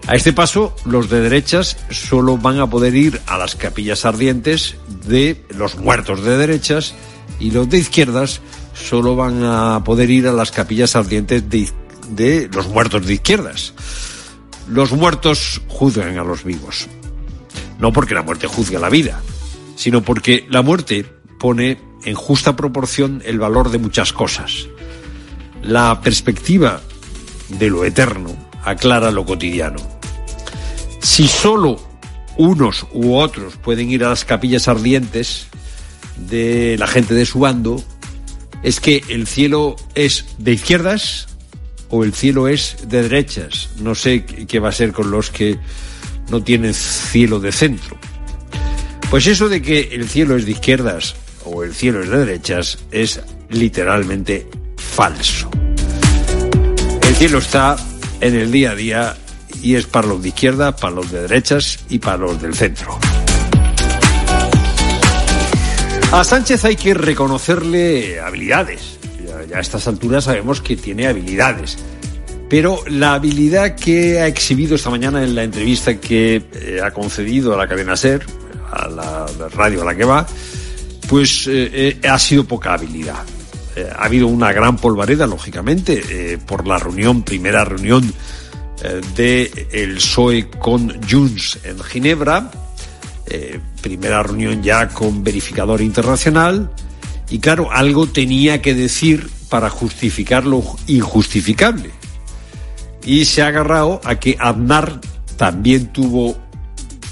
A 0.08 0.16
este 0.16 0.34
paso, 0.34 0.76
los 0.84 1.10
de 1.10 1.22
derechas 1.22 1.78
solo 1.89 2.38
van 2.38 2.60
a 2.60 2.70
poder 2.70 2.95
ir 2.95 3.22
a 3.28 3.38
las 3.38 3.56
capillas 3.56 4.04
ardientes 4.04 4.76
de 5.08 5.45
los 5.56 5.78
muertos 5.78 6.24
de 6.24 6.38
derechas 6.38 6.95
y 7.39 7.52
los 7.52 7.70
de 7.70 7.78
izquierdas 7.78 8.41
solo 8.74 9.16
van 9.16 9.43
a 9.43 9.84
poder 9.84 10.10
ir 10.10 10.28
a 10.28 10.34
las 10.34 10.52
capillas 10.52 10.95
ardientes 10.95 11.49
de, 11.49 11.70
de 12.10 12.49
los 12.52 12.68
muertos 12.68 13.06
de 13.06 13.14
izquierdas. 13.14 13.74
Los 14.68 14.91
muertos 14.91 15.62
juzgan 15.68 16.18
a 16.18 16.24
los 16.24 16.43
vivos. 16.43 16.88
No 17.80 17.93
porque 17.93 18.16
la 18.16 18.22
muerte 18.22 18.47
juzgue 18.47 18.78
a 18.78 18.80
la 18.80 18.89
vida, 18.89 19.22
sino 19.76 20.01
porque 20.01 20.45
la 20.49 20.61
muerte 20.61 21.05
pone 21.39 21.80
en 22.03 22.15
justa 22.15 22.55
proporción 22.55 23.22
el 23.26 23.39
valor 23.39 23.72
de 23.72 23.78
muchas 23.78 24.13
cosas. 24.13 24.67
La 25.63 26.01
perspectiva 26.01 26.82
de 27.49 27.69
lo 27.69 27.86
eterno 27.86 28.36
aclara 28.63 29.11
lo 29.11 29.26
cotidiano. 29.26 29.80
Si 30.99 31.28
solo 31.28 31.80
unos 32.38 32.86
u 32.93 33.15
otros 33.15 33.57
pueden 33.57 33.89
ir 33.89 34.03
a 34.03 34.09
las 34.09 34.26
capillas 34.26 34.67
ardientes 34.67 35.47
de 36.17 36.76
la 36.78 36.88
gente 36.88 37.13
de 37.13 37.26
su 37.26 37.39
bando, 37.39 37.84
es 38.63 38.80
que 38.80 39.03
el 39.09 39.28
cielo 39.28 39.76
es 39.95 40.26
de 40.38 40.53
izquierdas 40.53 41.28
o 41.89 42.03
el 42.03 42.13
cielo 42.13 42.47
es 42.47 42.78
de 42.88 43.03
derechas. 43.03 43.69
No 43.80 43.95
sé 43.95 44.24
qué 44.24 44.59
va 44.59 44.69
a 44.69 44.74
ser 44.74 44.93
con 44.93 45.11
los 45.11 45.30
que 45.30 45.57
no 46.30 46.41
tienen 46.41 46.74
cielo 46.74 47.39
de 47.39 47.51
centro. 47.51 47.97
Pues 49.12 49.28
eso 49.28 49.49
de 49.49 49.62
que 49.62 49.89
el 49.91 50.07
cielo 50.07 50.38
es 50.38 50.45
de 50.45 50.51
izquierdas 50.51 51.16
o 51.43 51.66
el 51.66 51.76
cielo 51.76 52.01
es 52.01 52.09
de 52.09 52.20
derechas 52.20 52.78
es 52.91 53.20
literalmente 53.49 54.47
falso. 54.78 55.51
El 57.05 57.16
cielo 57.16 57.39
está 57.39 57.76
en 58.22 58.36
el 58.36 58.53
día 58.53 58.72
a 58.72 58.76
día 58.76 59.18
y 59.62 59.76
es 59.76 59.86
para 59.86 60.07
los 60.07 60.22
de 60.24 60.30
izquierda, 60.30 60.78
para 60.78 60.95
los 60.95 61.12
de 61.12 61.24
derechas 61.24 61.80
y 61.89 61.99
para 61.99 62.20
los 62.20 62.41
del 62.41 62.55
centro. 62.55 62.97
A 66.14 66.24
Sánchez 66.24 66.64
hay 66.64 66.78
que 66.78 66.93
reconocerle 66.93 68.22
habilidades. 68.22 68.97
Ya, 69.49 69.57
a 69.57 69.59
estas 69.59 69.89
alturas 69.89 70.24
sabemos 70.24 70.62
que 70.62 70.78
tiene 70.78 71.07
habilidades. 71.07 71.78
Pero 72.49 72.82
la 72.88 73.16
habilidad 73.16 73.76
que 73.76 74.22
ha 74.22 74.28
exhibido 74.28 74.76
esta 74.76 74.89
mañana 74.89 75.22
en 75.22 75.36
la 75.36 75.43
entrevista 75.43 75.99
que 75.99 76.43
eh, 76.53 76.80
ha 76.82 76.91
concedido 76.91 77.53
a 77.53 77.57
la 77.57 77.68
cadena 77.68 77.97
SER, 77.97 78.26
la, 78.89 79.26
radio 79.53 79.82
a 79.82 79.86
la 79.86 79.95
que 79.95 80.05
va, 80.05 80.26
pues 81.07 81.47
eh, 81.47 81.97
eh, 82.01 82.07
ha 82.07 82.17
sido 82.19 82.45
poca 82.45 82.74
habilidad. 82.74 83.24
Eh, 83.76 83.89
ha 83.93 84.05
habido 84.05 84.28
una 84.28 84.51
gran 84.51 84.78
polvareda, 84.78 85.28
lógicamente, 85.28 86.39
por 86.45 86.67
la 86.67 86.78
reunión, 86.78 87.24
primera 87.24 87.63
reunión 87.63 88.13
de 89.15 89.67
el 89.72 89.95
PSOE 89.95 90.49
con 90.49 91.01
Junts 91.07 91.59
en 91.63 91.80
Ginebra, 91.84 92.49
primera 93.82 94.24
reunión 94.24 94.63
ya 94.63 94.89
con 94.89 95.24
verificador 95.24 95.82
internacional, 95.82 96.72
y 97.30 97.39
claro, 97.39 97.69
algo 97.72 98.07
tenía 98.07 98.61
que 98.61 98.74
decir 98.74 99.30
para 99.49 99.69
justificar 99.69 100.45
lo 100.45 100.63
injustificable. 100.88 101.91
Y 103.05 103.26
se 103.26 103.41
ha 103.41 103.47
agarrado 103.47 104.01
a 104.03 104.15
que 104.15 104.36
Aznar 104.39 104.99
también 105.38 105.88
tuvo 105.88 106.38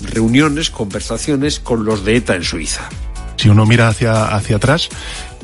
reuniones, 0.02 0.70
conversaciones 0.70 1.60
con 1.60 1.86
los 1.86 2.06
de 2.06 2.18
ETA 2.18 2.36
en 2.36 2.44
Suiza. 2.44 2.90
Si 3.38 3.50
uno 3.50 3.66
mira 3.66 3.88
hacia, 3.88 4.36
hacia 4.36 4.58
atrás, 4.58 4.90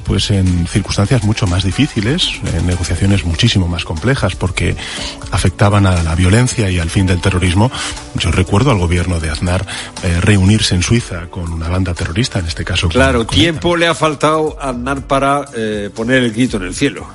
pues 0.06 0.30
en 0.32 0.68
circunstancias 0.68 1.24
mucho 1.24 1.47
más 1.47 1.64
difíciles, 1.64 2.30
en 2.56 2.68
negociaciones 2.68 3.26
muchísimo 3.26 3.68
más 3.68 3.84
complejas, 3.84 4.36
porque 4.36 4.76
afectaban 5.32 5.86
a 5.86 6.03
la 6.03 6.16
violencia 6.16 6.70
y 6.70 6.80
al 6.80 6.89
fin 6.89 7.08
del 7.08 7.20
terrorismo. 7.20 7.72
Yo 8.16 8.32
recuerdo 8.32 8.72
al 8.72 8.78
gobierno 8.78 9.20
de 9.20 9.30
Aznar 9.30 9.66
eh, 10.03 10.22
reunirse 10.22 10.76
en 10.76 10.84
Suiza 10.84 11.28
con 11.30 11.51
una 11.51 11.68
banda 11.68 11.93
terrorista, 11.93 12.39
en 12.39 12.45
este 12.45 12.64
caso. 12.64 12.89
Claro, 12.89 13.20
con, 13.20 13.28
con 13.28 13.36
tiempo 13.36 13.76
le 13.76 13.88
ha 13.88 13.95
faltado 13.95 14.58
a 14.62 14.70
Aznar 14.70 15.08
para 15.08 15.45
eh, 15.56 15.89
poner 15.93 16.24
el 16.24 16.32
grito 16.32 16.58
en 16.58 16.64
el 16.64 16.76
cielo. 16.76 17.08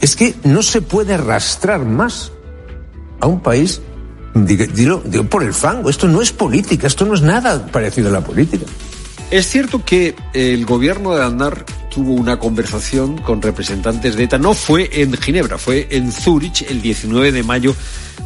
Es 0.00 0.16
que 0.16 0.34
no 0.44 0.62
se 0.62 0.82
puede 0.82 1.14
arrastrar 1.14 1.84
más 1.84 2.32
a 3.20 3.26
un 3.26 3.40
país 3.40 3.80
Digo, 4.44 5.02
digo, 5.04 5.24
por 5.24 5.42
el 5.42 5.54
fango, 5.54 5.88
esto 5.88 6.06
no 6.08 6.20
es 6.20 6.30
política, 6.30 6.86
esto 6.86 7.06
no 7.06 7.14
es 7.14 7.22
nada 7.22 7.66
parecido 7.66 8.08
a 8.08 8.12
la 8.12 8.20
política. 8.20 8.66
Es 9.30 9.48
cierto 9.48 9.84
que 9.84 10.14
el 10.34 10.66
gobierno 10.66 11.14
de 11.14 11.22
Aznar 11.22 11.64
tuvo 11.90 12.12
una 12.12 12.38
conversación 12.38 13.16
con 13.18 13.40
representantes 13.40 14.14
de 14.14 14.24
ETA, 14.24 14.38
no 14.38 14.52
fue 14.52 14.90
en 14.92 15.14
Ginebra, 15.14 15.56
fue 15.56 15.88
en 15.90 16.12
Zúrich 16.12 16.62
el 16.68 16.82
19 16.82 17.32
de 17.32 17.42
mayo 17.42 17.74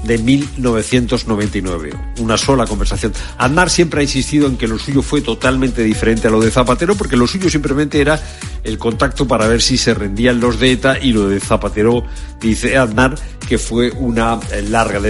de 0.05 0.18
1999. 0.18 1.91
Una 2.18 2.36
sola 2.36 2.66
conversación. 2.66 3.12
Aznar 3.38 3.70
siempre 3.70 4.01
ha 4.01 4.03
insistido 4.03 4.47
en 4.47 4.57
que 4.57 4.68
lo 4.68 4.78
suyo 4.78 5.03
fue 5.03 5.20
totalmente 5.20 5.82
diferente 5.82 6.28
a 6.28 6.30
lo 6.30 6.41
de 6.41 6.51
Zapatero, 6.51 6.95
porque 6.97 7.16
lo 7.16 7.26
suyo 7.26 7.51
simplemente 7.51 8.01
era 8.01 8.20
el 8.64 8.78
contacto 8.78 9.26
para 9.26 9.47
ver 9.47 9.62
si 9.62 9.78
se 9.78 9.95
rendían 9.95 10.41
los 10.41 10.59
de 10.59 10.72
ETA 10.72 10.99
y 10.99 11.12
lo 11.12 11.28
de 11.28 11.41
Zapatero, 11.41 12.05
dice 12.41 12.76
Aznar, 12.76 13.16
que 13.49 13.59
fue 13.59 13.91
una 13.91 14.38
larga 14.68 15.01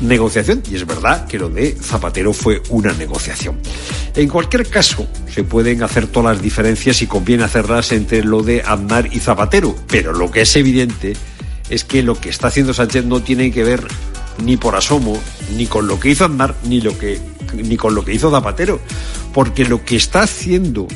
negociación. 0.00 0.62
Y 0.70 0.76
es 0.76 0.86
verdad 0.86 1.26
que 1.26 1.38
lo 1.38 1.48
de 1.48 1.76
Zapatero 1.80 2.32
fue 2.32 2.62
una 2.70 2.92
negociación. 2.92 3.58
En 4.14 4.28
cualquier 4.28 4.68
caso, 4.68 5.06
se 5.32 5.44
pueden 5.44 5.82
hacer 5.82 6.06
todas 6.06 6.36
las 6.36 6.42
diferencias 6.42 7.02
y 7.02 7.06
conviene 7.06 7.44
hacerlas 7.44 7.92
entre 7.92 8.24
lo 8.24 8.42
de 8.42 8.62
Aznar 8.62 9.08
y 9.12 9.20
Zapatero. 9.20 9.74
Pero 9.88 10.12
lo 10.12 10.30
que 10.30 10.42
es 10.42 10.56
evidente 10.56 11.14
es 11.70 11.84
que 11.84 12.02
lo 12.02 12.18
que 12.18 12.30
está 12.30 12.48
haciendo 12.48 12.72
Sánchez 12.74 13.04
no 13.04 13.22
tiene 13.22 13.52
que 13.52 13.64
ver 13.64 13.86
ni 14.42 14.56
por 14.56 14.76
asomo 14.76 15.18
ni 15.56 15.66
con 15.66 15.86
lo 15.86 15.98
que 15.98 16.10
hizo 16.10 16.24
Aznar 16.24 16.54
ni 16.64 16.80
lo 16.80 16.96
que 16.98 17.20
ni 17.54 17.76
con 17.76 17.94
lo 17.94 18.04
que 18.04 18.14
hizo 18.14 18.30
Zapatero, 18.30 18.80
porque 19.32 19.64
lo 19.64 19.84
que 19.84 19.96
está 19.96 20.22
haciendo 20.22 20.86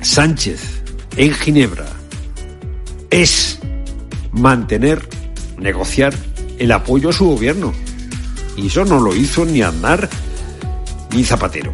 Sánchez 0.00 0.82
en 1.16 1.32
Ginebra 1.32 1.86
es 3.10 3.58
mantener, 4.32 5.08
negociar 5.58 6.14
el 6.58 6.72
apoyo 6.72 7.10
a 7.10 7.12
su 7.12 7.26
gobierno. 7.26 7.72
Y 8.56 8.66
eso 8.66 8.84
no 8.84 9.00
lo 9.00 9.14
hizo 9.14 9.44
ni 9.44 9.62
Aznar 9.62 10.08
ni 11.14 11.24
Zapatero. 11.24 11.72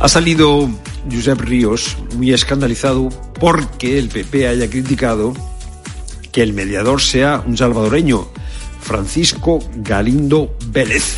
Ha 0.00 0.08
salido 0.08 0.68
Josep 1.10 1.40
Ríos 1.40 1.96
muy 2.16 2.32
escandalizado 2.32 3.08
porque 3.40 3.98
el 3.98 4.08
PP 4.08 4.48
haya 4.48 4.68
criticado 4.68 5.34
que 6.32 6.42
el 6.42 6.52
mediador 6.52 7.00
sea 7.00 7.42
un 7.46 7.56
salvadoreño, 7.56 8.28
Francisco 8.84 9.60
Galindo 9.76 10.56
Vélez. 10.68 11.16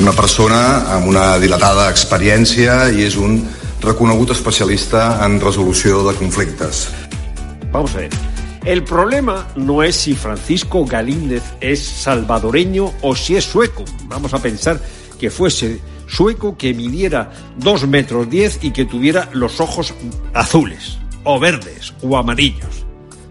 Una 0.00 0.12
persona 0.14 0.60
amb 0.94 1.08
una 1.10 1.34
dilatada 1.42 1.88
experiència 1.90 2.86
i 2.94 3.02
és 3.04 3.16
un 3.18 3.40
reconegut 3.82 4.30
especialista 4.30 5.18
en 5.26 5.40
resolució 5.42 6.04
de 6.06 6.14
conflictes. 6.14 6.86
Vamos 7.72 7.96
a 7.96 8.04
ver. 8.06 8.10
El 8.64 8.84
problema 8.84 9.48
no 9.56 9.82
es 9.82 9.96
si 9.96 10.14
Francisco 10.14 10.84
Galíndez 10.84 11.42
es 11.60 11.82
salvadoreño 11.82 12.92
o 13.02 13.16
si 13.16 13.34
es 13.34 13.44
sueco. 13.44 13.84
Vamos 14.04 14.32
a 14.32 14.38
pensar 14.38 14.80
que 15.18 15.30
fuese 15.30 15.80
sueco 16.06 16.56
que 16.56 16.72
midiera 16.72 17.32
dos 17.56 17.86
metros 17.88 18.30
diez 18.30 18.62
y 18.62 18.70
que 18.70 18.84
tuviera 18.84 19.28
los 19.32 19.60
ojos 19.60 19.92
azules, 20.34 20.98
o 21.24 21.40
verdes, 21.40 21.94
o 22.00 22.16
amarillos. 22.16 22.86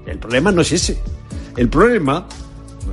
El 0.05 0.19
problema 0.19 0.51
no 0.51 0.61
es 0.61 0.73
ese. 0.73 0.99
El 1.59 1.67
problema, 1.67 2.25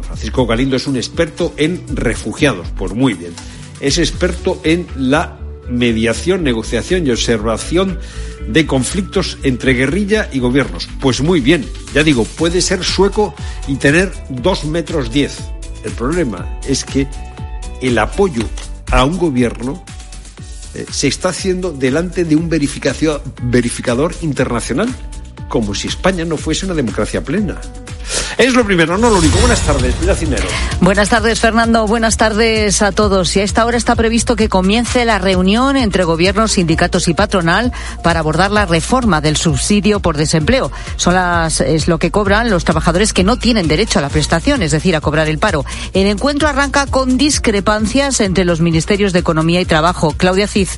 Francisco 0.02 0.44
Galindo 0.44 0.74
es 0.74 0.88
un 0.88 0.96
experto 0.96 1.54
en 1.56 1.84
refugiados, 1.86 2.66
pues 2.76 2.92
muy 2.94 3.14
bien. 3.14 3.32
Es 3.78 3.96
experto 3.96 4.60
en 4.64 4.88
la 4.96 5.38
mediación, 5.70 6.42
negociación 6.42 7.06
y 7.06 7.10
observación 7.10 8.00
de 8.48 8.66
conflictos 8.66 9.38
entre 9.44 9.74
guerrilla 9.74 10.28
y 10.32 10.40
gobiernos. 10.40 10.88
Pues 11.00 11.20
muy 11.20 11.40
bien, 11.40 11.64
ya 11.94 12.02
digo, 12.02 12.24
puede 12.24 12.60
ser 12.60 12.82
sueco 12.82 13.36
y 13.68 13.76
tener 13.76 14.12
dos 14.30 14.64
metros 14.64 15.12
diez. 15.12 15.38
El 15.84 15.92
problema 15.92 16.58
es 16.66 16.84
que 16.84 17.06
el 17.80 17.96
apoyo 17.98 18.42
a 18.90 19.04
un 19.04 19.16
gobierno 19.16 19.84
eh, 20.74 20.86
se 20.90 21.06
está 21.06 21.28
haciendo 21.28 21.70
delante 21.70 22.24
de 22.24 22.34
un 22.34 22.48
verificador 22.48 24.12
internacional, 24.22 24.88
como 25.48 25.72
si 25.72 25.86
España 25.86 26.24
no 26.24 26.36
fuese 26.36 26.66
una 26.66 26.74
democracia 26.74 27.22
plena. 27.22 27.60
Es 28.38 28.52
lo 28.52 28.64
primero, 28.64 28.98
no 28.98 29.08
lo 29.08 29.18
único. 29.18 29.38
Buenas 29.38 29.62
tardes, 29.62 29.94
Pilar 29.94 30.16
Cinero. 30.16 30.46
Buenas 30.80 31.08
tardes, 31.08 31.40
Fernando. 31.40 31.86
Buenas 31.86 32.18
tardes 32.18 32.82
a 32.82 32.92
todos. 32.92 33.34
Y 33.34 33.40
a 33.40 33.44
esta 33.44 33.64
hora 33.64 33.78
está 33.78 33.96
previsto 33.96 34.36
que 34.36 34.50
comience 34.50 35.06
la 35.06 35.18
reunión 35.18 35.76
entre 35.76 36.04
gobiernos, 36.04 36.52
sindicatos 36.52 37.08
y 37.08 37.14
patronal 37.14 37.72
para 38.02 38.20
abordar 38.20 38.50
la 38.50 38.66
reforma 38.66 39.22
del 39.22 39.38
subsidio 39.38 40.00
por 40.00 40.18
desempleo. 40.18 40.70
Son 40.96 41.16
es 41.16 41.88
lo 41.88 41.98
que 41.98 42.10
cobran 42.10 42.50
los 42.50 42.64
trabajadores 42.64 43.14
que 43.14 43.24
no 43.24 43.38
tienen 43.38 43.68
derecho 43.68 44.00
a 44.00 44.02
la 44.02 44.10
prestación, 44.10 44.60
es 44.60 44.70
decir, 44.70 44.94
a 44.94 45.00
cobrar 45.00 45.28
el 45.28 45.38
paro. 45.38 45.64
El 45.94 46.06
encuentro 46.06 46.46
arranca 46.46 46.86
con 46.86 47.16
discrepancias 47.16 48.20
entre 48.20 48.44
los 48.44 48.60
ministerios 48.60 49.14
de 49.14 49.20
Economía 49.20 49.62
y 49.62 49.64
Trabajo. 49.64 50.14
Claudia 50.16 50.46
Cid. 50.46 50.68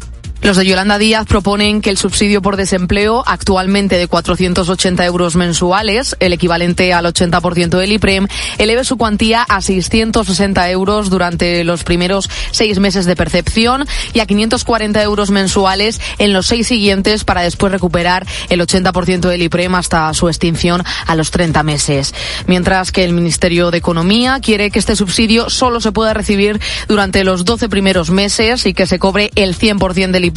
Los 0.40 0.56
de 0.56 0.64
Yolanda 0.64 0.98
Díaz 0.98 1.26
proponen 1.26 1.80
que 1.80 1.90
el 1.90 1.98
subsidio 1.98 2.40
por 2.40 2.56
desempleo, 2.56 3.24
actualmente 3.26 3.98
de 3.98 4.06
480 4.06 5.04
euros 5.04 5.34
mensuales, 5.34 6.16
el 6.20 6.32
equivalente 6.32 6.92
al 6.92 7.06
80% 7.06 7.76
del 7.76 7.92
IPREM, 7.92 8.28
eleve 8.56 8.84
su 8.84 8.96
cuantía 8.96 9.42
a 9.42 9.60
660 9.60 10.70
euros 10.70 11.10
durante 11.10 11.64
los 11.64 11.82
primeros 11.82 12.30
seis 12.52 12.78
meses 12.78 13.04
de 13.04 13.16
percepción 13.16 13.84
y 14.14 14.20
a 14.20 14.26
540 14.26 15.02
euros 15.02 15.30
mensuales 15.30 16.00
en 16.18 16.32
los 16.32 16.46
seis 16.46 16.68
siguientes 16.68 17.24
para 17.24 17.42
después 17.42 17.72
recuperar 17.72 18.24
el 18.48 18.60
80% 18.60 19.28
del 19.28 19.42
IPREM 19.42 19.74
hasta 19.74 20.14
su 20.14 20.28
extinción 20.28 20.84
a 21.06 21.16
los 21.16 21.32
30 21.32 21.64
meses. 21.64 22.14
Mientras 22.46 22.92
que 22.92 23.04
el 23.04 23.12
Ministerio 23.12 23.72
de 23.72 23.78
Economía 23.78 24.38
quiere 24.40 24.70
que 24.70 24.78
este 24.78 24.94
subsidio 24.94 25.50
solo 25.50 25.80
se 25.80 25.92
pueda 25.92 26.14
recibir 26.14 26.60
durante 26.86 27.24
los 27.24 27.44
12 27.44 27.68
primeros 27.68 28.10
meses 28.10 28.66
y 28.66 28.72
que 28.72 28.86
se 28.86 29.00
cobre 29.00 29.32
el 29.34 29.58
100% 29.58 30.12
del 30.12 30.27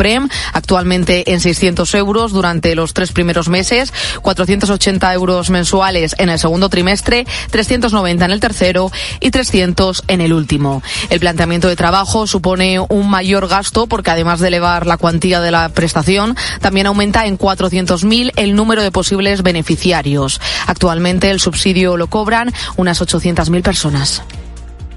Actualmente 0.54 1.34
en 1.34 1.39
600 1.39 1.94
euros 1.96 2.32
durante 2.32 2.76
los 2.76 2.94
tres 2.94 3.12
primeros 3.12 3.50
meses, 3.50 3.94
480 4.22 5.14
euros 5.14 5.50
mensuales 5.50 6.16
en 6.18 6.30
el 6.30 6.39
segundo 6.39 6.70
trimestre, 6.70 7.26
390 7.52 8.26
en 8.26 8.32
el 8.32 8.39
tercero 8.39 8.92
y 9.20 9.32
300 9.32 10.04
en 10.08 10.22
el 10.22 10.34
último. 10.34 10.82
El 11.10 11.20
planteamiento 11.20 11.68
de 11.68 11.76
trabajo 11.76 12.28
supone 12.28 12.80
un 12.80 13.10
mayor 13.10 13.48
gasto 13.48 13.88
porque 13.88 14.12
además 14.12 14.39
de 14.39 14.48
elevar 14.48 14.86
la 14.86 14.98
cuantía 14.98 15.42
de 15.42 15.52
la 15.52 15.70
prestación, 15.70 16.36
también 16.62 16.88
aumenta 16.88 17.26
en 17.26 17.38
400.000 17.38 18.32
el 18.36 18.56
número 18.56 18.82
de 18.82 18.92
posibles 18.92 19.44
beneficiarios. 19.44 20.42
Actualmente 20.68 21.30
el 21.30 21.39
subsidio 21.39 21.98
lo 21.98 22.08
cobran 22.08 22.54
unas 22.78 23.02
800.000 23.02 23.62
personas. 23.62 24.24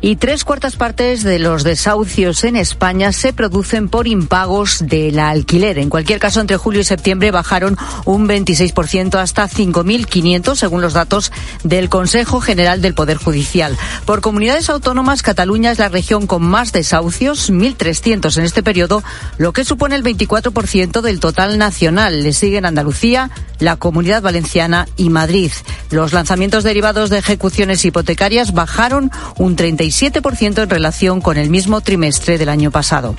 Y 0.07 0.17
tres 0.17 0.45
cuartas 0.45 0.77
partes 0.77 1.23
de 1.23 1.39
los 1.39 1.65
desahucios 1.65 2.45
en 2.45 2.57
España 2.57 3.11
se 3.11 3.33
producen 3.33 3.89
por 3.89 4.07
impagos 4.07 4.87
del 4.87 5.19
alquiler. 5.19 5.79
En 5.79 5.89
cualquier 5.89 6.19
caso, 6.19 6.43
entre 6.43 6.59
julio 6.59 6.83
y 6.83 6.85
septiembre 6.85 7.31
bajaron 7.31 7.79
un 8.05 8.29
26% 8.29 9.15
hasta 9.15 9.49
5.500, 9.49 10.57
según 10.57 10.83
los 10.83 10.93
datos 10.93 11.33
del 11.63 11.89
Consejo 11.89 12.43
General 12.43 12.83
del 12.83 12.93
Poder 12.93 13.17
Judicial. 13.17 13.79
Por 14.05 14.21
comunidades 14.21 14.69
autónomas, 14.69 15.23
Cataluña 15.23 15.71
es 15.71 15.79
la 15.79 15.89
región 15.89 16.27
con 16.27 16.43
más 16.43 16.73
desahucios, 16.73 17.51
1.300 17.51 18.37
en 18.37 18.45
este 18.45 18.63
periodo, 18.63 19.03
lo 19.39 19.55
que 19.55 19.65
supone 19.65 19.97
el 19.97 20.05
24% 20.05 21.01
del 21.01 21.19
total 21.19 21.57
nacional. 21.57 22.23
Le 22.23 22.35
siguen 22.35 22.67
Andalucía, 22.67 23.31
la 23.59 23.77
Comunidad 23.77 24.21
Valenciana 24.21 24.87
y 24.99 25.09
Madrid. 25.09 25.51
Los 25.91 26.13
lanzamientos 26.13 26.63
derivados 26.63 27.09
de 27.09 27.19
ejecuciones 27.19 27.85
hipotecarias 27.87 28.53
bajaron 28.53 29.11
un 29.39 29.57
37% 29.95 30.63
en 30.63 30.71
relación 30.71 31.21
con 31.21 31.37
el 31.37 31.51
mismo 31.51 31.81
trimestre 31.81 32.37
del 32.37 32.49
año 32.49 32.71
pasado. 32.71 33.15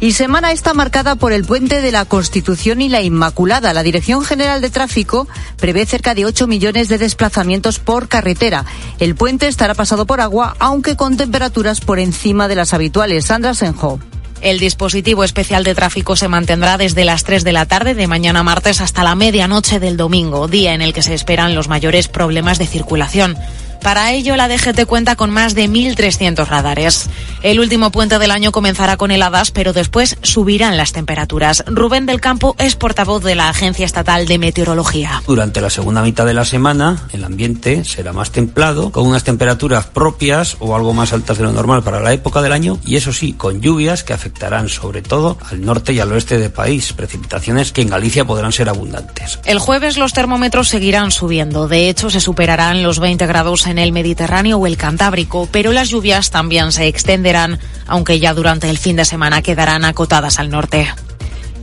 Y 0.00 0.12
semana 0.12 0.52
está 0.52 0.74
marcada 0.74 1.16
por 1.16 1.32
el 1.32 1.44
puente 1.44 1.82
de 1.82 1.92
la 1.92 2.04
Constitución 2.04 2.80
y 2.80 2.88
la 2.88 3.02
Inmaculada. 3.02 3.72
La 3.72 3.82
Dirección 3.82 4.24
General 4.24 4.60
de 4.60 4.70
Tráfico 4.70 5.28
prevé 5.58 5.84
cerca 5.86 6.14
de 6.14 6.24
8 6.24 6.46
millones 6.46 6.88
de 6.88 6.98
desplazamientos 6.98 7.78
por 7.78 8.08
carretera. 8.08 8.64
El 8.98 9.14
puente 9.14 9.48
estará 9.48 9.74
pasado 9.74 10.06
por 10.06 10.20
agua, 10.20 10.56
aunque 10.58 10.96
con 10.96 11.16
temperaturas 11.16 11.80
por 11.80 11.98
encima 11.98 12.48
de 12.48 12.56
las 12.56 12.72
habituales. 12.72 13.26
Sandra 13.26 13.54
Senjo. 13.54 13.98
El 14.40 14.58
dispositivo 14.58 15.24
especial 15.24 15.64
de 15.64 15.74
tráfico 15.74 16.16
se 16.16 16.28
mantendrá 16.28 16.76
desde 16.76 17.06
las 17.06 17.24
3 17.24 17.44
de 17.44 17.52
la 17.52 17.64
tarde 17.64 17.94
de 17.94 18.06
mañana 18.06 18.42
martes 18.42 18.82
hasta 18.82 19.02
la 19.02 19.14
medianoche 19.14 19.80
del 19.80 19.96
domingo, 19.96 20.48
día 20.48 20.74
en 20.74 20.82
el 20.82 20.92
que 20.92 21.02
se 21.02 21.14
esperan 21.14 21.54
los 21.54 21.68
mayores 21.68 22.08
problemas 22.08 22.58
de 22.58 22.66
circulación. 22.66 23.38
Para 23.84 24.12
ello, 24.12 24.34
la 24.34 24.48
DGT 24.48 24.86
cuenta 24.86 25.14
con 25.14 25.28
más 25.28 25.54
de 25.54 25.68
1.300 25.68 26.46
radares. 26.46 27.10
El 27.42 27.60
último 27.60 27.90
puente 27.90 28.18
del 28.18 28.30
año 28.30 28.50
comenzará 28.50 28.96
con 28.96 29.10
heladas, 29.10 29.50
pero 29.50 29.74
después 29.74 30.16
subirán 30.22 30.78
las 30.78 30.92
temperaturas. 30.92 31.62
Rubén 31.66 32.06
del 32.06 32.18
Campo 32.18 32.56
es 32.58 32.76
portavoz 32.76 33.22
de 33.22 33.34
la 33.34 33.50
Agencia 33.50 33.84
Estatal 33.84 34.26
de 34.26 34.38
Meteorología. 34.38 35.22
Durante 35.26 35.60
la 35.60 35.68
segunda 35.68 36.00
mitad 36.00 36.24
de 36.24 36.32
la 36.32 36.46
semana, 36.46 37.06
el 37.12 37.24
ambiente 37.24 37.84
será 37.84 38.14
más 38.14 38.30
templado, 38.30 38.90
con 38.90 39.06
unas 39.06 39.22
temperaturas 39.22 39.84
propias 39.84 40.56
o 40.60 40.74
algo 40.74 40.94
más 40.94 41.12
altas 41.12 41.36
de 41.36 41.44
lo 41.44 41.52
normal 41.52 41.82
para 41.82 42.00
la 42.00 42.14
época 42.14 42.40
del 42.40 42.52
año, 42.52 42.78
y 42.86 42.96
eso 42.96 43.12
sí, 43.12 43.34
con 43.34 43.60
lluvias 43.60 44.02
que 44.02 44.14
afectarán 44.14 44.70
sobre 44.70 45.02
todo 45.02 45.36
al 45.50 45.62
norte 45.62 45.92
y 45.92 46.00
al 46.00 46.10
oeste 46.10 46.38
del 46.38 46.52
país, 46.52 46.94
precipitaciones 46.94 47.70
que 47.70 47.82
en 47.82 47.90
Galicia 47.90 48.24
podrán 48.24 48.52
ser 48.52 48.70
abundantes. 48.70 49.40
El 49.44 49.58
jueves 49.58 49.98
los 49.98 50.14
termómetros 50.14 50.68
seguirán 50.68 51.10
subiendo. 51.10 51.68
De 51.68 51.90
hecho, 51.90 52.08
se 52.08 52.22
superarán 52.22 52.82
los 52.82 52.98
20 52.98 53.26
grados 53.26 53.66
en 53.66 53.73
el 53.78 53.92
Mediterráneo 53.92 54.58
o 54.58 54.66
el 54.66 54.76
Cantábrico, 54.76 55.48
pero 55.50 55.72
las 55.72 55.88
lluvias 55.88 56.30
también 56.30 56.72
se 56.72 56.86
extenderán, 56.86 57.58
aunque 57.86 58.20
ya 58.20 58.34
durante 58.34 58.70
el 58.70 58.78
fin 58.78 58.96
de 58.96 59.04
semana 59.04 59.42
quedarán 59.42 59.84
acotadas 59.84 60.38
al 60.38 60.50
norte. 60.50 60.88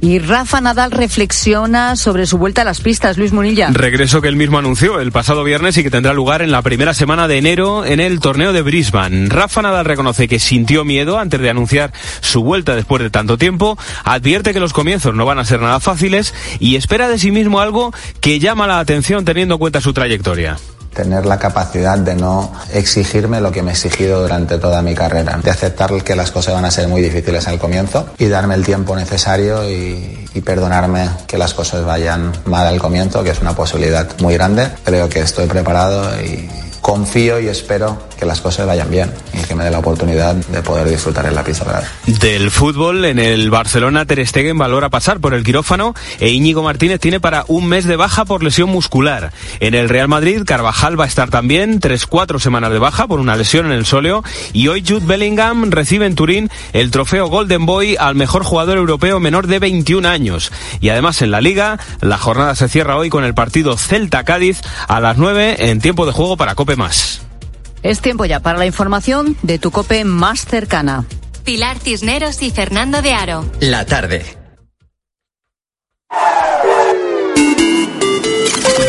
Y 0.03 0.17
Rafa 0.17 0.59
Nadal 0.61 0.89
reflexiona 0.89 1.95
sobre 1.95 2.25
su 2.25 2.39
vuelta 2.39 2.63
a 2.63 2.65
las 2.65 2.81
pistas, 2.81 3.19
Luis 3.19 3.33
Munilla. 3.33 3.69
Regreso 3.71 4.19
que 4.19 4.29
él 4.29 4.35
mismo 4.35 4.57
anunció 4.57 4.99
el 4.99 5.11
pasado 5.11 5.43
viernes 5.43 5.77
y 5.77 5.83
que 5.83 5.91
tendrá 5.91 6.11
lugar 6.11 6.41
en 6.41 6.51
la 6.51 6.63
primera 6.63 6.95
semana 6.95 7.27
de 7.27 7.37
enero 7.37 7.85
en 7.85 7.99
el 7.99 8.19
torneo 8.19 8.51
de 8.51 8.63
Brisbane. 8.63 9.29
Rafa 9.29 9.61
Nadal 9.61 9.85
reconoce 9.85 10.27
que 10.27 10.39
sintió 10.39 10.83
miedo 10.83 11.19
antes 11.19 11.39
de 11.39 11.51
anunciar 11.51 11.93
su 12.19 12.41
vuelta 12.41 12.75
después 12.75 13.03
de 13.03 13.11
tanto 13.11 13.37
tiempo, 13.37 13.77
advierte 14.03 14.53
que 14.53 14.59
los 14.59 14.73
comienzos 14.73 15.13
no 15.13 15.25
van 15.25 15.37
a 15.37 15.45
ser 15.45 15.61
nada 15.61 15.79
fáciles 15.79 16.33
y 16.59 16.77
espera 16.77 17.07
de 17.07 17.19
sí 17.19 17.29
mismo 17.29 17.59
algo 17.59 17.93
que 18.21 18.39
llama 18.39 18.65
la 18.65 18.79
atención 18.79 19.23
teniendo 19.23 19.55
en 19.55 19.59
cuenta 19.59 19.81
su 19.81 19.93
trayectoria. 19.93 20.57
Tener 20.93 21.25
la 21.25 21.39
capacidad 21.39 21.97
de 21.97 22.15
no 22.15 22.51
exigirme 22.73 23.41
lo 23.41 23.51
que 23.51 23.63
me 23.63 23.71
he 23.71 23.73
exigido 23.73 24.21
durante 24.21 24.57
toda 24.57 24.81
mi 24.81 24.93
carrera, 24.93 25.39
de 25.41 25.49
aceptar 25.49 25.91
que 26.03 26.15
las 26.15 26.31
cosas 26.31 26.53
van 26.53 26.65
a 26.65 26.71
ser 26.71 26.87
muy 26.87 27.01
difíciles 27.01 27.47
el 27.47 27.59
comienzo 27.59 28.07
y 28.17 28.27
darme 28.27 28.55
el 28.55 28.65
tiempo 28.65 28.95
necesario 28.95 29.69
y 29.69 30.41
perdonarme 30.45 31.09
que 31.27 31.37
las 31.37 31.53
cosas 31.53 31.85
vayan 31.85 32.31
mal 32.45 32.65
al 32.67 32.79
comienzo, 32.79 33.23
que 33.23 33.31
es 33.31 33.41
una 33.41 33.55
posibilidad 33.55 34.07
muy 34.19 34.33
grande. 34.33 34.69
Creo 34.83 35.07
que 35.09 35.19
estoy 35.19 35.47
preparado 35.47 36.09
y 36.21 36.49
confío 36.81 37.39
y 37.39 37.47
espero 37.47 37.97
que 38.17 38.25
las 38.25 38.41
cosas 38.41 38.67
vayan 38.67 38.89
bien 38.89 39.11
y 39.33 39.41
que 39.43 39.55
me 39.55 39.63
dé 39.63 39.71
la 39.71 39.79
oportunidad 39.79 40.35
de 40.35 40.61
poder 40.61 40.89
disfrutar 40.89 41.25
en 41.25 41.35
la 41.35 41.43
pista 41.43 41.83
Del 42.05 42.51
fútbol, 42.51 43.05
en 43.05 43.19
el 43.19 43.49
Barcelona 43.49 44.05
Ter 44.05 44.25
Stegen 44.27 44.57
valora 44.57 44.89
pasar 44.89 45.19
por 45.19 45.33
el 45.33 45.43
quirófano 45.43 45.93
e 46.19 46.29
Íñigo 46.29 46.63
Martínez 46.63 46.99
tiene 46.99 47.19
para 47.19 47.45
un 47.47 47.67
mes 47.67 47.85
de 47.85 47.95
baja 47.95 48.25
por 48.25 48.43
lesión 48.43 48.69
muscular. 48.69 49.31
En 49.59 49.75
el 49.75 49.89
Real 49.89 50.07
Madrid, 50.07 50.43
Carvajal 50.45 50.99
va 50.99 51.05
a 51.05 51.07
estar 51.07 51.29
también 51.29 51.79
tres, 51.79 52.05
cuatro 52.05 52.39
semanas 52.39 52.71
de 52.71 52.79
baja 52.79 53.07
por 53.07 53.19
una 53.19 53.35
lesión 53.35 53.67
en 53.67 53.71
el 53.73 53.85
sóleo 53.85 54.23
y 54.53 54.67
hoy 54.67 54.83
Jude 54.87 55.05
Bellingham 55.05 55.71
recibe 55.71 56.05
en 56.05 56.15
Turín 56.15 56.49
el 56.73 56.91
trofeo 56.91 57.27
Golden 57.27 57.65
Boy 57.65 57.95
al 57.99 58.15
mejor 58.15 58.43
jugador 58.43 58.77
europeo 58.77 59.19
menor 59.19 59.47
de 59.47 59.59
21 59.59 60.07
años. 60.07 60.51
Y 60.79 60.89
además 60.89 61.21
en 61.21 61.31
la 61.31 61.41
Liga, 61.41 61.79
la 62.01 62.17
jornada 62.17 62.55
se 62.55 62.69
cierra 62.69 62.97
hoy 62.97 63.09
con 63.09 63.23
el 63.23 63.33
partido 63.33 63.77
Celta-Cádiz 63.77 64.61
a 64.87 64.99
las 64.99 65.17
9 65.17 65.69
en 65.69 65.81
tiempo 65.81 66.05
de 66.05 66.11
juego 66.11 66.37
para 66.37 66.55
Cope 66.71 66.79
Más. 66.79 67.21
Es 67.83 67.99
tiempo 67.99 68.23
ya 68.23 68.39
para 68.39 68.57
la 68.57 68.65
información 68.65 69.35
de 69.41 69.59
tu 69.59 69.71
cope 69.71 70.05
más 70.05 70.45
cercana. 70.45 71.03
Pilar 71.43 71.77
Cisneros 71.79 72.41
y 72.43 72.51
Fernando 72.51 73.01
de 73.01 73.11
Aro. 73.11 73.43
La 73.59 73.85
tarde. 73.85 74.23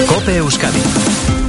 Cope 0.07 0.37
Euskadi. 0.37 0.83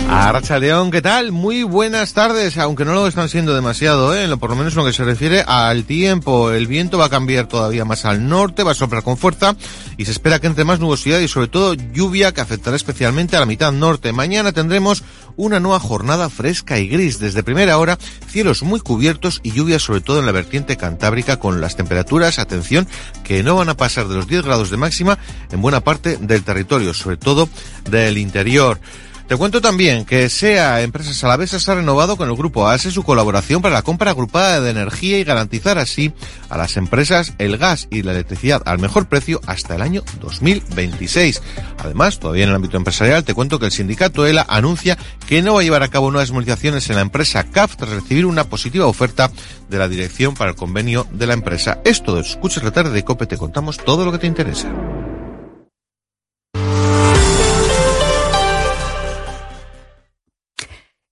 Arracha 0.10 0.60
León, 0.60 0.92
¿qué 0.92 1.02
tal? 1.02 1.32
Muy 1.32 1.64
buenas 1.64 2.14
tardes, 2.14 2.58
aunque 2.60 2.86
no 2.86 2.94
lo 2.94 3.08
están 3.08 3.30
siendo 3.30 3.56
demasiado, 3.56 4.16
¿eh? 4.16 4.38
por 4.38 4.52
lo 4.52 4.56
menos 4.56 4.74
en 4.74 4.80
lo 4.80 4.86
que 4.86 4.94
se 4.94 5.04
refiere 5.04 5.42
al 5.42 5.86
tiempo. 5.86 6.52
El 6.52 6.68
viento 6.68 7.00
va 7.00 7.06
a 7.06 7.10
cambiar 7.10 7.48
todavía 7.48 7.84
más 7.84 8.06
al 8.06 8.28
norte, 8.30 8.62
va 8.62 8.72
a 8.72 8.76
soplar 8.76 9.02
con 9.02 9.18
fuerza 9.18 9.56
y 9.98 10.06
se 10.06 10.12
espera 10.12 10.40
que 10.40 10.48
entre 10.48 10.66
más 10.66 10.80
nubosidad 10.80 11.20
y 11.20 11.28
sobre 11.28 11.48
todo 11.48 11.74
lluvia 11.74 12.32
que 12.32 12.42
afectará 12.42 12.76
especialmente 12.76 13.36
a 13.36 13.40
la 13.40 13.48
mitad 13.48 13.72
norte. 13.72 14.14
Mañana 14.14 14.52
tendremos 14.52 15.04
una 15.36 15.60
nueva 15.60 15.80
jornada 15.80 16.30
fresca 16.30 16.80
y 16.80 16.88
gris. 16.88 17.20
Desde 17.20 17.44
primera 17.44 17.78
hora, 17.78 17.98
cielos 18.28 18.64
muy 18.64 18.80
cubiertos 18.80 19.40
y 19.44 19.52
lluvia 19.52 19.80
sobre 19.80 20.02
todo 20.02 20.20
en 20.20 20.26
la 20.26 20.32
vertiente 20.32 20.78
cantábrica 20.78 21.38
con 21.38 21.62
las 21.62 21.76
temperaturas, 21.76 22.40
atención, 22.40 22.88
que 23.24 23.44
no 23.44 23.56
van 23.56 23.70
a 23.70 23.78
pasar 23.78 24.08
de 24.08 24.16
los 24.16 24.28
10 24.28 24.44
grados 24.44 24.70
de 24.70 24.78
máxima 24.78 25.18
en 25.52 25.62
buena 25.62 25.82
parte 25.82 26.18
del 26.18 26.44
territorio, 26.44 26.94
sobre 26.94 27.18
todo 27.18 27.50
del 27.90 28.18
interior. 28.18 28.80
Te 29.28 29.38
cuento 29.38 29.62
también 29.62 30.06
que 30.06 30.30
SEA 30.30 30.82
Empresas 30.82 31.24
Alavesas 31.24 31.68
ha 31.70 31.76
renovado 31.76 32.18
con 32.18 32.30
el 32.30 32.36
grupo 32.36 32.68
ASE 32.68 32.92
su 32.92 33.04
colaboración 33.04 33.62
para 33.62 33.76
la 33.76 33.82
compra 33.82 34.12
agrupada 34.12 34.60
de 34.60 34.70
energía 34.70 35.18
y 35.18 35.24
garantizar 35.24 35.78
así 35.78 36.14
a 36.50 36.58
las 36.58 36.76
empresas 36.76 37.34
el 37.40 37.58
gas 37.58 37.88
y 37.90 38.04
la 38.04 38.12
electricidad 38.12 38.62
al 38.66 38.80
mejor 38.80 39.08
precio 39.08 39.40
hasta 39.48 39.76
el 39.76 39.82
año 39.82 40.04
2026. 40.22 41.42
Además, 41.80 42.20
todavía 42.20 42.44
en 42.44 42.50
el 42.50 42.56
ámbito 42.56 42.78
empresarial, 42.78 43.24
te 43.24 43.34
cuento 43.34 43.60
que 43.60 43.68
el 43.68 43.72
sindicato 43.72 44.26
ELA 44.26 44.46
anuncia 44.48 44.98
que 45.28 45.42
no 45.42 45.54
va 45.54 45.62
a 45.62 45.64
llevar 45.64 45.84
a 45.84 45.90
cabo 45.90 46.12
nuevas 46.12 46.32
movilizaciones 46.32 46.90
en 46.90 46.98
la 46.98 47.02
empresa 47.02 47.44
CAF 47.44 47.78
tras 47.78 47.92
recibir 47.92 48.26
una 48.26 48.44
positiva 48.44 48.86
oferta 48.88 49.32
de 49.70 49.78
la 49.78 49.88
dirección 49.88 50.36
para 50.36 50.52
el 50.52 50.58
convenio 50.58 51.08
de 51.12 51.28
la 51.28 51.34
empresa. 51.34 51.80
Esto 51.86 52.20
Escuchas 52.20 52.64
la 52.64 52.72
tarde 52.72 52.92
de 52.92 53.04
COPE 53.04 53.26
te 53.26 53.38
contamos 53.38 53.78
todo 53.78 54.06
lo 54.06 54.12
que 54.12 54.20
te 54.20 54.28
interesa. 54.28 54.70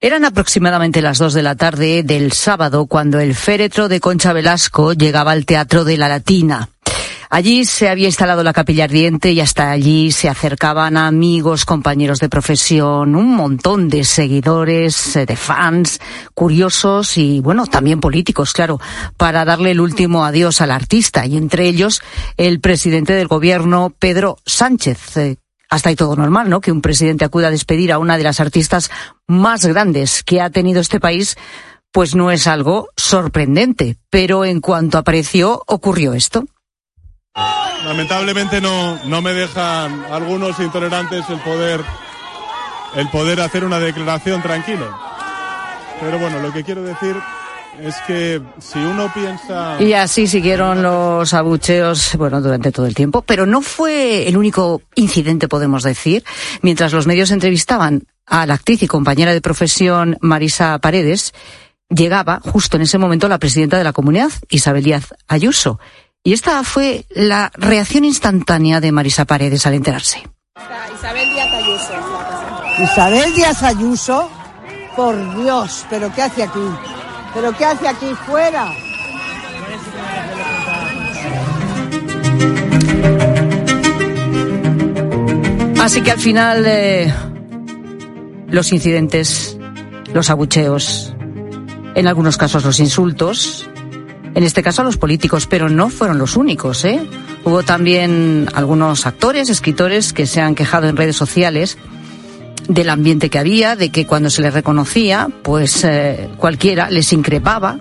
Eran 0.03 0.25
aproximadamente 0.25 1.03
las 1.03 1.19
dos 1.19 1.35
de 1.35 1.43
la 1.43 1.55
tarde 1.55 2.01
del 2.01 2.31
sábado 2.31 2.87
cuando 2.87 3.19
el 3.19 3.35
féretro 3.35 3.87
de 3.87 3.99
Concha 3.99 4.33
Velasco 4.33 4.93
llegaba 4.93 5.31
al 5.31 5.45
Teatro 5.45 5.83
de 5.85 5.95
la 5.95 6.07
Latina. 6.07 6.69
Allí 7.29 7.65
se 7.65 7.87
había 7.87 8.07
instalado 8.07 8.43
la 8.43 8.51
capilla 8.51 8.85
ardiente 8.85 9.31
y 9.31 9.39
hasta 9.39 9.69
allí 9.69 10.11
se 10.11 10.27
acercaban 10.27 10.97
amigos, 10.97 11.65
compañeros 11.65 12.19
de 12.19 12.29
profesión, 12.29 13.15
un 13.15 13.35
montón 13.35 13.89
de 13.89 14.03
seguidores, 14.03 15.15
eh, 15.15 15.27
de 15.27 15.35
fans, 15.35 16.01
curiosos 16.33 17.15
y, 17.17 17.39
bueno, 17.39 17.67
también 17.67 17.99
políticos, 17.99 18.53
claro, 18.53 18.81
para 19.17 19.45
darle 19.45 19.69
el 19.69 19.79
último 19.79 20.25
adiós 20.25 20.61
al 20.61 20.71
artista 20.71 21.27
y 21.27 21.37
entre 21.37 21.67
ellos 21.67 22.01
el 22.37 22.59
presidente 22.59 23.13
del 23.13 23.27
gobierno, 23.27 23.93
Pedro 23.97 24.37
Sánchez, 24.47 25.17
eh, 25.17 25.37
hasta 25.71 25.89
ahí 25.89 25.95
todo 25.95 26.15
normal, 26.17 26.49
¿no? 26.49 26.59
Que 26.59 26.71
un 26.71 26.81
presidente 26.81 27.25
acuda 27.25 27.47
a 27.47 27.51
despedir 27.51 27.93
a 27.93 27.97
una 27.97 28.17
de 28.17 28.23
las 28.23 28.41
artistas 28.41 28.91
más 29.25 29.65
grandes 29.65 30.21
que 30.21 30.41
ha 30.41 30.49
tenido 30.49 30.81
este 30.81 30.99
país, 30.99 31.37
pues 31.93 32.13
no 32.13 32.29
es 32.29 32.45
algo 32.45 32.89
sorprendente. 32.97 33.95
Pero 34.09 34.43
en 34.43 34.59
cuanto 34.59 34.97
apareció, 34.97 35.63
ocurrió 35.65 36.13
esto. 36.13 36.43
Lamentablemente 37.85 38.59
no, 38.59 38.99
no 39.05 39.21
me 39.21 39.33
dejan 39.33 40.05
algunos 40.11 40.59
intolerantes 40.59 41.23
el 41.29 41.39
poder, 41.39 41.81
el 42.95 43.09
poder 43.09 43.39
hacer 43.39 43.63
una 43.63 43.79
declaración 43.79 44.41
tranquilo. 44.41 44.93
Pero 46.01 46.19
bueno, 46.19 46.39
lo 46.41 46.51
que 46.51 46.65
quiero 46.65 46.83
decir 46.83 47.15
es 47.81 47.95
que 48.07 48.41
si 48.59 48.79
uno 48.79 49.11
piensa... 49.13 49.77
Y 49.81 49.93
así 49.93 50.27
siguieron 50.27 50.81
los 50.81 51.33
abucheos, 51.33 52.15
bueno, 52.17 52.41
durante 52.41 52.71
todo 52.71 52.85
el 52.85 52.95
tiempo, 52.95 53.21
pero 53.21 53.45
no 53.45 53.61
fue 53.61 54.27
el 54.27 54.37
único 54.37 54.81
incidente, 54.95 55.47
podemos 55.47 55.83
decir. 55.83 56.23
Mientras 56.61 56.93
los 56.93 57.07
medios 57.07 57.31
entrevistaban 57.31 58.03
a 58.25 58.45
la 58.45 58.53
actriz 58.53 58.83
y 58.83 58.87
compañera 58.87 59.33
de 59.33 59.41
profesión 59.41 60.17
Marisa 60.21 60.77
Paredes, 60.79 61.33
llegaba 61.89 62.39
justo 62.43 62.77
en 62.77 62.83
ese 62.83 62.97
momento 62.97 63.27
la 63.27 63.39
presidenta 63.39 63.77
de 63.77 63.83
la 63.83 63.93
comunidad, 63.93 64.31
Isabel 64.49 64.83
Díaz 64.83 65.13
Ayuso. 65.27 65.79
Y 66.23 66.33
esta 66.33 66.63
fue 66.63 67.05
la 67.09 67.51
reacción 67.55 68.05
instantánea 68.05 68.79
de 68.79 68.91
Marisa 68.91 69.25
Paredes 69.25 69.65
al 69.65 69.73
enterarse. 69.73 70.23
Isabel 70.95 71.29
Díaz 71.33 71.51
Ayuso. 71.51 71.93
Isabel 72.83 73.33
Díaz 73.33 73.63
Ayuso, 73.63 74.29
por 74.95 75.41
Dios, 75.41 75.85
pero 75.89 76.13
¿qué 76.13 76.21
hace 76.21 76.43
aquí? 76.43 76.59
¿Pero 77.33 77.55
qué 77.57 77.65
hace 77.65 77.87
aquí 77.87 78.13
fuera? 78.25 78.73
Así 85.81 86.01
que 86.01 86.11
al 86.11 86.19
final 86.19 86.63
eh, 86.67 87.11
los 88.49 88.71
incidentes, 88.71 89.57
los 90.13 90.29
abucheos, 90.29 91.15
en 91.95 92.07
algunos 92.07 92.37
casos 92.37 92.63
los 92.63 92.79
insultos, 92.79 93.67
en 94.35 94.43
este 94.43 94.61
caso 94.61 94.83
a 94.83 94.85
los 94.85 94.97
políticos, 94.97 95.47
pero 95.47 95.69
no 95.69 95.89
fueron 95.89 96.17
los 96.17 96.37
únicos, 96.37 96.85
¿eh? 96.85 97.01
Hubo 97.43 97.63
también 97.63 98.47
algunos 98.53 99.05
actores, 99.05 99.49
escritores 99.49 100.13
que 100.13 100.27
se 100.27 100.39
han 100.39 100.55
quejado 100.55 100.87
en 100.87 100.95
redes 100.95 101.15
sociales 101.15 101.77
del 102.67 102.89
ambiente 102.89 103.29
que 103.29 103.39
había, 103.39 103.75
de 103.75 103.89
que 103.89 104.05
cuando 104.05 104.29
se 104.29 104.41
les 104.41 104.53
reconocía, 104.53 105.29
pues 105.41 105.83
eh, 105.83 106.29
cualquiera 106.37 106.89
les 106.89 107.11
increpaba. 107.13 107.79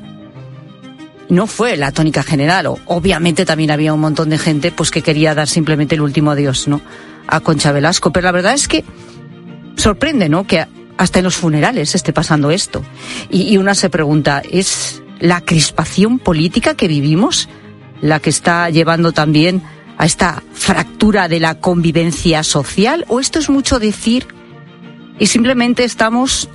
No 1.29 1.47
fue 1.47 1.77
la 1.77 1.93
tónica 1.93 2.23
general, 2.23 2.67
obviamente 2.87 3.45
también 3.45 3.71
había 3.71 3.95
un 3.95 4.01
montón 4.01 4.31
de 4.31 4.39
gente 4.39 4.73
pues 4.73 4.91
que 4.91 5.03
quería 5.03 5.35
dar 5.35 5.49
simplemente 5.49 5.95
el 5.95 6.01
último 6.01 6.33
adiós, 6.33 6.67
¿no? 6.67 6.81
A 7.29 7.39
Concha 7.39 7.71
Velasco, 7.71 8.11
pero 8.11 8.25
la 8.25 8.33
verdad 8.33 8.55
es 8.55 8.67
que 8.67 8.85
sorprende, 9.77 10.29
¿no? 10.29 10.45
Que 10.45 10.67
hasta 10.97 11.21
en 11.21 11.25
los 11.25 11.37
funerales 11.37 11.95
esté 11.95 12.13
pasando 12.13 12.51
esto. 12.51 12.83
Y 13.31 13.57
una 13.59 13.77
se 13.77 13.91
pregunta, 13.91 14.43
¿es 14.51 15.03
la 15.21 15.41
crispación 15.41 16.19
política 16.19 16.75
que 16.75 16.89
vivimos 16.89 17.49
la 18.01 18.19
que 18.19 18.31
está 18.31 18.69
llevando 18.71 19.13
también 19.13 19.63
a 19.99 20.07
esta 20.07 20.43
fractura 20.53 21.29
de 21.29 21.39
la 21.39 21.61
convivencia 21.61 22.43
social? 22.43 23.05
¿O 23.09 23.21
esto 23.21 23.39
es 23.39 23.49
mucho 23.49 23.79
decir 23.79 24.27
y 25.21 25.27
simplemente 25.27 25.85
estamos 25.85 26.49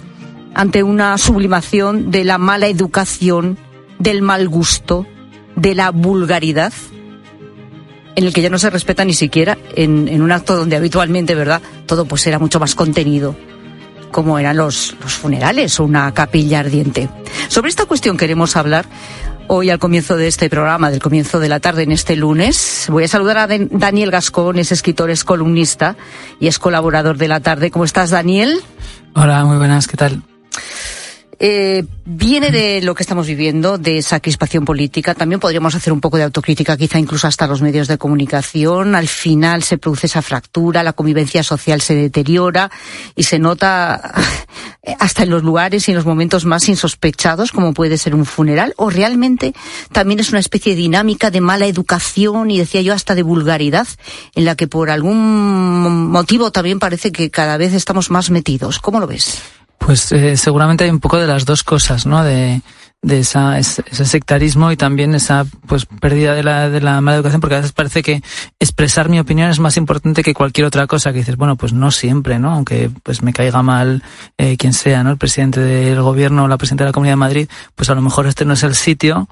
ante 0.56 0.84
una 0.84 1.18
sublimación 1.18 2.12
de 2.12 2.26
la 2.26 2.38
mala 2.38 2.68
educación, 2.68 3.58
del 4.00 4.24
mal 4.24 4.50
gusto, 4.50 5.06
de 5.56 5.76
la 5.76 5.92
vulgaridad, 5.92 6.74
en 8.16 8.24
el 8.24 8.34
que 8.34 8.42
ya 8.42 8.50
no 8.50 8.58
se 8.58 8.72
respeta 8.72 9.06
ni 9.06 9.14
siquiera 9.14 9.58
en, 9.76 10.22
un 10.22 10.32
acto 10.32 10.56
donde 10.56 10.76
habitualmente, 10.76 11.36
¿verdad?, 11.36 11.62
todo 11.86 12.06
pues 12.06 12.26
era 12.26 12.40
mucho 12.40 12.60
más 12.60 12.76
contenido 12.76 13.38
como 14.12 14.40
eran 14.40 14.56
los, 14.56 14.96
los 15.02 15.14
funerales 15.14 15.78
o 15.80 15.84
una 15.84 16.12
capilla 16.14 16.62
ardiente. 16.62 17.10
Sobre 17.50 17.70
esta 17.70 17.86
cuestión 17.86 18.18
queremos 18.18 18.56
hablar 18.56 18.86
hoy 19.48 19.70
al 19.70 19.80
comienzo 19.80 20.18
de 20.18 20.28
este 20.28 20.50
programa, 20.50 20.92
del 20.92 21.02
comienzo 21.02 21.40
de 21.40 21.50
la 21.50 21.60
tarde 21.60 21.84
en 21.84 21.92
este 21.92 22.16
lunes. 22.16 22.88
Voy 22.90 23.04
a 23.04 23.08
saludar 23.08 23.38
a 23.38 23.48
Daniel 23.48 24.12
Gascón, 24.12 24.60
es 24.60 24.72
escritor, 24.72 25.10
es 25.10 25.24
columnista 25.24 25.96
y 26.40 26.48
es 26.48 26.60
colaborador 26.60 27.18
de 27.18 27.28
la 27.28 27.40
tarde. 27.40 27.72
¿Cómo 27.72 27.86
estás, 27.86 28.10
Daniel? 28.10 28.60
Hola, 29.14 29.46
muy 29.46 29.58
buenas, 29.58 29.88
¿qué 29.88 29.98
tal? 29.98 30.22
Eh, 31.40 31.84
viene 32.06 32.52
de 32.52 32.82
lo 32.82 32.96
que 32.96 33.04
estamos 33.04 33.28
viviendo, 33.28 33.78
de 33.78 33.98
esa 33.98 34.20
crispación 34.20 34.66
política. 34.66 35.16
También 35.16 35.40
podríamos 35.40 35.76
hacer 35.76 35.92
un 35.92 36.02
poco 36.02 36.18
de 36.18 36.24
autocrítica, 36.24 36.78
quizá 36.78 37.00
incluso 37.00 37.28
hasta 37.28 37.48
los 37.48 37.62
medios 37.62 37.88
de 37.88 37.98
comunicación. 37.98 38.96
Al 38.96 39.08
final 39.08 39.64
se 39.64 39.78
produce 39.78 40.08
esa 40.08 40.22
fractura, 40.22 40.84
la 40.84 40.94
convivencia 40.94 41.44
social 41.44 41.82
se 41.82 41.96
deteriora 41.96 42.72
y 43.16 43.24
se 43.24 43.40
nota 43.40 44.14
hasta 45.00 45.24
en 45.24 45.30
los 45.30 45.44
lugares 45.44 45.88
y 45.88 45.92
en 45.92 45.98
los 45.98 46.06
momentos 46.06 46.46
más 46.46 46.70
insospechados, 46.70 47.52
como 47.52 47.74
puede 47.74 47.98
ser 47.98 48.16
un 48.16 48.26
funeral, 48.26 48.74
o 48.78 48.90
realmente 48.90 49.54
también 49.92 50.20
es 50.20 50.30
una 50.30 50.40
especie 50.40 50.74
de 50.74 50.82
dinámica 50.82 51.32
de 51.32 51.42
mala 51.42 51.66
educación 51.66 52.52
y 52.52 52.60
decía 52.60 52.82
yo 52.82 52.94
hasta 52.94 53.16
de 53.16 53.24
vulgaridad, 53.24 53.88
en 54.36 54.46
la 54.46 54.56
que 54.56 54.68
por 54.68 54.90
algún 54.90 56.10
motivo 56.10 56.52
también 56.52 56.80
parece 56.80 57.12
que 57.12 57.30
cada 57.30 57.58
vez 57.58 57.74
estamos 57.74 58.12
más 58.12 58.30
metidos. 58.30 58.80
¿Cómo 58.80 59.00
lo 59.00 59.08
ves? 59.08 59.42
Pues 59.86 60.12
eh, 60.12 60.36
seguramente 60.36 60.84
hay 60.84 60.90
un 60.90 61.00
poco 61.00 61.20
de 61.20 61.28
las 61.28 61.46
dos 61.46 61.64
cosas, 61.64 62.08
¿no? 62.08 62.24
De, 62.24 62.62
de 63.04 63.20
esa, 63.20 63.60
ese 63.60 63.84
sectarismo 64.06 64.72
y 64.72 64.78
también 64.78 65.14
esa 65.14 65.46
pues 65.68 65.86
pérdida 65.86 66.34
de 66.34 66.42
la, 66.42 66.72
de 66.72 66.82
la 66.82 67.02
mala 67.02 67.18
educación, 67.18 67.40
porque 67.40 67.54
a 67.54 67.60
veces 67.60 67.72
parece 67.72 68.02
que 68.02 68.24
expresar 68.60 69.10
mi 69.10 69.20
opinión 69.20 69.52
es 69.52 69.60
más 69.60 69.78
importante 69.78 70.24
que 70.24 70.34
cualquier 70.34 70.66
otra 70.66 70.88
cosa, 70.88 71.14
que 71.14 71.20
dices, 71.20 71.38
bueno, 71.38 71.56
pues 71.56 71.72
no 71.72 71.92
siempre, 71.92 72.40
¿no? 72.40 72.52
Aunque 72.52 72.90
pues 73.04 73.22
me 73.22 73.32
caiga 73.32 73.62
mal 73.62 74.02
eh, 74.40 74.58
quien 74.58 74.74
sea, 74.74 75.04
¿no? 75.04 75.12
El 75.12 75.18
presidente 75.20 75.60
del 75.60 76.02
gobierno 76.02 76.46
o 76.46 76.48
la 76.48 76.58
presidenta 76.58 76.86
de 76.86 76.90
la 76.90 76.94
Comunidad 76.94 77.14
de 77.14 77.18
Madrid, 77.18 77.50
pues 77.76 77.88
a 77.92 77.94
lo 77.94 78.02
mejor 78.02 78.26
este 78.26 78.44
no 78.44 78.54
es 78.54 78.64
el 78.64 78.74
sitio 78.74 79.30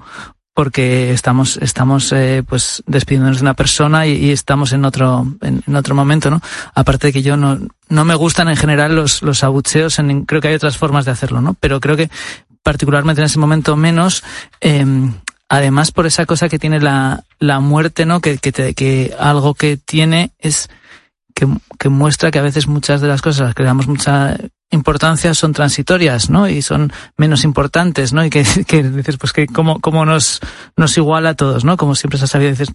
porque 0.54 1.12
estamos 1.12 1.58
estamos 1.58 2.12
eh, 2.12 2.44
pues 2.48 2.82
despidiéndonos 2.86 3.38
de 3.38 3.42
una 3.42 3.54
persona 3.54 4.06
y, 4.06 4.30
estamos 4.30 4.72
en 4.72 4.84
otro 4.84 5.26
en, 5.42 5.76
otro 5.76 5.94
momento 5.94 6.30
no 6.30 6.40
aparte 6.74 7.08
de 7.08 7.12
que 7.12 7.22
yo 7.22 7.36
no 7.36 7.58
no 7.88 8.04
me 8.04 8.14
gustan 8.14 8.48
en 8.48 8.56
general 8.56 8.94
los 8.94 9.22
los 9.22 9.42
abucheos 9.42 9.98
en, 9.98 10.24
creo 10.24 10.40
que 10.40 10.48
hay 10.48 10.54
otras 10.54 10.78
formas 10.78 11.04
de 11.04 11.10
hacerlo 11.10 11.40
no 11.40 11.54
pero 11.54 11.80
creo 11.80 11.96
que 11.96 12.08
particularmente 12.62 13.20
en 13.20 13.26
ese 13.26 13.40
momento 13.40 13.76
menos 13.76 14.22
eh, 14.60 14.86
además 15.48 15.90
por 15.90 16.06
esa 16.06 16.24
cosa 16.24 16.48
que 16.48 16.60
tiene 16.60 16.80
la 16.80 17.24
la 17.40 17.58
muerte 17.58 18.06
no 18.06 18.20
que 18.20 18.38
que, 18.38 18.74
que 18.74 19.14
algo 19.18 19.54
que 19.54 19.76
tiene 19.76 20.30
es 20.38 20.70
que, 21.34 21.48
que 21.80 21.88
muestra 21.88 22.30
que 22.30 22.38
a 22.38 22.42
veces 22.42 22.68
muchas 22.68 23.00
de 23.00 23.08
las 23.08 23.22
cosas 23.22 23.54
que 23.56 23.64
mucha 23.64 24.36
importancia 24.70 25.34
son 25.34 25.52
transitorias, 25.52 26.30
¿no? 26.30 26.48
Y 26.48 26.62
son 26.62 26.92
menos 27.16 27.44
importantes, 27.44 28.12
¿no? 28.12 28.24
Y 28.24 28.30
que, 28.30 28.44
que 28.66 28.82
dices, 28.82 29.16
pues 29.16 29.32
que 29.32 29.46
cómo, 29.46 29.80
cómo 29.80 30.04
nos, 30.04 30.40
nos 30.76 30.96
iguala 30.96 31.30
a 31.30 31.34
todos, 31.34 31.64
¿no? 31.64 31.76
Como 31.76 31.94
siempre 31.94 32.18
se 32.18 32.24
ha 32.24 32.28
sabido, 32.28 32.50
dices, 32.50 32.68